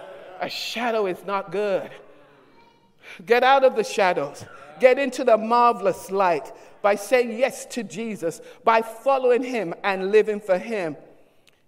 A 0.40 0.48
shadow 0.48 1.06
is 1.06 1.24
not 1.24 1.52
good. 1.52 1.90
Get 3.24 3.42
out 3.42 3.64
of 3.64 3.76
the 3.76 3.84
shadows. 3.84 4.44
Get 4.80 4.98
into 4.98 5.24
the 5.24 5.36
marvelous 5.36 6.10
light 6.10 6.52
by 6.82 6.94
saying 6.94 7.38
yes 7.38 7.66
to 7.66 7.82
Jesus, 7.82 8.40
by 8.62 8.82
following 8.82 9.42
him 9.42 9.74
and 9.82 10.12
living 10.12 10.40
for 10.40 10.58
him. 10.58 10.96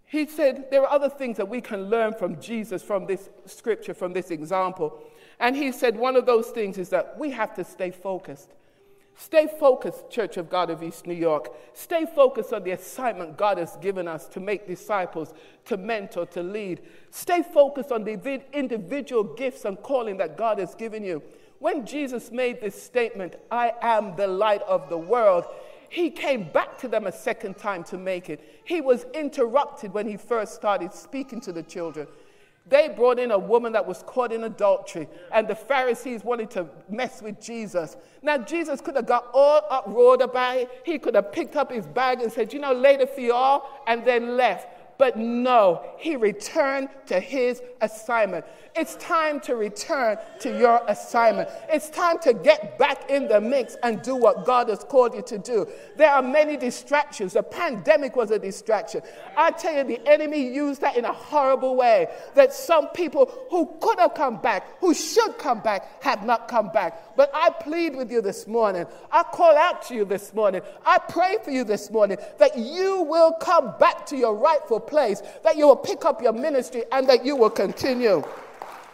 He 0.05 0.27
said 0.27 0.71
there 0.71 0.83
are 0.83 0.91
other 0.91 1.09
things 1.09 1.37
that 1.37 1.49
we 1.49 1.61
can 1.61 1.91
learn 1.91 2.15
from 2.15 2.41
Jesus 2.41 2.83
from 2.83 3.07
this 3.07 3.29
scripture, 3.45 3.95
from 3.95 4.13
this 4.13 4.31
example. 4.31 4.99
And 5.41 5.57
he 5.57 5.73
said 5.73 5.97
one 5.97 6.17
of 6.17 6.27
those 6.27 6.49
things 6.49 6.79
is 6.79 6.89
that 6.91 7.19
we 7.19 7.31
have 7.33 7.55
to 7.55 7.65
stay 7.65 7.91
focused. 7.91 8.51
Stay 9.19 9.49
focused, 9.59 10.11
Church 10.11 10.37
of 10.37 10.51
God 10.51 10.69
of 10.69 10.83
East 10.83 11.07
New 11.07 11.15
York. 11.15 11.51
Stay 11.73 12.05
focused 12.05 12.53
on 12.53 12.63
the 12.63 12.73
assignment 12.73 13.39
God 13.39 13.57
has 13.57 13.77
given 13.79 14.07
us 14.07 14.27
to 14.29 14.41
make 14.41 14.67
disciples, 14.67 15.33
to 15.65 15.79
mentor, 15.79 16.27
to 16.27 16.43
lead. 16.43 16.83
Stay 17.11 17.43
focused 17.43 17.93
on 17.93 18.05
the 18.05 18.43
individual 18.53 19.25
gifts 19.25 19.65
and 19.65 19.83
calling 19.83 20.19
that 20.19 20.37
God 20.37 20.59
has 20.59 20.75
given 20.75 21.03
you. 21.03 21.23
When 21.59 21.87
Jesus 21.87 22.31
made 22.31 22.61
this 22.61 22.81
statement, 22.81 23.37
I 23.51 23.73
am 23.81 24.15
the 24.17 24.27
light 24.27 24.63
of 24.63 24.89
the 24.89 24.99
world, 24.99 25.45
he 25.89 26.11
came 26.11 26.51
back 26.53 26.79
to 26.79 26.89
them 26.89 27.07
a 27.07 27.13
second 27.13 27.57
time 27.57 27.85
to 27.85 27.97
make 27.97 28.29
it. 28.29 28.41
He 28.65 28.81
was 28.81 29.07
interrupted 29.15 29.93
when 29.93 30.07
he 30.09 30.17
first 30.17 30.55
started 30.55 30.93
speaking 30.93 31.41
to 31.43 31.53
the 31.53 31.63
children. 31.63 32.07
They 32.69 32.89
brought 32.89 33.21
in 33.21 33.31
a 33.31 33.39
woman 33.39 33.73
that 33.73 33.87
was 33.87 34.03
caught 34.03 34.33
in 34.33 34.43
adultery, 34.45 35.09
and 35.33 35.47
the 35.47 35.55
Pharisees 35.55 36.25
wanted 36.25 36.51
to 36.51 36.67
mess 36.89 37.23
with 37.23 37.41
Jesus. 37.41 37.97
Now, 38.23 38.39
Jesus 38.39 38.81
could 38.81 38.97
have 38.97 39.07
got 39.07 39.29
all 39.33 39.61
uproared 39.71 40.21
about 40.21 40.57
it. 40.57 40.83
He 40.85 40.99
could 40.99 41.15
have 41.15 41.31
picked 41.31 41.55
up 41.55 41.71
his 41.71 41.87
bag 41.87 42.21
and 42.21 42.33
said, 42.33 42.53
You 42.53 42.59
know, 42.59 42.73
later 42.73 43.07
for 43.07 43.21
y'all, 43.21 43.63
and 43.87 44.05
then 44.05 44.37
left. 44.37 44.99
But 44.99 45.17
no, 45.17 45.85
he 45.99 46.17
returned 46.17 46.89
to 47.07 47.21
his 47.21 47.63
assignment. 47.81 48.45
It's 48.79 48.97
time 48.97 49.41
to 49.41 49.57
return 49.57 50.19
to 50.41 50.59
your 50.59 50.83
assignment. 50.87 51.49
It's 51.71 51.89
time 51.89 52.19
to 52.21 52.35
get 52.35 52.79
back 52.79 53.11
in 53.11 53.27
the 53.27 53.41
mix 53.41 53.75
and 53.83 54.03
do 54.03 54.15
what 54.15 54.45
God 54.45 54.69
has 54.69 54.81
called 54.81 55.15
you 55.15 55.23
to 55.23 55.39
do. 55.39 55.67
There 55.97 56.11
are 56.11 56.21
many 56.21 56.59
distractions. 56.59 57.33
The 57.33 57.43
pandemic 57.43 58.17
was 58.17 58.31
a 58.31 58.39
distraction. 58.39 59.01
I 59.35 59.53
tell 59.53 59.75
you, 59.75 59.85
the 59.85 60.07
enemy 60.07 60.47
used 60.47 60.83
that 60.83 60.95
in 60.95 61.07
a 61.07 61.13
horrible 61.13 61.75
way. 61.75 62.09
That 62.35 62.53
some 62.53 62.89
people 62.89 63.33
who 63.51 63.75
could 63.81 63.99
have 63.99 64.13
come 64.13 64.43
back, 64.43 64.79
who 64.81 64.93
should 64.93 65.39
come 65.39 65.61
back, 65.61 66.03
have 66.03 66.27
not 66.27 66.47
come 66.47 66.69
back. 66.69 67.17
But 67.17 67.31
I 67.33 67.49
plead 67.49 67.97
with 67.97 68.13
you 68.13 68.21
this 68.21 68.47
morning. 68.47 68.87
I 69.11 69.23
call 69.23 69.57
out 69.57 69.87
to 69.89 69.95
you 69.95 70.05
this 70.05 70.35
morning. 70.35 70.61
I 70.85 70.99
pray 70.99 71.39
for 71.43 71.51
you 71.51 71.65
this 71.65 71.91
morning 71.91 72.19
that 72.39 72.59
you 72.59 73.03
will 73.03 73.33
come 73.33 73.75
back 73.79 74.05
to 74.07 74.17
your 74.17 74.35
rightful 74.35 74.81
place, 74.81 75.23
that 75.45 75.57
you 75.57 75.67
will 75.67 75.77
pick 75.77 76.05
up 76.05 76.21
your 76.21 76.35
ministry, 76.35 76.85
and 76.93 77.09
that 77.09 77.25
you 77.25 77.37
will 77.37 77.49
continue. 77.49 78.23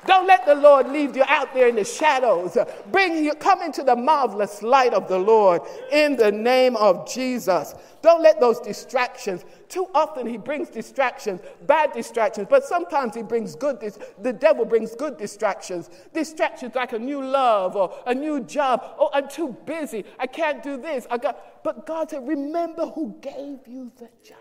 Don't 0.05 0.27
let 0.27 0.45
the 0.47 0.55
Lord 0.57 0.89
leave 0.89 1.17
you 1.17 1.23
out 1.29 1.55
there 1.55 1.69
in 1.69 1.77
the 1.77 1.85
shadows. 1.85 2.57
Bring 2.91 3.25
you, 3.25 3.35
come 3.35 3.63
into 3.63 3.85
the 3.85 3.95
marvelous 3.95 4.63
light 4.63 4.95
of 4.95 5.07
the 5.07 5.19
Lord 5.19 5.63
in 5.93 6.17
the 6.17 6.33
name 6.33 6.75
of 6.77 7.09
Jesus. 7.09 7.75
Don't 8.03 8.21
let 8.21 8.41
those 8.41 8.59
distractions. 8.59 9.45
Too 9.69 9.87
often 9.95 10.27
he 10.27 10.37
brings 10.37 10.71
distractions, 10.71 11.41
bad 11.67 11.93
distractions, 11.93 12.49
but 12.51 12.65
sometimes 12.65 13.15
he 13.15 13.23
brings 13.23 13.55
good. 13.55 13.79
the 14.21 14.33
devil 14.33 14.65
brings 14.65 14.97
good 14.97 15.17
distractions. 15.17 15.89
Distractions 16.13 16.75
like 16.75 16.93
a 16.93 16.99
new 16.99 17.23
love 17.23 17.77
or 17.77 17.95
a 18.07 18.15
new 18.15 18.41
job. 18.41 18.83
Oh, 18.99 19.09
I'm 19.13 19.29
too 19.29 19.57
busy. 19.65 20.05
I 20.19 20.27
can't 20.27 20.65
do 20.65 20.77
this. 20.77 21.07
I 21.11 21.19
got. 21.19 21.63
But 21.63 21.87
God 21.87 22.11
said, 22.11 22.27
remember 22.27 22.87
who 22.87 23.17
gave 23.21 23.69
you 23.69 23.93
the 23.97 24.09
job. 24.25 24.39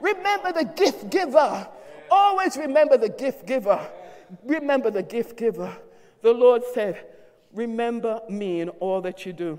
Remember 0.00 0.52
the 0.52 0.64
gift 0.64 1.08
giver. 1.10 1.68
Always 2.10 2.56
remember 2.56 2.96
the 2.96 3.08
gift 3.08 3.46
giver. 3.46 3.88
Remember 4.44 4.90
the 4.90 5.02
gift 5.02 5.36
giver. 5.36 5.76
The 6.22 6.32
Lord 6.32 6.62
said, 6.74 7.04
Remember 7.52 8.20
me 8.28 8.60
in 8.60 8.68
all 8.68 9.00
that 9.02 9.24
you 9.24 9.32
do. 9.32 9.58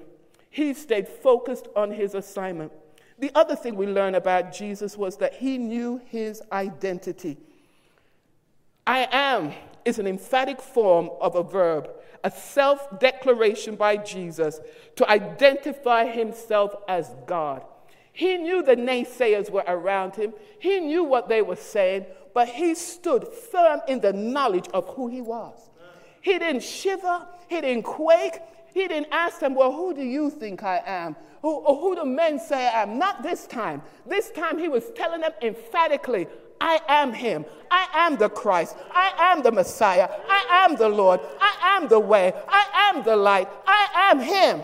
He 0.49 0.73
stayed 0.73 1.08
focused 1.08 1.67
on 1.75 1.91
his 1.91 2.13
assignment. 2.15 2.71
The 3.17 3.32
other 3.36 3.55
thing 3.55 3.75
we 3.75 3.88
learn 3.88 4.15
about 4.15 4.53
Jesus 4.53 4.97
was 4.97 5.17
that 5.17 5.36
he 5.36 5.58
knew 5.58 6.01
his 6.05 6.41
identity. 6.51 7.38
I 8.88 9.08
am 9.12 9.53
is 9.86 9.99
an 9.99 10.08
emphatic 10.08 10.62
form 10.62 11.10
of 11.21 11.36
a 11.36 11.43
verb, 11.43 11.89
a 12.23 12.32
self 12.32 12.99
declaration 12.99 13.75
by 13.75 13.97
Jesus 13.97 14.60
to 14.95 15.10
identify 15.10 16.05
himself 16.05 16.73
as 16.88 17.15
God. 17.25 17.63
He 18.13 18.38
knew 18.38 18.63
the 18.63 18.75
naysayers 18.75 19.49
were 19.49 19.63
around 19.67 20.15
him, 20.15 20.34
he 20.60 20.79
knew 20.79 21.03
what 21.03 21.29
they 21.29 21.41
were 21.41 21.55
saying, 21.55 22.05
but 22.39 22.47
he 22.47 22.73
stood 22.73 23.28
firm 23.28 23.82
in 23.89 23.99
the 23.99 24.13
knowledge 24.13 24.69
of 24.73 24.88
who 24.95 25.10
he 25.10 25.19
was. 25.19 25.71
He 26.21 26.39
didn't 26.39 26.63
shiver, 26.63 27.28
he 27.49 27.60
didn't 27.60 27.84
quake, 27.84 28.39
he 28.73 28.88
didn't 28.88 29.08
ask 29.12 29.41
them, 29.41 29.56
Well, 29.56 29.73
who 29.73 29.93
do 29.93 30.04
you 30.04 30.30
think 30.30 30.63
I 30.63 30.82
am? 30.86 31.17
Who, 31.41 31.49
or 31.49 31.75
who 31.75 31.97
do 31.97 32.06
men 32.06 32.39
say 32.39 32.65
I 32.65 32.84
am? 32.84 32.97
Not 32.97 33.23
this 33.23 33.45
time. 33.45 33.82
This 34.06 34.32
time 34.32 34.58
he 34.58 34.69
was 34.69 34.89
telling 34.95 35.19
them 35.19 35.34
emphatically, 35.41 36.28
I 36.62 36.80
am 36.88 37.12
him. 37.12 37.43
I 37.69 37.88
am 37.93 38.15
the 38.15 38.30
Christ. 38.30 38.78
I 38.89 39.12
am 39.17 39.43
the 39.43 39.52
Messiah. 39.52 40.08
I 40.30 40.65
am 40.65 40.78
the 40.78 40.88
Lord. 40.88 41.19
I 41.41 41.75
am 41.75 41.89
the 41.89 41.99
way. 41.99 42.32
I 42.47 42.93
am 42.95 43.04
the 43.04 43.17
light. 43.17 43.49
I 43.67 44.12
am 44.13 44.21
him 44.21 44.63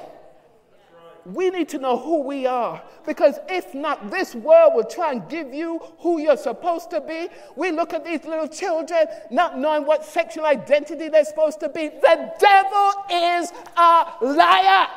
we 1.26 1.50
need 1.50 1.70
to 1.70 1.80
know 1.80 1.98
who 1.98 2.22
we 2.22 2.46
are. 2.46 2.82
Because 3.06 3.40
if 3.50 3.74
not, 3.74 4.12
this 4.12 4.36
world 4.36 4.74
will 4.76 4.84
try 4.84 5.12
and 5.12 5.28
give 5.28 5.54
you 5.54 5.80
who 6.00 6.20
you're 6.20 6.38
supposed 6.38 6.92
to 6.92 7.02
be. 7.02 7.28
We 7.56 7.72
look 7.72 7.94
at 7.94 8.06
these 8.06 8.24
little 8.26 8.48
children 8.48 9.08
not 9.32 9.58
knowing 9.58 9.86
what 9.86 10.06
sexual 10.06 10.46
identity 10.46 11.10
they're 11.10 11.26
supposed 11.26 11.60
to 11.62 11.70
be. 11.70 11.90
The 11.90 12.34
devil 12.40 12.94
is 13.12 13.52
a 13.76 14.06
liar. 14.22 14.88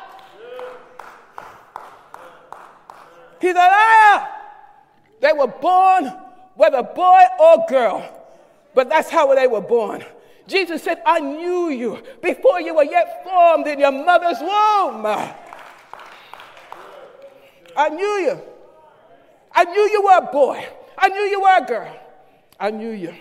He's 3.41 3.55
a 3.55 3.55
liar. 3.55 4.27
They 5.21 5.33
were 5.33 5.47
born 5.47 6.13
whether 6.55 6.83
boy 6.83 7.21
or 7.39 7.65
girl, 7.67 8.27
but 8.75 8.89
that's 8.89 9.09
how 9.09 9.33
they 9.33 9.47
were 9.47 9.61
born. 9.61 10.03
Jesus 10.47 10.83
said, 10.83 11.01
I 11.05 11.19
knew 11.19 11.69
you 11.69 12.01
before 12.21 12.59
you 12.59 12.75
were 12.75 12.83
yet 12.83 13.23
formed 13.23 13.67
in 13.67 13.79
your 13.79 13.91
mother's 13.91 14.39
womb. 14.41 15.05
I 17.75 17.89
knew 17.89 18.05
you. 18.05 18.41
I 19.51 19.63
knew 19.65 19.89
you 19.91 20.03
were 20.03 20.17
a 20.17 20.31
boy. 20.31 20.65
I 20.97 21.09
knew 21.09 21.21
you 21.21 21.41
were 21.41 21.57
a 21.57 21.65
girl. 21.65 21.95
I 22.59 22.71
knew 22.71 22.91
you. 22.91 23.13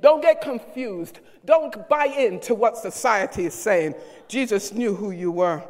Don't 0.00 0.20
get 0.20 0.40
confused. 0.40 1.20
Don't 1.44 1.88
buy 1.88 2.06
into 2.06 2.54
what 2.54 2.76
society 2.76 3.46
is 3.46 3.54
saying. 3.54 3.94
Jesus 4.28 4.72
knew 4.72 4.94
who 4.94 5.10
you 5.10 5.30
were. 5.30 5.62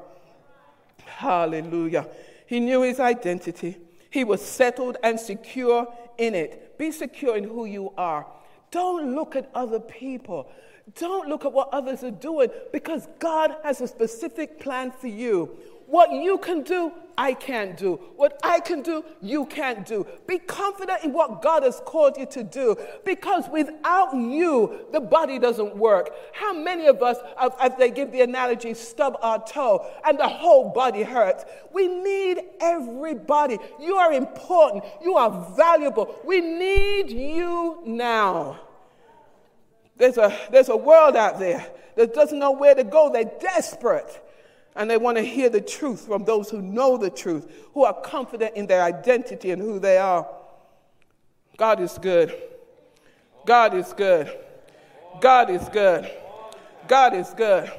Hallelujah. 1.04 2.08
He 2.46 2.60
knew 2.60 2.82
his 2.82 3.00
identity. 3.00 3.78
He 4.10 4.24
was 4.24 4.44
settled 4.44 4.96
and 5.02 5.18
secure 5.18 5.92
in 6.18 6.34
it. 6.34 6.78
Be 6.78 6.90
secure 6.90 7.36
in 7.36 7.44
who 7.44 7.64
you 7.64 7.92
are. 7.96 8.26
Don't 8.70 9.14
look 9.14 9.36
at 9.36 9.50
other 9.54 9.80
people. 9.80 10.48
Don't 10.96 11.28
look 11.28 11.44
at 11.44 11.52
what 11.52 11.68
others 11.72 12.04
are 12.04 12.10
doing 12.10 12.48
because 12.72 13.08
God 13.18 13.56
has 13.62 13.80
a 13.80 13.88
specific 13.88 14.60
plan 14.60 14.90
for 14.90 15.06
you. 15.06 15.56
What 15.86 16.12
you 16.12 16.38
can 16.38 16.62
do, 16.62 16.92
I 17.16 17.34
can't 17.34 17.76
do. 17.76 18.00
What 18.16 18.38
I 18.42 18.60
can 18.60 18.82
do, 18.82 19.04
you 19.20 19.46
can't 19.46 19.86
do. 19.86 20.06
Be 20.26 20.38
confident 20.38 21.04
in 21.04 21.12
what 21.12 21.42
God 21.42 21.62
has 21.62 21.80
called 21.84 22.16
you 22.16 22.26
to 22.26 22.42
do 22.42 22.76
because 23.04 23.48
without 23.48 24.14
you, 24.14 24.86
the 24.92 25.00
body 25.00 25.38
doesn't 25.38 25.76
work. 25.76 26.10
How 26.32 26.52
many 26.52 26.86
of 26.86 27.02
us, 27.02 27.18
as 27.38 27.72
they 27.78 27.90
give 27.90 28.12
the 28.12 28.22
analogy, 28.22 28.74
stub 28.74 29.18
our 29.22 29.44
toe 29.46 29.86
and 30.04 30.18
the 30.18 30.28
whole 30.28 30.70
body 30.70 31.02
hurts? 31.02 31.44
We 31.72 31.86
need 31.88 32.40
everybody. 32.60 33.58
You 33.80 33.96
are 33.96 34.12
important. 34.12 34.84
You 35.02 35.16
are 35.16 35.54
valuable. 35.56 36.14
We 36.24 36.40
need 36.40 37.10
you 37.10 37.82
now. 37.84 38.60
There's 39.96 40.18
a, 40.18 40.36
there's 40.50 40.70
a 40.70 40.76
world 40.76 41.14
out 41.14 41.38
there 41.38 41.64
that 41.96 42.14
doesn't 42.14 42.38
know 42.38 42.50
where 42.50 42.74
to 42.74 42.82
go. 42.82 43.12
They're 43.12 43.30
desperate 43.40 44.20
and 44.76 44.90
they 44.90 44.96
want 44.96 45.16
to 45.16 45.22
hear 45.22 45.48
the 45.48 45.60
truth 45.60 46.06
from 46.06 46.24
those 46.24 46.50
who 46.50 46.60
know 46.60 46.96
the 46.96 47.10
truth, 47.10 47.50
who 47.72 47.84
are 47.84 47.94
confident 48.00 48.56
in 48.56 48.66
their 48.66 48.82
identity 48.82 49.50
and 49.50 49.62
who 49.62 49.78
they 49.78 49.98
are. 49.98 50.26
God 51.56 51.80
is 51.80 51.98
good. 51.98 52.34
God 53.46 53.74
is 53.74 53.92
good. 53.92 54.36
God 55.20 55.50
is 55.50 55.68
good. 55.68 56.10
God 56.88 57.14
is 57.14 57.30
good. 57.36 57.70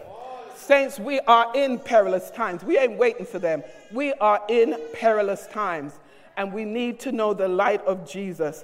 Saints, 0.55 0.97
we 0.99 1.19
are 1.21 1.51
in 1.53 1.79
perilous 1.79 2.31
times. 2.31 2.63
We 2.63 2.77
ain't 2.77 2.97
waiting 2.97 3.25
for 3.25 3.39
them. 3.39 3.63
We 3.91 4.13
are 4.13 4.41
in 4.47 4.79
perilous 4.93 5.47
times, 5.47 5.93
and 6.37 6.53
we 6.53 6.65
need 6.65 6.99
to 7.01 7.11
know 7.11 7.33
the 7.33 7.47
light 7.47 7.83
of 7.85 8.09
Jesus. 8.09 8.63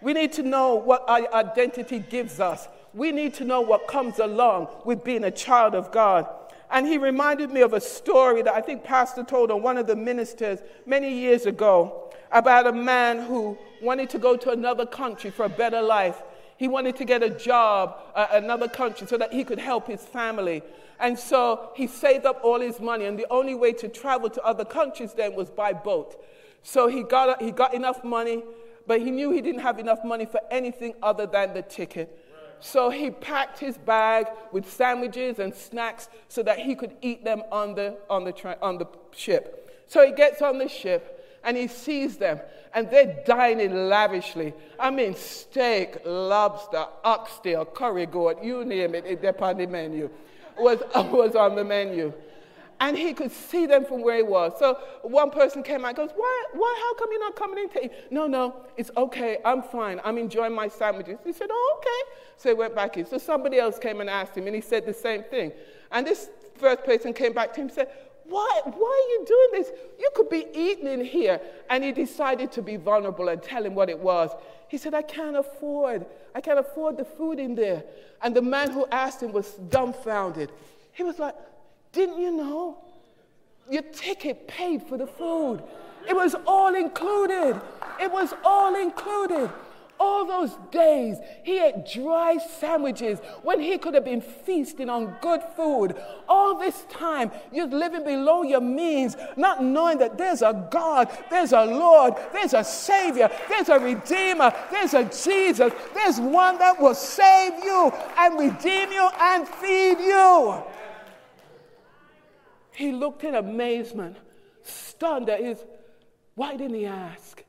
We 0.00 0.14
need 0.14 0.32
to 0.34 0.42
know 0.42 0.74
what 0.74 1.04
our 1.08 1.32
identity 1.34 1.98
gives 1.98 2.40
us. 2.40 2.66
We 2.94 3.12
need 3.12 3.34
to 3.34 3.44
know 3.44 3.60
what 3.60 3.86
comes 3.86 4.18
along 4.18 4.68
with 4.84 5.04
being 5.04 5.24
a 5.24 5.30
child 5.30 5.74
of 5.74 5.92
God. 5.92 6.26
And 6.70 6.86
he 6.86 6.98
reminded 6.98 7.50
me 7.50 7.62
of 7.62 7.72
a 7.72 7.80
story 7.80 8.42
that 8.42 8.54
I 8.54 8.60
think 8.60 8.84
Pastor 8.84 9.24
told 9.24 9.50
on 9.50 9.62
one 9.62 9.78
of 9.78 9.86
the 9.86 9.96
ministers 9.96 10.58
many 10.84 11.12
years 11.12 11.46
ago 11.46 12.10
about 12.30 12.66
a 12.66 12.72
man 12.72 13.20
who 13.20 13.56
wanted 13.80 14.10
to 14.10 14.18
go 14.18 14.36
to 14.36 14.50
another 14.50 14.84
country 14.84 15.30
for 15.30 15.46
a 15.46 15.48
better 15.48 15.80
life. 15.80 16.22
He 16.58 16.68
wanted 16.68 16.96
to 16.96 17.04
get 17.04 17.22
a 17.22 17.30
job 17.30 17.96
at 18.14 18.34
another 18.34 18.68
country 18.68 19.06
so 19.06 19.16
that 19.16 19.32
he 19.32 19.44
could 19.44 19.60
help 19.60 19.86
his 19.86 20.04
family. 20.04 20.62
And 21.00 21.18
so 21.18 21.70
he 21.74 21.86
saved 21.86 22.26
up 22.26 22.40
all 22.42 22.60
his 22.60 22.80
money, 22.80 23.04
and 23.04 23.16
the 23.16 23.26
only 23.30 23.54
way 23.54 23.72
to 23.74 23.88
travel 23.88 24.28
to 24.30 24.42
other 24.42 24.64
countries 24.64 25.14
then 25.14 25.36
was 25.36 25.48
by 25.48 25.72
boat. 25.72 26.20
So 26.64 26.88
he 26.88 27.04
got, 27.04 27.40
he 27.40 27.52
got 27.52 27.72
enough 27.72 28.02
money, 28.02 28.42
but 28.86 29.00
he 29.00 29.12
knew 29.12 29.30
he 29.30 29.40
didn't 29.40 29.60
have 29.60 29.78
enough 29.78 30.04
money 30.04 30.26
for 30.26 30.40
anything 30.50 30.94
other 31.00 31.26
than 31.26 31.54
the 31.54 31.62
ticket. 31.62 32.27
So 32.60 32.90
he 32.90 33.10
packed 33.10 33.58
his 33.58 33.78
bag 33.78 34.26
with 34.52 34.70
sandwiches 34.70 35.38
and 35.38 35.54
snacks 35.54 36.08
so 36.28 36.42
that 36.42 36.58
he 36.58 36.74
could 36.74 36.94
eat 37.02 37.24
them 37.24 37.42
on 37.52 37.74
the, 37.74 37.96
on 38.10 38.24
the, 38.24 38.32
tra- 38.32 38.58
on 38.60 38.78
the 38.78 38.86
ship. 39.14 39.84
So 39.86 40.04
he 40.04 40.12
gets 40.12 40.42
on 40.42 40.58
the 40.58 40.68
ship 40.68 41.40
and 41.44 41.56
he 41.56 41.68
sees 41.68 42.16
them 42.16 42.40
and 42.74 42.90
they're 42.90 43.22
dining 43.26 43.88
lavishly. 43.88 44.54
I 44.78 44.90
mean, 44.90 45.14
steak, 45.14 45.98
lobster, 46.04 46.86
oxtail, 47.04 47.64
curry 47.64 48.06
goat, 48.06 48.42
you 48.42 48.64
name 48.64 48.94
it, 48.94 49.04
it's 49.06 49.24
on 49.40 49.56
the 49.58 49.66
menu, 49.66 50.10
was, 50.58 50.82
was 50.94 51.34
on 51.34 51.54
the 51.56 51.64
menu. 51.64 52.12
And 52.80 52.96
he 52.96 53.12
could 53.12 53.32
see 53.32 53.66
them 53.66 53.84
from 53.84 54.02
where 54.02 54.16
he 54.16 54.22
was. 54.22 54.52
So 54.58 54.78
one 55.02 55.30
person 55.30 55.62
came 55.62 55.84
out 55.84 55.88
and 55.88 55.96
goes, 55.96 56.10
why, 56.14 56.44
why, 56.52 56.78
how 56.80 56.94
come 56.94 57.08
you're 57.10 57.20
not 57.20 57.36
coming 57.36 57.64
in 57.64 57.68
to 57.70 57.84
eat? 57.86 57.92
No, 58.10 58.26
no, 58.26 58.54
it's 58.76 58.90
okay, 58.96 59.38
I'm 59.44 59.62
fine, 59.62 60.00
I'm 60.04 60.18
enjoying 60.18 60.54
my 60.54 60.68
sandwiches. 60.68 61.18
He 61.24 61.32
said, 61.32 61.48
oh, 61.50 61.78
okay. 61.78 62.12
So 62.36 62.50
he 62.50 62.54
went 62.54 62.74
back 62.74 62.96
in. 62.96 63.06
So 63.06 63.18
somebody 63.18 63.58
else 63.58 63.78
came 63.78 64.00
and 64.00 64.08
asked 64.08 64.36
him, 64.36 64.46
and 64.46 64.54
he 64.54 64.62
said 64.62 64.86
the 64.86 64.94
same 64.94 65.24
thing. 65.24 65.52
And 65.90 66.06
this 66.06 66.30
first 66.56 66.84
person 66.84 67.12
came 67.12 67.32
back 67.32 67.52
to 67.54 67.60
him 67.60 67.66
and 67.66 67.74
said, 67.74 67.88
why, 68.28 68.60
why 68.64 68.70
are 68.72 69.10
you 69.10 69.24
doing 69.26 69.62
this? 69.62 69.72
You 69.98 70.10
could 70.14 70.28
be 70.28 70.46
eating 70.52 70.86
in 70.86 71.02
here. 71.02 71.40
And 71.70 71.82
he 71.82 71.92
decided 71.92 72.52
to 72.52 72.62
be 72.62 72.76
vulnerable 72.76 73.28
and 73.28 73.42
tell 73.42 73.64
him 73.64 73.74
what 73.74 73.88
it 73.88 73.98
was. 73.98 74.30
He 74.68 74.76
said, 74.76 74.92
I 74.92 75.00
can't 75.00 75.36
afford. 75.36 76.04
I 76.34 76.42
can't 76.42 76.58
afford 76.58 76.98
the 76.98 77.06
food 77.06 77.38
in 77.38 77.54
there. 77.54 77.84
And 78.22 78.36
the 78.36 78.42
man 78.42 78.70
who 78.70 78.86
asked 78.92 79.22
him 79.22 79.32
was 79.32 79.52
dumbfounded. 79.70 80.52
He 80.92 81.04
was 81.04 81.18
like, 81.18 81.34
Didn't 81.92 82.20
you 82.20 82.32
know? 82.32 82.78
Your 83.70 83.82
ticket 83.82 84.48
paid 84.48 84.82
for 84.82 84.96
the 84.96 85.06
food. 85.06 85.62
It 86.08 86.14
was 86.14 86.34
all 86.46 86.74
included. 86.74 87.60
It 88.00 88.10
was 88.10 88.32
all 88.44 88.74
included. 88.74 89.50
All 90.00 90.24
those 90.24 90.56
days, 90.70 91.18
he 91.42 91.58
ate 91.58 91.84
dry 91.92 92.38
sandwiches 92.38 93.18
when 93.42 93.58
he 93.58 93.76
could 93.78 93.94
have 93.94 94.04
been 94.04 94.20
feasting 94.20 94.88
on 94.88 95.16
good 95.20 95.42
food. 95.56 95.96
All 96.28 96.56
this 96.56 96.84
time, 96.88 97.32
you're 97.52 97.66
living 97.66 98.04
below 98.04 98.44
your 98.44 98.60
means, 98.60 99.16
not 99.36 99.62
knowing 99.62 99.98
that 99.98 100.16
there's 100.16 100.40
a 100.40 100.68
God, 100.70 101.10
there's 101.30 101.52
a 101.52 101.64
Lord, 101.64 102.14
there's 102.32 102.54
a 102.54 102.62
Savior, 102.62 103.28
there's 103.48 103.68
a 103.70 103.80
Redeemer, 103.80 104.54
there's 104.70 104.94
a 104.94 105.02
Jesus, 105.04 105.72
there's 105.94 106.20
one 106.20 106.58
that 106.58 106.80
will 106.80 106.94
save 106.94 107.54
you 107.64 107.92
and 108.18 108.38
redeem 108.38 108.92
you 108.92 109.10
and 109.18 109.48
feed 109.48 109.98
you. 109.98 110.62
He 112.78 112.92
looked 112.92 113.24
in 113.24 113.34
amazement, 113.34 114.16
stunned 114.62 115.28
at 115.28 115.40
his. 115.40 115.64
Why 116.36 116.54
didn't 116.54 116.76
he 116.76 116.86
ask? 116.86 117.42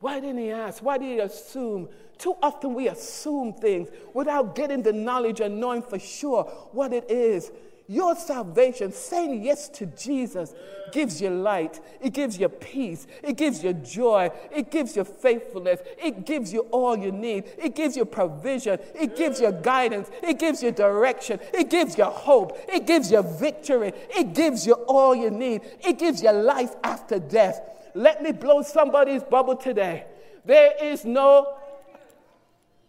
Why 0.00 0.18
didn't 0.18 0.38
he 0.38 0.50
ask? 0.50 0.82
Why 0.82 0.98
did 0.98 1.06
he 1.06 1.20
assume? 1.20 1.88
Too 2.18 2.34
often 2.42 2.74
we 2.74 2.88
assume 2.88 3.52
things 3.52 3.88
without 4.12 4.56
getting 4.56 4.82
the 4.82 4.92
knowledge 4.92 5.40
and 5.40 5.60
knowing 5.60 5.80
for 5.80 6.00
sure 6.00 6.42
what 6.72 6.92
it 6.92 7.08
is. 7.08 7.52
Your 7.90 8.14
salvation, 8.16 8.92
saying 8.92 9.42
yes 9.42 9.70
to 9.70 9.86
Jesus, 9.86 10.54
gives 10.92 11.22
you 11.22 11.30
light. 11.30 11.80
It 12.02 12.12
gives 12.12 12.38
you 12.38 12.50
peace. 12.50 13.06
It 13.22 13.38
gives 13.38 13.64
you 13.64 13.72
joy. 13.72 14.30
It 14.54 14.70
gives 14.70 14.94
you 14.94 15.04
faithfulness. 15.04 15.80
It 15.96 16.26
gives 16.26 16.52
you 16.52 16.60
all 16.70 16.98
you 16.98 17.10
need. 17.10 17.44
It 17.56 17.74
gives 17.74 17.96
you 17.96 18.04
provision. 18.04 18.78
It 18.94 19.16
gives 19.16 19.40
you 19.40 19.52
guidance. 19.52 20.10
It 20.22 20.38
gives 20.38 20.62
you 20.62 20.70
direction. 20.70 21.40
It 21.54 21.70
gives 21.70 21.96
you 21.96 22.04
hope. 22.04 22.58
It 22.68 22.86
gives 22.86 23.10
you 23.10 23.22
victory. 23.22 23.94
It 24.10 24.34
gives 24.34 24.66
you 24.66 24.74
all 24.74 25.16
you 25.16 25.30
need. 25.30 25.62
It 25.80 25.98
gives 25.98 26.22
you 26.22 26.30
life 26.30 26.74
after 26.84 27.18
death. 27.18 27.58
Let 27.94 28.22
me 28.22 28.32
blow 28.32 28.60
somebody's 28.60 29.22
bubble 29.22 29.56
today. 29.56 30.04
There 30.44 30.72
is 30.82 31.06
no, 31.06 31.56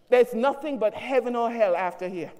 there's 0.09 0.33
nothing 0.33 0.77
but 0.77 0.93
heaven 0.93 1.37
or 1.37 1.49
hell 1.49 1.73
after 1.73 2.09
here. 2.09 2.33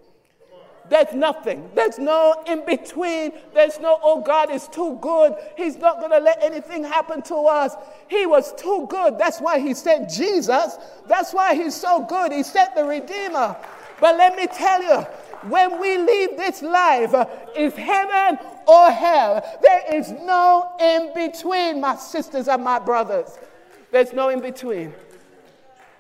There's 0.90 1.14
nothing. 1.14 1.70
There's 1.76 2.00
no 2.00 2.44
in 2.48 2.66
between. 2.66 3.32
There's 3.54 3.80
no, 3.80 4.00
oh, 4.02 4.22
God 4.22 4.52
is 4.52 4.68
too 4.68 4.98
good. 5.02 5.36
He's 5.56 5.78
not 5.78 6.00
going 6.00 6.12
to 6.12 6.20
let 6.20 6.44
anything 6.44 6.84
happen 6.84 7.22
to 7.24 7.36
us. 7.36 7.76
He 8.08 8.26
was 8.26 8.54
too 8.56 8.88
good. 8.90 9.18
That's 9.18 9.40
why 9.40 9.60
He 9.60 9.74
sent 9.74 10.10
Jesus. 10.10 10.78
That's 11.08 11.34
why 11.34 11.54
He's 11.56 11.76
so 11.76 12.04
good. 12.04 12.32
He 12.32 12.44
sent 12.44 12.76
the 12.76 12.84
Redeemer. 12.84 13.56
But 14.02 14.18
let 14.18 14.36
me 14.36 14.48
tell 14.48 14.82
you, 14.82 15.06
when 15.50 15.80
we 15.80 15.98
leave 15.98 16.38
this 16.38 16.62
life, 16.62 17.14
is 17.56 17.74
heaven 17.74 18.40
or 18.68 18.92
hell. 18.92 19.60
There 19.62 19.96
is 19.96 20.12
no 20.12 20.72
in 20.80 21.14
between, 21.14 21.82
my 21.82 21.96
sisters 21.96 22.48
and 22.48 22.64
my 22.64 22.80
brothers. 22.80 23.38
There's 23.92 24.14
no 24.14 24.30
in 24.30 24.42
between. 24.42 24.94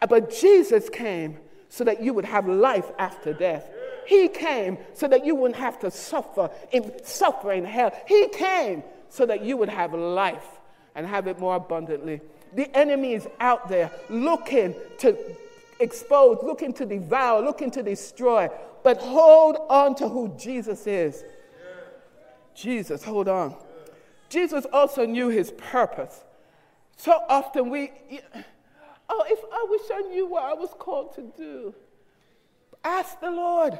But 0.07 0.31
Jesus 0.31 0.89
came 0.89 1.37
so 1.69 1.83
that 1.83 2.01
you 2.01 2.13
would 2.13 2.25
have 2.25 2.47
life 2.47 2.91
after 2.97 3.33
death. 3.33 3.69
He 4.09 4.27
came 4.27 4.79
so 4.95 5.07
that 5.07 5.23
you 5.23 5.35
wouldn't 5.35 5.59
have 5.59 5.77
to 5.81 5.91
suffer 5.91 6.49
in 6.71 6.91
suffer 7.03 7.51
in 7.51 7.63
hell. 7.63 7.91
He 8.07 8.27
came 8.29 8.81
so 9.07 9.23
that 9.27 9.43
you 9.43 9.55
would 9.55 9.69
have 9.69 9.93
life 9.93 10.47
and 10.95 11.05
have 11.05 11.27
it 11.27 11.37
more 11.37 11.57
abundantly. 11.57 12.19
The 12.55 12.75
enemy 12.75 13.13
is 13.13 13.27
out 13.39 13.69
there 13.69 13.91
looking 14.09 14.73
to 14.97 15.15
expose, 15.79 16.39
looking 16.41 16.73
to 16.73 16.87
devour, 16.87 17.43
looking 17.43 17.69
to 17.69 17.83
destroy. 17.83 18.49
But 18.81 18.97
hold 18.97 19.57
on 19.69 19.93
to 19.97 20.09
who 20.09 20.33
Jesus 20.39 20.87
is. 20.87 21.23
Jesus, 22.55 23.03
hold 23.03 23.27
on. 23.27 23.55
Jesus 24.27 24.65
also 24.73 25.05
knew 25.05 25.27
his 25.27 25.51
purpose. 25.51 26.23
So 26.97 27.11
often 27.29 27.69
we, 27.69 27.91
oh, 29.07 29.23
if 29.27 29.39
I 29.53 29.65
wish 29.69 29.81
I 29.93 30.01
knew 30.09 30.25
what 30.25 30.45
I 30.45 30.55
was 30.55 30.71
called 30.79 31.13
to 31.13 31.31
do. 31.37 31.75
Ask 32.83 33.19
the 33.19 33.29
Lord, 33.29 33.77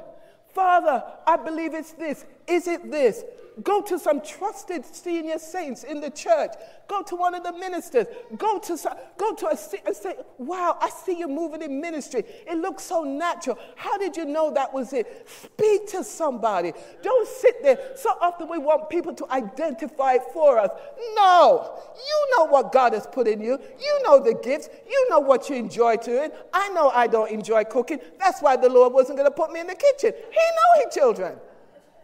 Father, 0.53 1.03
I 1.25 1.38
believe 1.38 1.73
it's 1.73 1.91
this. 1.93 2.25
Is 2.49 2.67
it 2.67 2.91
this? 2.91 3.23
Go 3.63 3.81
to 3.81 3.99
some 3.99 4.21
trusted 4.21 4.85
senior 4.85 5.38
saints 5.38 5.83
in 5.83 5.99
the 5.99 6.09
church. 6.09 6.51
Go 6.88 7.01
to 7.03 7.15
one 7.15 7.35
of 7.35 7.43
the 7.43 7.51
ministers. 7.53 8.07
Go 8.38 8.59
to 8.59 8.77
some, 8.77 8.93
go 9.17 9.33
to 9.33 9.47
a 9.47 9.57
and 9.85 9.95
say, 9.95 10.15
"Wow, 10.38 10.77
I 10.79 10.89
see 10.89 11.17
you 11.17 11.27
moving 11.27 11.62
in 11.62 11.81
ministry. 11.81 12.23
It 12.47 12.57
looks 12.57 12.83
so 12.83 13.03
natural. 13.03 13.59
How 13.75 13.97
did 13.97 14.15
you 14.15 14.25
know 14.25 14.51
that 14.51 14.73
was 14.73 14.93
it?" 14.93 15.27
Speak 15.27 15.88
to 15.89 16.03
somebody. 16.03 16.73
Don't 17.01 17.27
sit 17.27 17.62
there. 17.62 17.93
So 17.95 18.12
often 18.21 18.47
we 18.47 18.59
want 18.59 18.89
people 18.89 19.13
to 19.15 19.29
identify 19.31 20.17
for 20.33 20.57
us. 20.59 20.71
No, 21.15 21.79
you 21.95 22.38
know 22.38 22.45
what 22.45 22.71
God 22.71 22.93
has 22.93 23.07
put 23.07 23.27
in 23.27 23.41
you. 23.41 23.59
You 23.79 24.03
know 24.03 24.23
the 24.23 24.35
gifts. 24.35 24.69
You 24.88 25.09
know 25.09 25.19
what 25.19 25.49
you 25.49 25.55
enjoy 25.57 25.97
doing. 25.97 26.31
I 26.53 26.69
know 26.69 26.89
I 26.89 27.07
don't 27.07 27.29
enjoy 27.29 27.65
cooking. 27.65 27.99
That's 28.19 28.41
why 28.41 28.55
the 28.55 28.69
Lord 28.69 28.93
wasn't 28.93 29.17
going 29.17 29.29
to 29.29 29.35
put 29.35 29.51
me 29.51 29.59
in 29.59 29.67
the 29.67 29.75
kitchen. 29.75 30.13
He 30.13 30.38
knows, 30.38 30.85
He 30.93 30.99
children. 30.99 31.38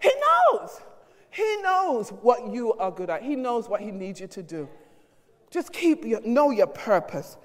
He 0.05 0.11
knows. 0.19 0.81
He 1.31 1.57
knows 1.61 2.09
what 2.09 2.53
you 2.53 2.73
are 2.73 2.91
good 2.91 3.09
at. 3.09 3.23
He 3.23 3.35
knows 3.35 3.67
what 3.67 3.81
He 3.81 3.91
needs 3.91 4.19
you 4.19 4.27
to 4.27 4.43
do. 4.43 4.69
Just 5.49 5.73
keep 5.73 6.05
your, 6.05 6.21
know 6.21 6.51
your 6.51 6.67
purpose. 6.67 7.37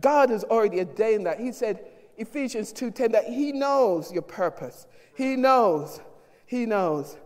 God 0.00 0.30
has 0.30 0.44
already 0.44 0.80
ordained 0.80 1.26
that. 1.26 1.38
He 1.40 1.52
said, 1.52 1.84
Ephesians 2.16 2.72
2:10, 2.72 3.12
that 3.12 3.24
He 3.26 3.52
knows 3.52 4.12
your 4.12 4.22
purpose. 4.22 4.86
He 5.14 5.36
knows. 5.36 6.00
He 6.46 6.66
knows. 6.66 7.16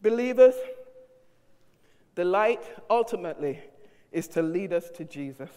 Believers, 0.00 0.54
the 2.14 2.24
light 2.24 2.62
ultimately 2.88 3.60
is 4.10 4.28
to 4.28 4.42
lead 4.42 4.72
us 4.72 4.90
to 4.90 5.04
Jesus. 5.04 5.50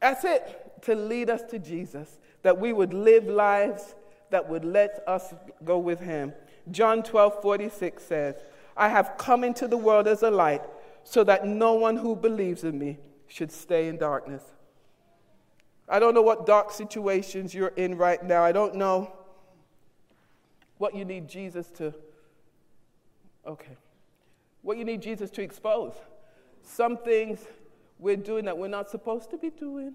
That's 0.00 0.24
it, 0.24 0.82
to 0.82 0.94
lead 0.94 1.28
us 1.28 1.42
to 1.50 1.58
Jesus, 1.58 2.18
that 2.42 2.58
we 2.58 2.72
would 2.72 2.94
live 2.94 3.26
lives 3.26 3.94
that 4.30 4.48
would 4.48 4.64
let 4.64 5.02
us 5.06 5.34
go 5.64 5.78
with 5.78 6.00
Him. 6.00 6.32
John 6.70 7.02
12 7.02 7.42
46 7.42 8.02
says, 8.02 8.34
I 8.76 8.88
have 8.88 9.14
come 9.18 9.44
into 9.44 9.68
the 9.68 9.76
world 9.76 10.08
as 10.08 10.22
a 10.22 10.30
light 10.30 10.62
so 11.04 11.24
that 11.24 11.46
no 11.46 11.74
one 11.74 11.96
who 11.96 12.16
believes 12.16 12.64
in 12.64 12.78
me 12.78 12.98
should 13.26 13.52
stay 13.52 13.88
in 13.88 13.96
darkness. 13.96 14.42
I 15.88 15.98
don't 15.98 16.14
know 16.14 16.22
what 16.22 16.46
dark 16.46 16.70
situations 16.70 17.52
you're 17.52 17.68
in 17.76 17.96
right 17.96 18.22
now. 18.22 18.44
I 18.44 18.52
don't 18.52 18.76
know 18.76 19.12
what 20.78 20.94
you 20.94 21.04
need 21.04 21.28
Jesus 21.28 21.68
to, 21.72 21.92
okay, 23.46 23.76
what 24.62 24.78
you 24.78 24.84
need 24.84 25.02
Jesus 25.02 25.30
to 25.32 25.42
expose. 25.42 25.92
Some 26.62 26.96
things 26.96 27.40
we're 27.98 28.16
doing 28.16 28.44
that 28.46 28.56
we're 28.56 28.68
not 28.68 28.88
supposed 28.88 29.30
to 29.30 29.36
be 29.36 29.50
doing, 29.50 29.94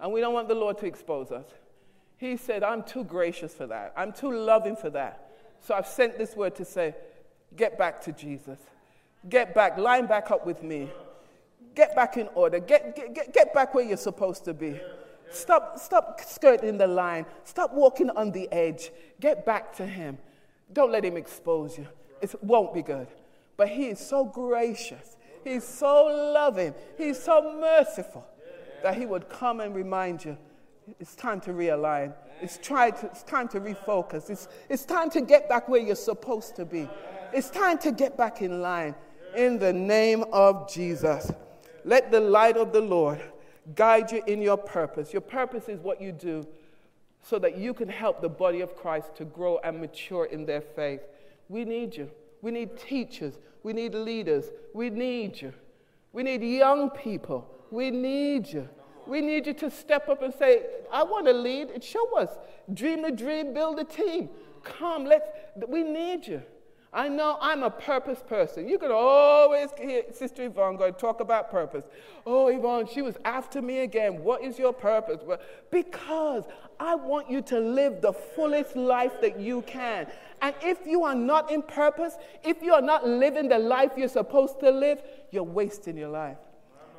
and 0.00 0.12
we 0.12 0.20
don't 0.20 0.34
want 0.34 0.48
the 0.48 0.54
Lord 0.54 0.76
to 0.78 0.86
expose 0.86 1.30
us. 1.30 1.46
He 2.18 2.36
said, 2.36 2.62
I'm 2.62 2.82
too 2.82 3.04
gracious 3.04 3.54
for 3.54 3.66
that, 3.68 3.92
I'm 3.96 4.12
too 4.12 4.32
loving 4.32 4.76
for 4.76 4.90
that. 4.90 5.31
So 5.62 5.74
I've 5.74 5.86
sent 5.86 6.18
this 6.18 6.36
word 6.36 6.56
to 6.56 6.64
say, 6.64 6.94
get 7.56 7.78
back 7.78 8.00
to 8.02 8.12
Jesus. 8.12 8.58
Get 9.28 9.54
back, 9.54 9.78
line 9.78 10.06
back 10.06 10.30
up 10.30 10.44
with 10.44 10.62
me. 10.62 10.90
Get 11.74 11.94
back 11.94 12.16
in 12.16 12.28
order. 12.34 12.58
Get, 12.58 12.96
get, 13.14 13.32
get 13.32 13.54
back 13.54 13.72
where 13.72 13.84
you're 13.84 13.96
supposed 13.96 14.44
to 14.44 14.54
be. 14.54 14.80
Stop, 15.30 15.78
stop 15.78 16.20
skirting 16.20 16.76
the 16.76 16.86
line. 16.86 17.24
Stop 17.44 17.72
walking 17.72 18.10
on 18.10 18.32
the 18.32 18.52
edge. 18.52 18.90
Get 19.20 19.46
back 19.46 19.74
to 19.76 19.86
Him. 19.86 20.18
Don't 20.72 20.90
let 20.90 21.04
Him 21.04 21.16
expose 21.16 21.78
you. 21.78 21.86
It 22.20 22.34
won't 22.42 22.74
be 22.74 22.82
good. 22.82 23.06
But 23.56 23.68
He 23.68 23.86
is 23.86 24.00
so 24.00 24.24
gracious. 24.24 25.16
He's 25.44 25.64
so 25.64 26.06
loving. 26.34 26.74
He's 26.98 27.22
so 27.22 27.56
merciful 27.58 28.26
that 28.82 28.96
He 28.96 29.06
would 29.06 29.28
come 29.28 29.60
and 29.60 29.74
remind 29.74 30.24
you 30.24 30.36
it's 30.98 31.14
time 31.14 31.40
to 31.42 31.50
realign. 31.50 32.12
It's, 32.42 32.58
try 32.58 32.90
to, 32.90 33.06
it's 33.06 33.22
time 33.22 33.48
to 33.48 33.60
refocus. 33.60 34.28
It's, 34.28 34.48
it's 34.68 34.84
time 34.84 35.10
to 35.10 35.20
get 35.20 35.48
back 35.48 35.68
where 35.68 35.80
you're 35.80 35.94
supposed 35.94 36.56
to 36.56 36.64
be. 36.64 36.88
It's 37.32 37.48
time 37.48 37.78
to 37.78 37.92
get 37.92 38.16
back 38.16 38.42
in 38.42 38.60
line 38.60 38.94
in 39.36 39.58
the 39.58 39.72
name 39.72 40.24
of 40.32 40.70
Jesus. 40.72 41.30
Let 41.84 42.10
the 42.10 42.20
light 42.20 42.56
of 42.56 42.72
the 42.72 42.80
Lord 42.80 43.20
guide 43.74 44.10
you 44.12 44.22
in 44.26 44.42
your 44.42 44.56
purpose. 44.56 45.12
Your 45.12 45.22
purpose 45.22 45.68
is 45.68 45.80
what 45.80 46.00
you 46.00 46.12
do 46.12 46.46
so 47.22 47.38
that 47.38 47.56
you 47.56 47.72
can 47.72 47.88
help 47.88 48.20
the 48.20 48.28
body 48.28 48.60
of 48.60 48.76
Christ 48.76 49.14
to 49.16 49.24
grow 49.24 49.58
and 49.62 49.80
mature 49.80 50.26
in 50.26 50.44
their 50.44 50.60
faith. 50.60 51.00
We 51.48 51.64
need 51.64 51.96
you. 51.96 52.10
We 52.40 52.50
need 52.50 52.76
teachers. 52.76 53.38
We 53.62 53.72
need 53.72 53.94
leaders. 53.94 54.46
We 54.74 54.90
need 54.90 55.40
you. 55.40 55.52
We 56.12 56.24
need 56.24 56.42
young 56.42 56.90
people. 56.90 57.48
We 57.70 57.90
need 57.90 58.48
you. 58.48 58.68
We 59.06 59.20
need 59.20 59.46
you 59.46 59.54
to 59.54 59.70
step 59.70 60.08
up 60.08 60.22
and 60.22 60.32
say, 60.32 60.62
I 60.92 61.02
want 61.02 61.26
to 61.26 61.32
lead. 61.32 61.70
And 61.70 61.82
show 61.82 62.16
us. 62.16 62.30
Dream 62.72 63.02
the 63.02 63.10
dream, 63.10 63.54
build 63.54 63.78
a 63.78 63.84
team. 63.84 64.28
Come, 64.62 65.04
let's, 65.04 65.26
we 65.68 65.82
need 65.82 66.26
you. 66.26 66.42
I 66.94 67.08
know 67.08 67.38
I'm 67.40 67.62
a 67.62 67.70
purpose 67.70 68.22
person. 68.26 68.68
You 68.68 68.78
can 68.78 68.90
always 68.92 69.70
hear 69.80 70.02
Sister 70.12 70.44
Yvonne 70.44 70.76
go 70.76 70.90
talk 70.90 71.20
about 71.20 71.50
purpose. 71.50 71.84
Oh, 72.26 72.48
Yvonne, 72.48 72.86
she 72.86 73.00
was 73.00 73.16
after 73.24 73.62
me 73.62 73.78
again. 73.78 74.22
What 74.22 74.44
is 74.44 74.58
your 74.58 74.74
purpose? 74.74 75.20
Well, 75.24 75.40
because 75.70 76.44
I 76.78 76.94
want 76.94 77.30
you 77.30 77.40
to 77.42 77.58
live 77.58 78.02
the 78.02 78.12
fullest 78.12 78.76
life 78.76 79.22
that 79.22 79.40
you 79.40 79.62
can. 79.62 80.06
And 80.42 80.54
if 80.62 80.86
you 80.86 81.04
are 81.04 81.14
not 81.14 81.50
in 81.50 81.62
purpose, 81.62 82.18
if 82.44 82.62
you 82.62 82.74
are 82.74 82.82
not 82.82 83.08
living 83.08 83.48
the 83.48 83.58
life 83.58 83.92
you're 83.96 84.08
supposed 84.08 84.60
to 84.60 84.70
live, 84.70 85.00
you're 85.30 85.44
wasting 85.44 85.96
your 85.96 86.10
life. 86.10 86.36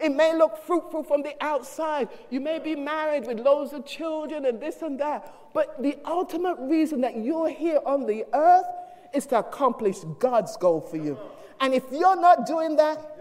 It 0.01 0.09
may 0.09 0.35
look 0.35 0.57
fruitful 0.65 1.03
from 1.03 1.23
the 1.23 1.35
outside. 1.41 2.09
You 2.29 2.39
may 2.41 2.59
be 2.59 2.75
married 2.75 3.27
with 3.27 3.39
loads 3.39 3.73
of 3.73 3.85
children 3.85 4.45
and 4.45 4.59
this 4.59 4.81
and 4.81 4.99
that. 4.99 5.33
But 5.53 5.81
the 5.81 5.97
ultimate 6.05 6.57
reason 6.59 7.01
that 7.01 7.17
you're 7.17 7.49
here 7.49 7.79
on 7.85 8.05
the 8.05 8.25
earth 8.33 8.65
is 9.13 9.25
to 9.27 9.39
accomplish 9.39 9.99
God's 10.19 10.57
goal 10.57 10.81
for 10.81 10.97
you. 10.97 11.17
And 11.59 11.73
if 11.73 11.83
you're 11.91 12.19
not 12.19 12.45
doing 12.45 12.75
that, 12.77 13.17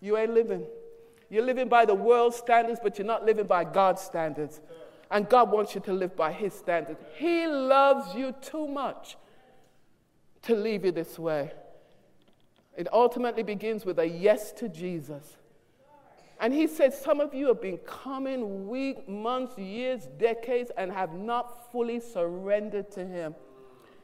you 0.00 0.16
ain't 0.16 0.32
living. 0.32 0.64
You're 1.30 1.44
living 1.44 1.68
by 1.68 1.84
the 1.84 1.94
world's 1.94 2.36
standards, 2.36 2.80
but 2.82 2.98
you're 2.98 3.06
not 3.06 3.24
living 3.24 3.46
by 3.46 3.64
God's 3.64 4.02
standards. 4.02 4.60
And 5.10 5.28
God 5.28 5.50
wants 5.50 5.74
you 5.74 5.80
to 5.82 5.92
live 5.92 6.16
by 6.16 6.32
His 6.32 6.54
standards. 6.54 6.98
He 7.16 7.46
loves 7.46 8.14
you 8.14 8.34
too 8.40 8.66
much 8.66 9.16
to 10.42 10.54
leave 10.54 10.84
you 10.84 10.90
this 10.90 11.18
way. 11.18 11.52
It 12.76 12.88
ultimately 12.92 13.42
begins 13.42 13.84
with 13.84 13.98
a 13.98 14.06
yes 14.08 14.52
to 14.52 14.68
Jesus. 14.68 15.36
And 16.42 16.52
he 16.52 16.66
said, 16.66 16.92
Some 16.92 17.20
of 17.20 17.32
you 17.32 17.46
have 17.46 17.62
been 17.62 17.78
coming 17.78 18.68
weeks, 18.68 19.02
months, 19.06 19.56
years, 19.56 20.08
decades, 20.18 20.72
and 20.76 20.90
have 20.90 21.14
not 21.14 21.70
fully 21.70 22.00
surrendered 22.00 22.90
to 22.92 23.06
him. 23.06 23.36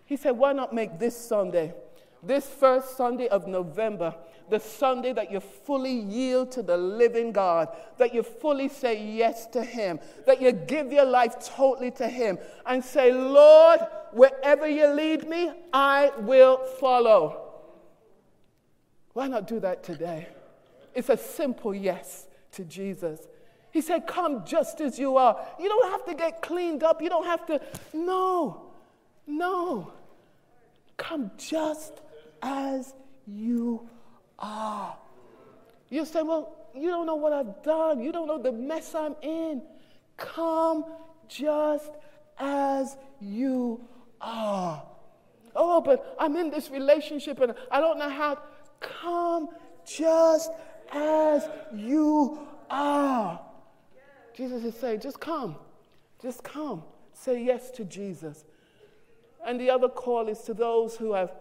He 0.04 0.16
said, 0.16 0.30
Why 0.30 0.52
not 0.52 0.72
make 0.72 1.00
this 1.00 1.16
Sunday, 1.16 1.74
this 2.22 2.46
first 2.46 2.96
Sunday 2.96 3.26
of 3.26 3.48
November, 3.48 4.14
the 4.48 4.60
Sunday 4.60 5.12
that 5.14 5.32
you 5.32 5.40
fully 5.40 5.92
yield 5.92 6.52
to 6.52 6.62
the 6.62 6.76
living 6.76 7.32
God, 7.32 7.76
that 7.98 8.14
you 8.14 8.22
fully 8.22 8.68
say 8.68 9.04
yes 9.04 9.46
to 9.48 9.62
Him, 9.62 9.98
that 10.24 10.40
you 10.40 10.52
give 10.52 10.92
your 10.92 11.04
life 11.04 11.34
totally 11.40 11.90
to 11.90 12.08
Him, 12.08 12.38
and 12.64 12.82
say, 12.82 13.12
Lord, 13.12 13.80
wherever 14.12 14.66
you 14.66 14.86
lead 14.86 15.28
me, 15.28 15.50
I 15.72 16.12
will 16.20 16.58
follow. 16.78 17.50
Why 19.12 19.26
not 19.26 19.48
do 19.48 19.60
that 19.60 19.82
today? 19.82 20.28
It's 20.94 21.10
a 21.10 21.16
simple 21.16 21.74
yes 21.74 22.27
to 22.58 22.64
Jesus. 22.64 23.26
He 23.70 23.80
said, 23.80 24.06
Come 24.06 24.44
just 24.44 24.80
as 24.80 24.98
you 24.98 25.16
are. 25.16 25.46
You 25.58 25.68
don't 25.68 25.90
have 25.90 26.04
to 26.06 26.14
get 26.14 26.42
cleaned 26.42 26.82
up. 26.82 27.00
You 27.00 27.08
don't 27.08 27.24
have 27.24 27.46
to. 27.46 27.60
No, 27.94 28.72
no. 29.26 29.92
Come 30.96 31.30
just 31.38 31.94
as 32.42 32.94
you 33.26 33.88
are. 34.38 34.96
You 35.88 36.04
say, 36.04 36.22
Well, 36.22 36.54
you 36.74 36.88
don't 36.88 37.06
know 37.06 37.14
what 37.14 37.32
I've 37.32 37.62
done. 37.62 38.00
You 38.00 38.12
don't 38.12 38.26
know 38.26 38.42
the 38.42 38.52
mess 38.52 38.94
I'm 38.94 39.14
in. 39.22 39.62
Come 40.16 40.84
just 41.28 41.92
as 42.38 42.96
you 43.20 43.80
are. 44.20 44.82
Oh, 45.54 45.80
but 45.80 46.16
I'm 46.18 46.36
in 46.36 46.50
this 46.50 46.70
relationship 46.70 47.40
and 47.40 47.54
I 47.70 47.80
don't 47.80 47.98
know 47.98 48.08
how. 48.08 48.38
Come 48.80 49.48
just 49.84 50.50
as 50.92 51.48
you 51.74 52.47
are. 52.70 53.40
Jesus 54.34 54.64
is 54.64 54.74
saying, 54.74 55.00
just 55.00 55.20
come. 55.20 55.56
Just 56.20 56.42
come. 56.44 56.82
Say 57.12 57.42
yes 57.42 57.70
to 57.72 57.84
Jesus. 57.84 58.44
And 59.46 59.60
the 59.60 59.70
other 59.70 59.88
call 59.88 60.28
is 60.28 60.40
to 60.42 60.54
those 60.54 60.96
who 60.96 61.12
have 61.12 61.32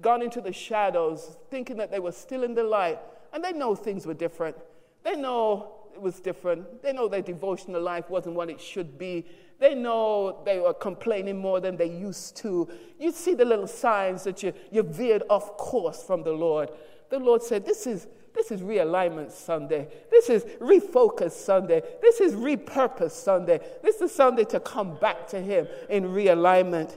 gone 0.00 0.22
into 0.22 0.40
the 0.40 0.52
shadows, 0.52 1.38
thinking 1.50 1.76
that 1.78 1.90
they 1.90 1.98
were 1.98 2.12
still 2.12 2.42
in 2.44 2.54
the 2.54 2.62
light, 2.62 2.98
and 3.32 3.42
they 3.42 3.52
know 3.52 3.74
things 3.74 4.06
were 4.06 4.14
different. 4.14 4.56
They 5.02 5.16
know 5.16 5.72
it 5.94 6.00
was 6.00 6.20
different. 6.20 6.82
They 6.82 6.92
know 6.92 7.08
their 7.08 7.22
devotional 7.22 7.80
life 7.80 8.10
wasn't 8.10 8.34
what 8.34 8.50
it 8.50 8.60
should 8.60 8.98
be. 8.98 9.24
They 9.58 9.74
know 9.74 10.42
they 10.44 10.58
were 10.58 10.74
complaining 10.74 11.38
more 11.38 11.60
than 11.60 11.76
they 11.76 11.88
used 11.88 12.36
to. 12.38 12.68
You 12.98 13.12
see 13.12 13.34
the 13.34 13.44
little 13.44 13.66
signs 13.66 14.24
that 14.24 14.42
you, 14.42 14.52
you 14.70 14.82
veered 14.82 15.22
off 15.30 15.56
course 15.56 16.02
from 16.02 16.22
the 16.22 16.32
Lord. 16.32 16.70
The 17.08 17.18
Lord 17.18 17.42
said, 17.42 17.64
This 17.64 17.86
is, 17.86 18.06
this 18.36 18.50
is 18.50 18.60
realignment 18.60 19.32
Sunday. 19.32 19.88
This 20.10 20.28
is 20.28 20.44
refocus 20.60 21.32
Sunday. 21.32 21.82
This 22.02 22.20
is 22.20 22.34
repurpose 22.34 23.12
Sunday. 23.12 23.60
This 23.82 24.00
is 24.02 24.12
Sunday 24.14 24.44
to 24.44 24.60
come 24.60 24.96
back 24.96 25.26
to 25.28 25.40
Him 25.40 25.66
in 25.88 26.04
realignment. 26.04 26.96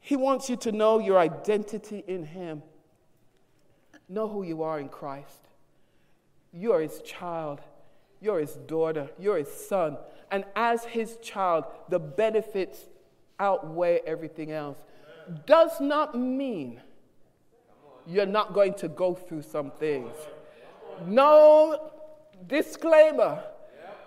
He 0.00 0.16
wants 0.16 0.48
you 0.48 0.56
to 0.56 0.72
know 0.72 0.98
your 0.98 1.18
identity 1.18 2.02
in 2.06 2.24
Him. 2.24 2.62
Know 4.08 4.26
who 4.26 4.42
you 4.42 4.62
are 4.62 4.80
in 4.80 4.88
Christ. 4.88 5.48
You're 6.52 6.80
His 6.80 7.00
child, 7.02 7.60
you're 8.20 8.40
His 8.40 8.54
daughter, 8.54 9.10
you're 9.18 9.38
His 9.38 9.52
son. 9.52 9.98
And 10.30 10.44
as 10.56 10.84
His 10.84 11.18
child, 11.18 11.64
the 11.90 11.98
benefits 11.98 12.78
outweigh 13.38 14.00
everything 14.06 14.50
else. 14.50 14.78
Does 15.46 15.80
not 15.80 16.18
mean 16.18 16.80
you're 18.06 18.26
not 18.26 18.54
going 18.54 18.74
to 18.74 18.88
go 18.88 19.14
through 19.14 19.42
some 19.42 19.70
things. 19.70 20.14
No 21.06 21.90
disclaimer. 22.46 23.42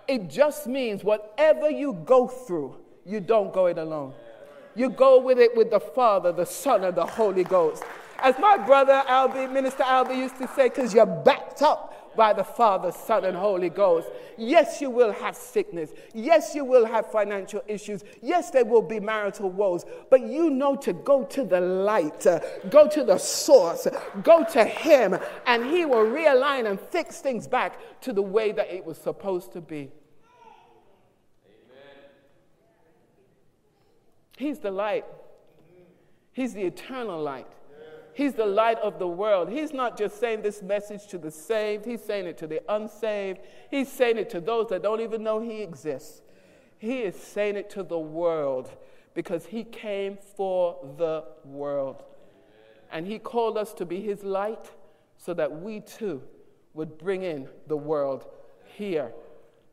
It 0.06 0.28
just 0.28 0.66
means 0.66 1.04
whatever 1.04 1.70
you 1.70 1.92
go 2.04 2.28
through, 2.28 2.76
you 3.04 3.20
don't 3.20 3.52
go 3.52 3.66
it 3.66 3.78
alone. 3.78 4.14
You 4.74 4.90
go 4.90 5.20
with 5.20 5.38
it 5.38 5.56
with 5.56 5.70
the 5.70 5.80
Father, 5.80 6.32
the 6.32 6.46
Son, 6.46 6.84
and 6.84 6.96
the 6.96 7.04
Holy 7.04 7.44
Ghost. 7.44 7.82
As 8.20 8.38
my 8.38 8.56
brother 8.56 9.02
Albie, 9.06 9.50
Minister 9.52 9.82
Albie 9.82 10.16
used 10.16 10.38
to 10.38 10.48
say, 10.48 10.68
because 10.68 10.94
you're 10.94 11.06
backed 11.06 11.62
up 11.62 11.94
by 12.18 12.32
the 12.32 12.42
Father, 12.42 12.90
Son, 12.90 13.24
and 13.24 13.36
Holy 13.36 13.68
Ghost. 13.70 14.08
Yes, 14.36 14.82
you 14.82 14.90
will 14.90 15.12
have 15.12 15.36
sickness. 15.36 15.92
Yes, 16.12 16.52
you 16.52 16.64
will 16.64 16.84
have 16.84 17.10
financial 17.10 17.62
issues. 17.68 18.02
Yes, 18.20 18.50
there 18.50 18.64
will 18.64 18.82
be 18.82 18.98
marital 18.98 19.48
woes. 19.48 19.84
But 20.10 20.22
you 20.22 20.50
know 20.50 20.74
to 20.76 20.92
go 20.92 21.22
to 21.26 21.44
the 21.44 21.60
light, 21.60 22.26
uh, 22.26 22.40
go 22.70 22.88
to 22.88 23.04
the 23.04 23.18
source, 23.18 23.86
go 24.24 24.44
to 24.52 24.64
Him, 24.64 25.16
and 25.46 25.64
He 25.64 25.84
will 25.84 26.04
realign 26.04 26.68
and 26.68 26.80
fix 26.80 27.20
things 27.20 27.46
back 27.46 27.78
to 28.00 28.12
the 28.12 28.20
way 28.20 28.50
that 28.50 28.68
it 28.68 28.84
was 28.84 28.98
supposed 28.98 29.52
to 29.52 29.60
be. 29.60 29.92
Amen. 31.46 32.02
He's 34.36 34.58
the 34.58 34.72
light. 34.72 35.04
He's 36.32 36.52
the 36.52 36.64
eternal 36.64 37.22
light. 37.22 37.46
He's 38.18 38.34
the 38.34 38.46
light 38.46 38.78
of 38.80 38.98
the 38.98 39.06
world. 39.06 39.48
He's 39.48 39.72
not 39.72 39.96
just 39.96 40.18
saying 40.18 40.42
this 40.42 40.60
message 40.60 41.06
to 41.06 41.18
the 41.18 41.30
saved, 41.30 41.84
he's 41.84 42.02
saying 42.02 42.26
it 42.26 42.36
to 42.38 42.48
the 42.48 42.60
unsaved. 42.68 43.38
He's 43.70 43.88
saying 43.92 44.18
it 44.18 44.28
to 44.30 44.40
those 44.40 44.70
that 44.70 44.82
don't 44.82 45.00
even 45.00 45.22
know 45.22 45.38
he 45.38 45.62
exists. 45.62 46.20
He 46.78 47.02
is 47.02 47.14
saying 47.14 47.54
it 47.54 47.70
to 47.70 47.84
the 47.84 47.96
world 47.96 48.76
because 49.14 49.46
he 49.46 49.62
came 49.62 50.18
for 50.36 50.84
the 50.96 51.26
world. 51.44 52.02
And 52.90 53.06
he 53.06 53.20
called 53.20 53.56
us 53.56 53.72
to 53.74 53.86
be 53.86 54.00
his 54.00 54.24
light 54.24 54.68
so 55.16 55.32
that 55.34 55.60
we 55.60 55.78
too 55.78 56.20
would 56.74 56.98
bring 56.98 57.22
in 57.22 57.48
the 57.68 57.76
world 57.76 58.26
here 58.64 59.12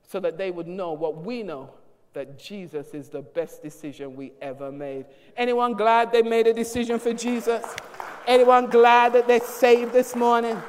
so 0.04 0.20
that 0.20 0.38
they 0.38 0.52
would 0.52 0.68
know 0.68 0.94
what 0.94 1.26
we 1.26 1.42
know 1.42 1.72
that 2.14 2.38
Jesus 2.38 2.94
is 2.94 3.10
the 3.10 3.24
best 3.24 3.64
decision 3.64 4.16
we 4.16 4.34
ever 4.40 4.72
made. 4.72 5.08
Anyone 5.36 5.74
glad 5.74 6.12
they 6.12 6.22
made 6.22 6.46
a 6.46 6.54
decision 6.54 7.00
for 7.00 7.12
Jesus? 7.12 7.66
Anyone 8.28 8.68
glad 8.68 9.14
that 9.14 9.28
they're 9.28 9.40
saved 9.40 9.94
this 9.94 10.16
morning? 10.16 10.62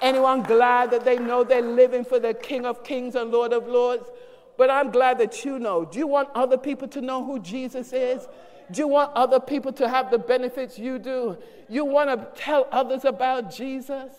Anyone 0.00 0.42
glad 0.42 0.90
that 0.92 1.04
they 1.04 1.18
know 1.18 1.44
they're 1.44 1.60
living 1.60 2.04
for 2.04 2.18
the 2.18 2.32
King 2.34 2.64
of 2.64 2.84
Kings 2.84 3.14
and 3.14 3.30
Lord 3.30 3.52
of 3.52 3.66
Lords? 3.66 4.08
But 4.56 4.70
I'm 4.70 4.90
glad 4.90 5.18
that 5.18 5.44
you 5.44 5.58
know. 5.58 5.84
Do 5.84 5.98
you 5.98 6.06
want 6.06 6.28
other 6.34 6.56
people 6.56 6.86
to 6.88 7.00
know 7.00 7.24
who 7.24 7.38
Jesus 7.38 7.92
is? 7.92 8.26
Do 8.70 8.80
you 8.80 8.88
want 8.88 9.12
other 9.14 9.40
people 9.40 9.72
to 9.72 9.88
have 9.88 10.10
the 10.10 10.18
benefits 10.18 10.78
you 10.78 10.98
do? 10.98 11.36
You 11.68 11.84
want 11.84 12.10
to 12.10 12.40
tell 12.40 12.68
others 12.70 13.04
about 13.04 13.52
Jesus? 13.52 14.12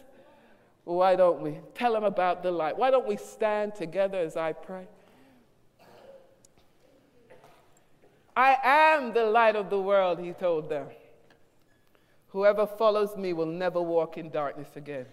Why 0.84 1.16
don't 1.16 1.42
we? 1.42 1.60
Tell 1.76 1.94
them 1.94 2.04
about 2.04 2.44
the 2.44 2.52
light. 2.52 2.78
Why 2.78 2.92
don't 2.92 3.08
we 3.08 3.18
stand 3.18 3.76
together 3.76 4.18
as 4.18 4.36
I 4.36 4.54
pray? 4.54 4.88
I 8.36 8.58
am 8.64 9.14
the 9.14 9.26
light 9.26 9.56
of 9.56 9.70
the 9.70 9.80
world, 9.80 10.20
he 10.20 10.32
told 10.34 10.70
them. 10.70 10.88
Whoever 12.32 12.66
follows 12.66 13.18
me 13.18 13.34
will 13.34 13.46
never 13.46 13.82
walk 13.82 14.18
in 14.18 14.30
darkness 14.30 14.70
again. 14.76 15.06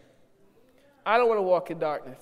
I 1.05 1.19
don't 1.19 1.29
want 1.29 1.39
to 1.39 1.43
walk 1.43 1.71
in 1.71 1.79
darkness. 1.79 2.21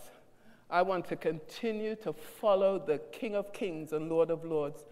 I 0.71 0.83
want 0.83 1.07
to 1.09 1.17
continue 1.17 1.97
to 1.97 2.13
follow 2.13 2.79
the 2.79 2.99
King 3.13 3.37
of 3.37 3.53
Kings 3.53 3.93
and 3.93 4.09
Lord 4.09 4.31
of 4.31 4.45
Lords. 4.45 4.85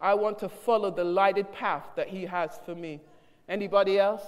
I 0.00 0.14
want 0.14 0.38
to 0.40 0.48
follow 0.48 0.90
the 0.90 1.04
lighted 1.04 1.50
path 1.52 1.84
that 1.96 2.08
he 2.08 2.26
has 2.26 2.60
for 2.64 2.74
me. 2.74 3.00
Anybody 3.48 3.98
else? 3.98 4.22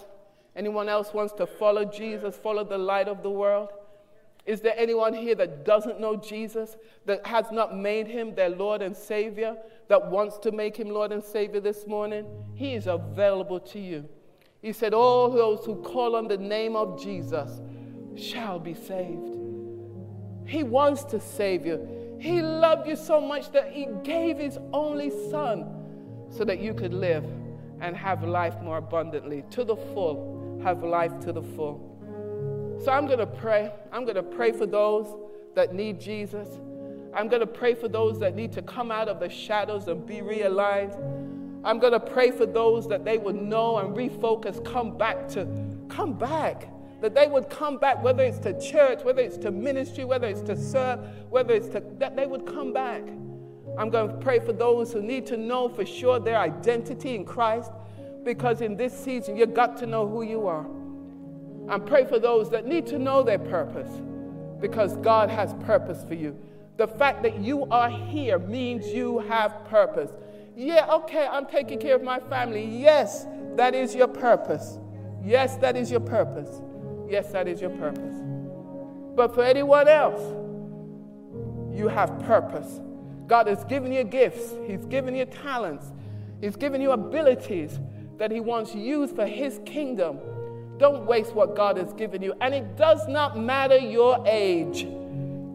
Anyone 0.57 0.89
else 0.89 1.13
wants 1.13 1.35
to 1.35 1.47
follow 1.47 1.85
Jesus, 1.85 2.37
follow 2.37 2.65
the 2.65 2.79
light 2.79 3.07
of 3.07 3.23
the 3.23 3.31
world? 3.31 3.69
Is 4.47 4.63
there 4.63 4.75
anyone 4.79 5.13
here 5.13 5.35
that 5.35 5.67
doesn't 5.67 6.01
know 6.01 6.17
Jesus, 6.17 6.79
that 7.05 7.27
has 7.27 7.53
not 7.53 7.77
made 7.77 8.07
him 8.07 8.35
their 8.35 8.49
Lord 8.49 8.81
and 8.81 8.97
Savior, 8.97 9.57
that 9.89 10.11
wants 10.11 10.39
to 10.39 10.53
make 10.53 10.75
him 10.75 10.89
Lord 10.89 11.13
and 11.13 11.23
Savior 11.23 11.61
this 11.61 11.87
morning? 11.87 12.25
He 12.55 12.75
is 12.75 12.87
available 12.87 13.61
to 13.61 13.79
you. 13.79 14.09
He 14.61 14.73
said, 14.73 14.95
All 14.95 15.31
those 15.31 15.65
who 15.65 15.77
call 15.77 16.17
on 16.17 16.29
the 16.29 16.37
name 16.37 16.77
of 16.77 17.01
Jesus 17.01 17.61
shall 18.17 18.59
be 18.59 18.75
saved. 18.75 19.37
He 20.47 20.63
wants 20.63 21.05
to 21.05 21.21
save 21.21 21.67
you. 21.67 22.17
He 22.19 22.43
loved 22.43 22.89
you 22.89 22.97
so 22.97 23.21
much 23.21 23.53
that 23.53 23.71
He 23.71 23.87
gave 24.03 24.39
His 24.39 24.59
only 24.73 25.11
Son 25.31 25.67
so 26.31 26.45
that 26.45 26.61
you 26.61 26.75
could 26.75 26.93
live 26.93 27.25
and 27.81 27.97
have 27.97 28.25
life 28.25 28.61
more 28.61 28.79
abundantly, 28.79 29.45
to 29.51 29.65
the 29.65 29.77
full, 29.77 30.61
have 30.65 30.83
life 30.83 31.19
to 31.21 31.33
the 31.33 31.43
full. 31.43 31.85
So 32.85 32.93
I'm 32.93 33.07
going 33.07 33.19
to 33.19 33.27
pray. 33.27 33.73
I'm 33.93 34.05
going 34.05 34.17
to 34.17 34.23
pray 34.23 34.53
for 34.53 34.67
those 34.67 35.15
that 35.55 35.75
need 35.75 36.01
Jesus. 36.01 36.49
I'm 37.15 37.29
going 37.29 37.41
to 37.41 37.47
pray 37.47 37.75
for 37.75 37.89
those 37.89 38.19
that 38.21 38.35
need 38.35 38.53
to 38.53 38.63
come 38.63 38.91
out 38.91 39.09
of 39.09 39.21
the 39.21 39.29
shadows 39.29 39.89
and 39.89 40.05
be 40.07 40.17
realigned. 40.17 40.97
I'm 41.65 41.79
going 41.79 41.93
to 41.93 42.01
pray 42.01 42.31
for 42.31 42.47
those 42.47 42.89
that 42.89 43.05
they 43.05 43.19
would 43.19 43.37
know 43.37 43.79
and 43.79 43.97
refocus, 43.97 44.65
come 44.65 44.97
back 44.97 45.29
to, 45.31 45.47
come 45.89 46.15
back. 46.15 46.69
That 47.01 47.15
they 47.15 47.29
would 47.29 47.49
come 47.49 47.79
back, 47.79 48.03
whether 48.03 48.25
it's 48.25 48.39
to 48.41 48.61
church, 48.61 49.05
whether 49.05 49.23
it's 49.23 49.37
to 49.39 49.53
ministry, 49.53 50.05
whether 50.05 50.27
it's 50.27 50.41
to 50.43 50.57
serve, 50.57 50.99
whether 51.31 51.55
it's 51.55 51.69
to, 51.69 51.83
that 51.99 52.17
they 52.17 52.27
would 52.27 52.45
come 52.45 52.73
back. 52.73 53.03
I'm 53.79 53.91
going 53.91 54.09
to 54.09 54.17
pray 54.17 54.41
for 54.41 54.53
those 54.53 54.93
who 54.93 55.01
need 55.01 55.25
to 55.27 55.37
know 55.37 55.69
for 55.69 55.87
sure 55.87 56.19
their 56.19 56.39
identity 56.39 57.15
in 57.15 57.25
Christ, 57.25 57.71
because 58.25 58.63
in 58.63 58.77
this 58.77 58.93
season, 58.93 59.37
you've 59.37 59.55
got 59.55 59.77
to 59.77 59.87
know 59.87 60.09
who 60.09 60.23
you 60.23 60.49
are. 60.49 60.67
And 61.73 61.87
pray 61.87 62.05
for 62.05 62.19
those 62.19 62.51
that 62.51 62.67
need 62.67 62.87
to 62.89 62.99
know 62.99 63.23
their 63.23 63.39
purpose, 63.39 63.91
because 64.61 64.97
God 64.97 65.31
has 65.31 65.55
purpose 65.65 66.03
for 66.03 66.15
you. 66.15 66.37
The 66.79 66.89
fact 66.89 67.23
that 67.23 67.39
you 67.39 67.65
are 67.67 67.91
here 67.91 68.41
means 68.41 68.89
you 68.89 69.21
have 69.21 69.65
purpose. 69.67 70.11
Yeah, 70.59 70.93
okay, 70.93 71.25
I'm 71.31 71.47
taking 71.47 71.79
care 71.79 71.95
of 71.95 72.03
my 72.03 72.19
family. 72.19 72.65
Yes, 72.65 73.27
that 73.55 73.77
is 73.77 73.95
your 73.95 74.09
purpose. 74.09 74.81
Yes, 75.23 75.57
that 75.59 75.77
is 75.77 75.89
your 75.89 76.01
purpose. 76.01 76.61
Yes, 77.09 77.31
that 77.31 77.47
is 77.47 77.61
your 77.61 77.71
purpose. 77.71 78.17
But 79.15 79.37
for 79.37 79.45
anyone 79.45 79.87
else, 79.87 80.21
you 81.73 81.87
have 81.87 82.19
purpose. 82.25 82.81
God 83.29 83.47
has 83.47 83.63
given 83.67 83.93
you 83.93 84.03
gifts, 84.03 84.53
He's 84.67 84.85
given 84.87 85.15
you 85.15 85.27
talents, 85.27 85.93
He's 86.41 86.57
given 86.57 86.81
you 86.81 86.91
abilities 86.91 87.79
that 88.17 88.33
He 88.33 88.41
wants 88.41 88.75
used 88.75 89.15
for 89.15 89.27
His 89.27 89.61
kingdom. 89.65 90.19
Don't 90.79 91.07
waste 91.07 91.35
what 91.35 91.55
God 91.55 91.77
has 91.77 91.93
given 91.93 92.21
you. 92.21 92.35
And 92.41 92.53
it 92.53 92.77
does 92.77 93.07
not 93.07 93.39
matter 93.39 93.79
your 93.79 94.25
age. 94.27 94.89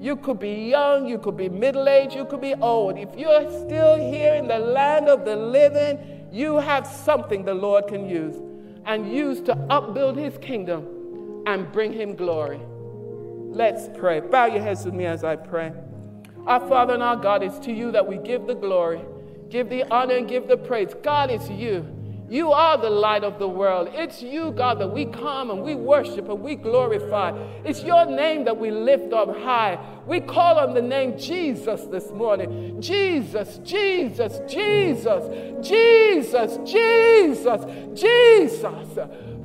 You 0.03 0.17
could 0.17 0.37
be 0.37 0.67
young, 0.67 1.07
you 1.07 1.17
could 1.17 1.37
be 1.37 1.47
middle 1.47 1.87
aged, 1.87 2.13
you 2.13 2.25
could 2.25 2.41
be 2.41 2.55
old. 2.55 2.97
If 2.97 3.17
you're 3.17 3.49
still 3.49 3.95
here 3.95 4.33
in 4.33 4.49
the 4.49 4.59
land 4.59 5.07
of 5.07 5.23
the 5.23 5.37
living, 5.37 6.27
you 6.29 6.57
have 6.57 6.85
something 6.85 7.45
the 7.45 7.53
Lord 7.53 7.87
can 7.87 8.09
use 8.09 8.35
and 8.85 9.09
use 9.09 9.39
to 9.43 9.55
upbuild 9.69 10.17
His 10.17 10.37
kingdom 10.39 11.43
and 11.45 11.71
bring 11.71 11.93
him 11.93 12.17
glory. 12.17 12.59
Let's 13.55 13.87
pray. 13.97 14.19
Bow 14.19 14.47
your 14.47 14.61
heads 14.61 14.83
with 14.83 14.93
me 14.93 15.05
as 15.05 15.23
I 15.23 15.37
pray. 15.37 15.71
Our 16.47 16.59
Father 16.67 16.95
and 16.95 17.03
our 17.03 17.15
God, 17.15 17.41
it's 17.41 17.57
to 17.59 17.71
you 17.71 17.89
that 17.93 18.05
we 18.05 18.17
give 18.17 18.45
the 18.45 18.55
glory, 18.55 18.99
give 19.47 19.69
the 19.69 19.85
honor, 19.89 20.17
and 20.17 20.27
give 20.27 20.49
the 20.49 20.57
praise. 20.57 20.93
God, 21.01 21.31
it's 21.31 21.49
you. 21.49 21.87
You 22.33 22.51
are 22.51 22.79
the 22.79 22.89
light 22.89 23.23
of 23.23 23.37
the 23.37 23.47
world. 23.47 23.89
It's 23.91 24.23
you, 24.23 24.49
God, 24.53 24.79
that 24.79 24.87
we 24.87 25.05
come 25.05 25.51
and 25.51 25.61
we 25.61 25.75
worship 25.75 26.29
and 26.29 26.41
we 26.41 26.55
glorify. 26.55 27.29
It's 27.63 27.83
your 27.83 28.07
name 28.07 28.43
that 28.45 28.57
we 28.57 28.71
lift 28.71 29.13
up 29.13 29.37
high. 29.37 29.77
We 30.07 30.19
call 30.19 30.57
on 30.57 30.73
the 30.73 30.81
name 30.81 31.15
Jesus 31.15 31.83
this 31.83 32.09
morning. 32.09 32.81
Jesus, 32.81 33.59
Jesus, 33.59 34.41
Jesus, 34.51 35.21
Jesus, 35.61 36.57
Jesus, 36.71 38.01
Jesus. 38.01 38.97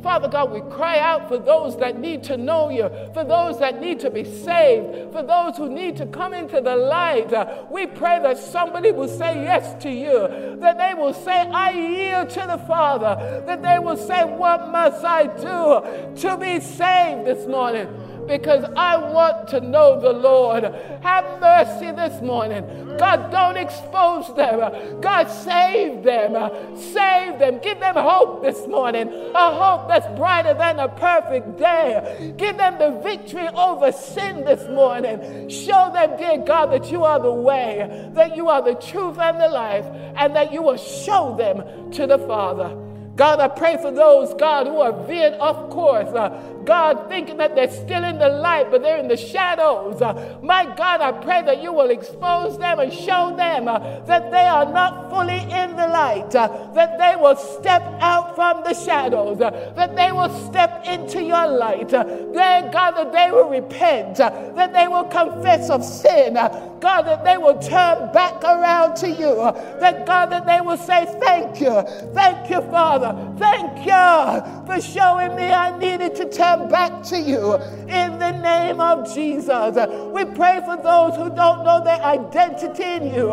Father 0.09 0.29
God, 0.29 0.53
we 0.53 0.63
cry 0.75 0.99
out 1.01 1.29
for 1.29 1.37
those 1.37 1.77
that 1.81 2.01
need 2.01 2.25
to 2.25 2.39
know 2.39 2.71
you, 2.71 2.89
for 3.13 3.25
those 3.25 3.59
that 3.59 3.79
need 3.79 4.01
to 4.01 4.09
be 4.09 4.25
saved, 4.25 5.13
for 5.13 5.23
those 5.23 5.59
who 5.59 5.69
need 5.69 5.99
to 5.99 6.07
come 6.07 6.33
into 6.33 6.63
the 6.63 6.75
light. 6.75 7.31
Uh, 7.31 7.67
we 7.71 7.85
pray 7.85 8.19
that 8.23 8.39
somebody 8.39 8.91
will 8.91 9.07
say 9.07 9.35
yes 9.43 9.83
to 9.83 9.91
you, 9.91 10.57
that 10.61 10.79
they 10.79 10.95
will 10.95 11.13
say, 11.13 11.51
I 11.51 11.73
yield 11.73 12.31
to 12.31 12.41
the 12.41 12.57
Father, 12.67 13.43
that 13.47 13.61
they 13.61 13.79
will 13.79 13.99
say, 13.99 14.25
What 14.25 14.71
must 14.71 15.05
I 15.05 15.27
do 15.27 16.17
to 16.23 16.39
be 16.39 16.59
saved 16.59 17.27
this 17.27 17.47
morning? 17.47 17.87
Because 18.29 18.65
I 18.77 18.97
want 18.99 19.49
to 19.49 19.61
know 19.61 19.99
the 20.01 20.13
Lord. 20.13 20.65
Have 21.03 21.41
mercy 21.41 21.91
this 21.91 22.23
morning. 22.23 22.97
God, 22.99 23.31
don't 23.31 23.57
expose 23.57 24.35
them. 24.37 25.01
God, 25.01 25.25
save 25.29 26.03
them. 26.03 26.77
Save 26.77 27.39
them. 27.39 27.59
Give 27.61 27.81
them 27.81 27.95
hope 27.97 28.43
this 28.43 28.67
morning. 28.67 29.09
A 29.35 29.51
hope 29.55 29.89
that's 29.89 30.07
brighter 30.19 30.55
than 30.55 30.79
a 30.79 30.89
perfect 30.89 31.59
day. 31.59 32.35
Give 32.37 32.57
them 32.57 32.79
the 32.79 33.01
victory 33.03 33.49
over 33.49 33.91
sin 33.91 34.45
this 34.45 34.69
morning. 34.69 35.49
Show 35.49 35.91
them, 35.93 36.17
dear 36.19 36.39
God, 36.45 36.67
that 36.67 36.91
you 36.93 37.05
are 37.05 37.21
the 37.21 37.33
way, 37.33 38.11
that 38.13 38.37
you 38.37 38.49
are 38.49 38.63
the 38.63 38.75
truth 38.75 39.19
and 39.19 39.41
the 39.41 39.49
life, 39.49 39.87
and 40.17 40.37
that 40.37 40.53
you 40.53 40.63
will 40.63 40.77
show 40.77 41.35
them 41.37 41.91
to 41.93 42.07
the 42.07 42.19
Father. 42.19 42.77
God, 43.19 43.41
I 43.41 43.49
pray 43.49 43.77
for 43.83 43.91
those, 43.91 44.33
God, 44.35 44.69
who 44.69 44.81
are 44.81 44.93
veered 45.05 45.35
off 45.41 45.71
course. 45.71 46.07
Uh, 46.07 46.41
God, 46.69 47.09
thinking 47.09 47.39
that 47.39 47.55
they're 47.55 47.71
still 47.71 48.05
in 48.05 48.19
the 48.19 48.29
light, 48.29 48.71
but 48.71 48.83
they're 48.83 48.99
in 48.99 49.09
the 49.09 49.17
shadows. 49.17 50.03
Uh, 50.03 50.39
my 50.43 50.65
God, 50.77 51.01
I 51.01 51.13
pray 51.13 51.41
that 51.41 51.63
you 51.63 51.73
will 51.73 51.89
expose 51.89 52.59
them 52.59 52.79
and 52.79 52.93
show 52.93 53.35
them 53.35 53.69
uh, 53.69 54.01
that 54.01 54.31
they 54.31 54.45
are 54.45 54.71
not 54.71 55.09
fully 55.09 55.41
in 55.41 55.77
the 55.77 55.87
light, 55.89 56.35
uh, 56.35 56.71
that 56.75 56.99
they 56.99 57.17
will 57.19 57.37
step 57.37 57.81
out 58.01 58.35
from 58.35 58.63
the 58.65 58.75
shadows, 58.75 59.41
uh, 59.41 59.73
that 59.77 59.97
they 59.97 60.13
will 60.13 60.29
step 60.51 60.85
into 60.87 61.23
your 61.23 61.49
light. 61.49 61.95
Uh, 61.95 62.05
that, 62.35 62.71
God, 62.71 62.91
that 62.99 63.13
they 63.13 63.33
will 63.33 63.49
repent, 63.49 64.21
uh, 64.21 64.29
that 64.55 64.75
they 64.75 64.89
will 64.89 65.05
confess 65.05 65.71
of 65.71 65.83
sin. 65.83 66.35
God, 66.35 67.03
that 67.03 67.25
they 67.25 67.39
will 67.39 67.59
turn 67.59 68.13
back 68.13 68.45
around 68.45 68.95
to 68.97 69.09
you. 69.09 69.35
that, 69.81 70.07
God, 70.07 70.27
that 70.27 70.47
they 70.47 70.61
will 70.61 70.77
say, 70.77 71.07
Thank 71.19 71.61
you. 71.61 71.83
Thank 72.13 72.51
you, 72.51 72.61
Father. 72.71 73.35
Thank 73.39 73.87
you 73.87 74.67
for 74.67 74.81
showing 74.81 75.35
me 75.35 75.45
I 75.51 75.77
needed 75.79 76.15
to 76.17 76.31
turn 76.31 76.58
back 76.67 77.03
to 77.05 77.19
you 77.19 77.55
in 77.55 78.19
the 78.19 78.33
name 78.33 78.81
of 78.81 79.15
Jesus. 79.15 79.77
We 80.13 80.25
pray 80.25 80.61
for 80.65 80.77
those 80.83 81.15
who 81.15 81.35
don't 81.35 81.65
know 81.65 81.83
their 81.85 82.01
identity 82.03 82.83
in 82.83 83.15
you. 83.15 83.29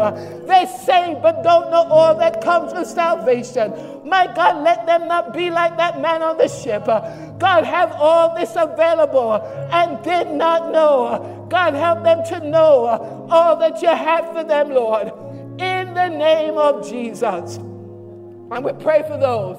They 0.46 0.66
say 0.86 1.18
but 1.22 1.42
don't 1.44 1.72
know 1.72 1.84
all 1.90 2.16
that 2.20 2.42
comes 2.42 2.74
with 2.74 2.88
salvation. 2.88 3.74
My 4.06 4.28
God, 4.28 4.64
let 4.64 4.86
them 4.86 5.08
not 5.08 5.34
be 5.34 5.50
like 5.50 5.78
that 5.78 6.00
man 6.00 6.22
on 6.22 6.38
the 6.38 6.48
ship. 6.48 6.86
God, 6.86 7.64
have 7.64 7.92
all 7.94 8.36
this 8.36 8.52
available 8.56 9.34
and 9.72 10.04
did 10.04 10.30
not 10.30 10.72
know. 10.72 11.48
God, 11.50 11.74
help 11.74 12.04
them 12.04 12.24
to 12.26 12.48
know 12.48 13.28
all 13.32 13.58
that 13.58 13.82
you 13.82 13.90
have 13.90 14.32
for 14.32 14.44
them, 14.44 14.70
Lord, 14.70 15.08
in 15.60 15.94
the 15.94 16.10
name 16.10 16.58
of 16.58 16.88
Jesus. 16.88 17.58
And 17.58 18.64
we 18.64 18.74
pray 18.74 19.02
for 19.04 19.18
those 19.18 19.58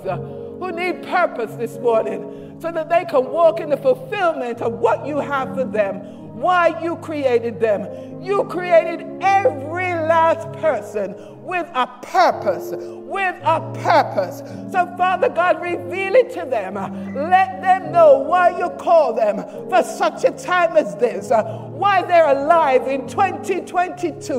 who 0.59 0.73
need 0.73 1.03
purpose 1.03 1.55
this 1.57 1.77
morning 1.79 2.46
so 2.61 2.73
that 2.73 2.89
they 2.89 3.05
can 3.05 3.31
walk 3.31 3.61
in 3.61 3.71
the 3.71 3.77
fulfillment 3.77 4.63
of 4.63 4.73
what 4.75 5.07
you 5.07 5.19
have 5.19 5.55
for 5.55 5.65
them, 5.65 6.26
why 6.37 6.81
you 6.83 6.97
created 6.97 7.59
them. 7.59 8.21
You 8.23 8.45
created 8.45 9.07
every 9.23 9.95
last 9.95 10.53
person 10.61 11.15
with 11.43 11.69
a 11.75 11.87
purpose, 12.03 12.73
with 12.77 13.37
a 13.45 13.61
purpose. 13.83 14.43
So, 14.73 14.93
Father 14.99 15.29
God, 15.29 15.63
reveal 15.63 16.15
it 16.17 16.31
to 16.33 16.45
them. 16.45 16.75
Let 17.15 17.63
them 17.63 17.93
know 17.93 18.19
why 18.19 18.59
you 18.59 18.69
call 18.79 19.15
them 19.15 19.37
for 19.71 19.83
such 19.83 20.25
a 20.25 20.33
time 20.33 20.77
as 20.77 20.97
this, 20.97 21.31
why 21.31 22.03
they're 22.03 22.37
alive 22.37 22.89
in 22.89 23.07
2022. 23.07 24.35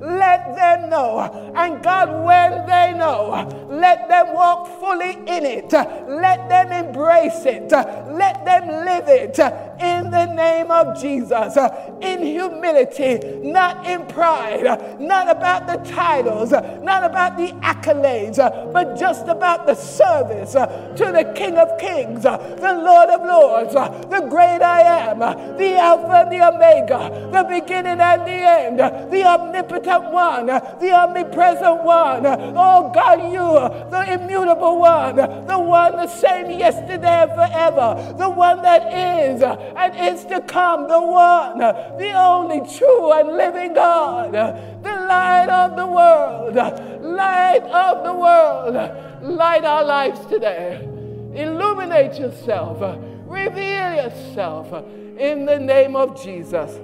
Let 0.00 0.56
them 0.56 0.88
know. 0.88 1.52
And 1.54 1.82
God, 1.82 2.24
when 2.24 2.66
they 2.66 2.94
know, 2.98 3.66
let 3.68 4.08
them 4.08 4.32
walk 4.34 4.80
fully 4.80 5.12
in 5.12 5.44
it. 5.44 5.70
Let 5.72 6.48
them 6.48 6.72
embrace 6.72 7.44
it. 7.44 7.70
Let 7.70 8.44
them 8.44 8.84
live 8.84 9.08
it 9.08 9.38
in 9.78 9.95
the 10.10 10.26
name 10.26 10.70
of 10.70 11.00
Jesus, 11.00 11.56
uh, 11.56 11.98
in 12.00 12.22
humility, 12.22 13.18
not 13.42 13.86
in 13.86 14.06
pride, 14.06 14.66
uh, 14.66 14.96
not 14.98 15.28
about 15.28 15.66
the 15.66 15.76
titles, 15.90 16.52
uh, 16.52 16.80
not 16.82 17.04
about 17.04 17.36
the 17.36 17.48
accolades, 17.62 18.38
uh, 18.38 18.66
but 18.72 18.98
just 18.98 19.26
about 19.28 19.66
the 19.66 19.74
service 19.74 20.54
uh, 20.54 20.66
to 20.96 21.12
the 21.12 21.32
King 21.34 21.56
of 21.56 21.78
Kings, 21.78 22.24
uh, 22.24 22.36
the 22.36 22.74
Lord 22.74 23.10
of 23.10 23.22
Lords, 23.26 23.74
the 23.74 24.26
great 24.28 24.62
I 24.62 24.80
am, 25.10 25.18
the 25.56 25.76
Alpha 25.78 26.26
and 26.26 26.32
the 26.32 26.46
Omega, 26.46 27.30
the 27.32 27.44
beginning 27.44 28.00
and 28.00 28.22
the 28.22 28.30
end, 28.32 28.78
the 28.78 29.24
omnipotent 29.24 30.10
one, 30.12 30.46
the 30.46 30.92
omnipresent 30.92 31.82
one. 31.82 32.26
Oh 32.26 32.90
God, 32.94 33.22
you, 33.32 33.90
the 33.90 34.12
immutable 34.12 34.78
one, 34.78 35.16
the 35.16 35.58
one 35.58 35.92
the 35.96 36.06
same 36.06 36.50
yesterday 36.50 37.22
and 37.22 37.30
forever, 37.32 38.14
the 38.18 38.28
one 38.28 38.62
that 38.62 38.92
is 38.92 39.42
and 39.42 39.95
is 39.96 40.24
to 40.26 40.40
come, 40.42 40.88
the 40.88 41.00
one, 41.00 41.58
the 41.58 42.12
only 42.12 42.60
true 42.76 43.12
and 43.12 43.36
living 43.36 43.74
God, 43.74 44.32
the 44.32 45.06
light 45.08 45.48
of 45.48 45.76
the 45.76 45.86
world, 45.86 46.54
light 47.02 47.62
of 47.62 48.04
the 48.04 48.14
world. 48.14 49.06
Light 49.22 49.64
our 49.64 49.84
lives 49.84 50.24
today. 50.26 50.82
Illuminate 51.34 52.18
yourself. 52.18 52.78
Reveal 53.26 53.94
yourself 53.94 54.72
in 55.18 55.46
the 55.46 55.58
name 55.58 55.96
of 55.96 56.22
Jesus. 56.22 56.76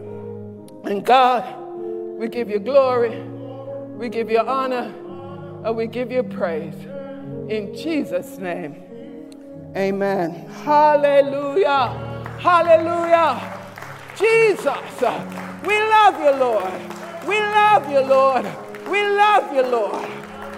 And 0.85 1.05
God, 1.05 1.45
we 2.19 2.29
give 2.29 2.51
you 2.51 2.59
glory, 2.59 3.21
we 3.97 4.09
give 4.09 4.31
you 4.31 4.41
honor, 4.41 4.93
and 5.65 5.77
we 5.77 5.87
give 5.87 6.11
you 6.11 6.23
praise. 6.23 6.75
In 7.49 7.77
Jesus' 7.77 8.39
name, 8.39 8.83
amen. 9.77 10.49
Hallelujah. 10.65 12.12
Hallelujah. 12.43 13.61
Jesus, 14.18 14.66
we 15.64 15.78
love 15.78 16.18
you, 16.18 16.32
Lord. 16.40 16.72
We 17.24 17.38
love 17.38 17.88
you, 17.88 18.01
Lord. 18.01 18.45
We 18.90 19.01
love 19.01 19.55
you, 19.55 19.62
Lord. 19.62 20.09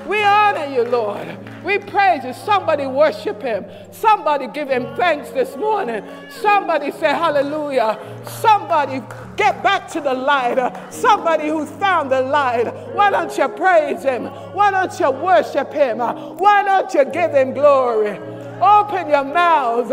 We 0.06 0.24
honor 0.24 0.64
you, 0.64 0.84
Lord. 0.84 1.36
We 1.62 1.76
praise 1.76 2.24
you. 2.24 2.32
Somebody 2.32 2.86
worship 2.86 3.42
him. 3.42 3.66
Somebody 3.90 4.46
give 4.46 4.70
him 4.70 4.96
thanks 4.96 5.28
this 5.30 5.56
morning. 5.56 6.02
Somebody 6.30 6.90
say 6.90 7.08
hallelujah. 7.08 7.98
Somebody 8.40 9.02
get 9.36 9.62
back 9.62 9.86
to 9.88 10.00
the 10.00 10.14
light. 10.14 10.58
Somebody 10.90 11.48
who 11.48 11.66
found 11.66 12.10
the 12.10 12.22
light. 12.22 12.66
Why 12.94 13.10
don't 13.10 13.36
you 13.36 13.48
praise 13.48 14.02
him? 14.02 14.24
Why 14.54 14.70
don't 14.70 14.98
you 14.98 15.10
worship 15.10 15.70
him? 15.70 15.98
Why 15.98 16.64
don't 16.64 16.94
you 16.94 17.04
give 17.04 17.32
him 17.32 17.52
glory? 17.52 18.18
Open 18.60 19.10
your 19.10 19.24
mouths. 19.24 19.90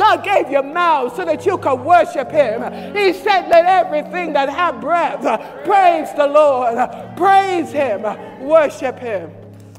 God 0.00 0.24
gave 0.24 0.50
you 0.50 0.62
mouths 0.62 1.14
so 1.14 1.26
that 1.26 1.44
you 1.44 1.58
could 1.58 1.80
worship 1.80 2.30
Him. 2.30 2.62
He 2.96 3.12
said, 3.12 3.50
Let 3.50 3.66
everything 3.66 4.32
that 4.32 4.48
have 4.48 4.80
breath 4.80 5.20
praise 5.66 6.10
the 6.14 6.26
Lord. 6.26 6.78
Praise 7.18 7.70
Him. 7.70 8.04
Worship 8.40 8.98
Him. 8.98 9.30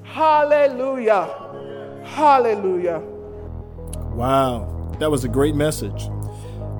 Hallelujah. 0.03 2.03
Hallelujah. 2.03 2.99
Wow, 4.13 4.95
that 4.99 5.09
was 5.09 5.23
a 5.23 5.27
great 5.27 5.55
message. 5.55 6.07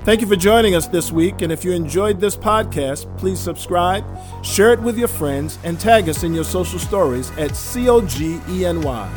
Thank 0.04 0.20
you 0.20 0.28
for 0.28 0.36
joining 0.36 0.76
us 0.76 0.86
this 0.86 1.10
week. 1.10 1.42
And 1.42 1.50
if 1.50 1.64
you 1.64 1.72
enjoyed 1.72 2.20
this 2.20 2.36
podcast, 2.36 3.16
please 3.18 3.40
subscribe, 3.40 4.04
share 4.44 4.72
it 4.72 4.80
with 4.80 4.96
your 4.96 5.08
friends, 5.08 5.58
and 5.64 5.80
tag 5.80 6.08
us 6.08 6.22
in 6.22 6.32
your 6.32 6.44
social 6.44 6.78
stories 6.78 7.32
at 7.32 7.50
COGENY. 7.50 9.10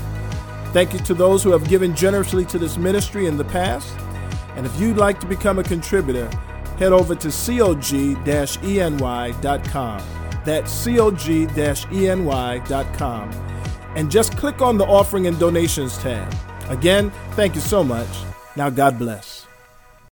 Thank 0.73 0.93
you 0.93 0.99
to 0.99 1.13
those 1.13 1.43
who 1.43 1.51
have 1.51 1.69
given 1.69 1.95
generously 1.95 2.43
to 2.45 2.57
this 2.57 2.75
ministry 2.75 3.27
in 3.27 3.37
the 3.37 3.45
past. 3.45 3.95
And 4.55 4.65
if 4.65 4.79
you'd 4.79 4.97
like 4.97 5.19
to 5.19 5.25
become 5.25 5.59
a 5.59 5.63
contributor, 5.63 6.29
head 6.77 6.91
over 6.91 7.15
to 7.15 7.27
cog-eny.com. 7.27 7.73
That's 10.45 10.85
cog-eny.com. 10.85 11.31
And 13.95 14.11
just 14.11 14.35
click 14.37 14.61
on 14.61 14.77
the 14.77 14.85
offering 14.85 15.27
and 15.27 15.39
donations 15.39 15.97
tab. 15.97 16.33
Again, 16.69 17.11
thank 17.31 17.55
you 17.55 17.61
so 17.61 17.83
much. 17.83 18.09
Now, 18.55 18.69
God 18.69 18.99
bless. 18.99 19.44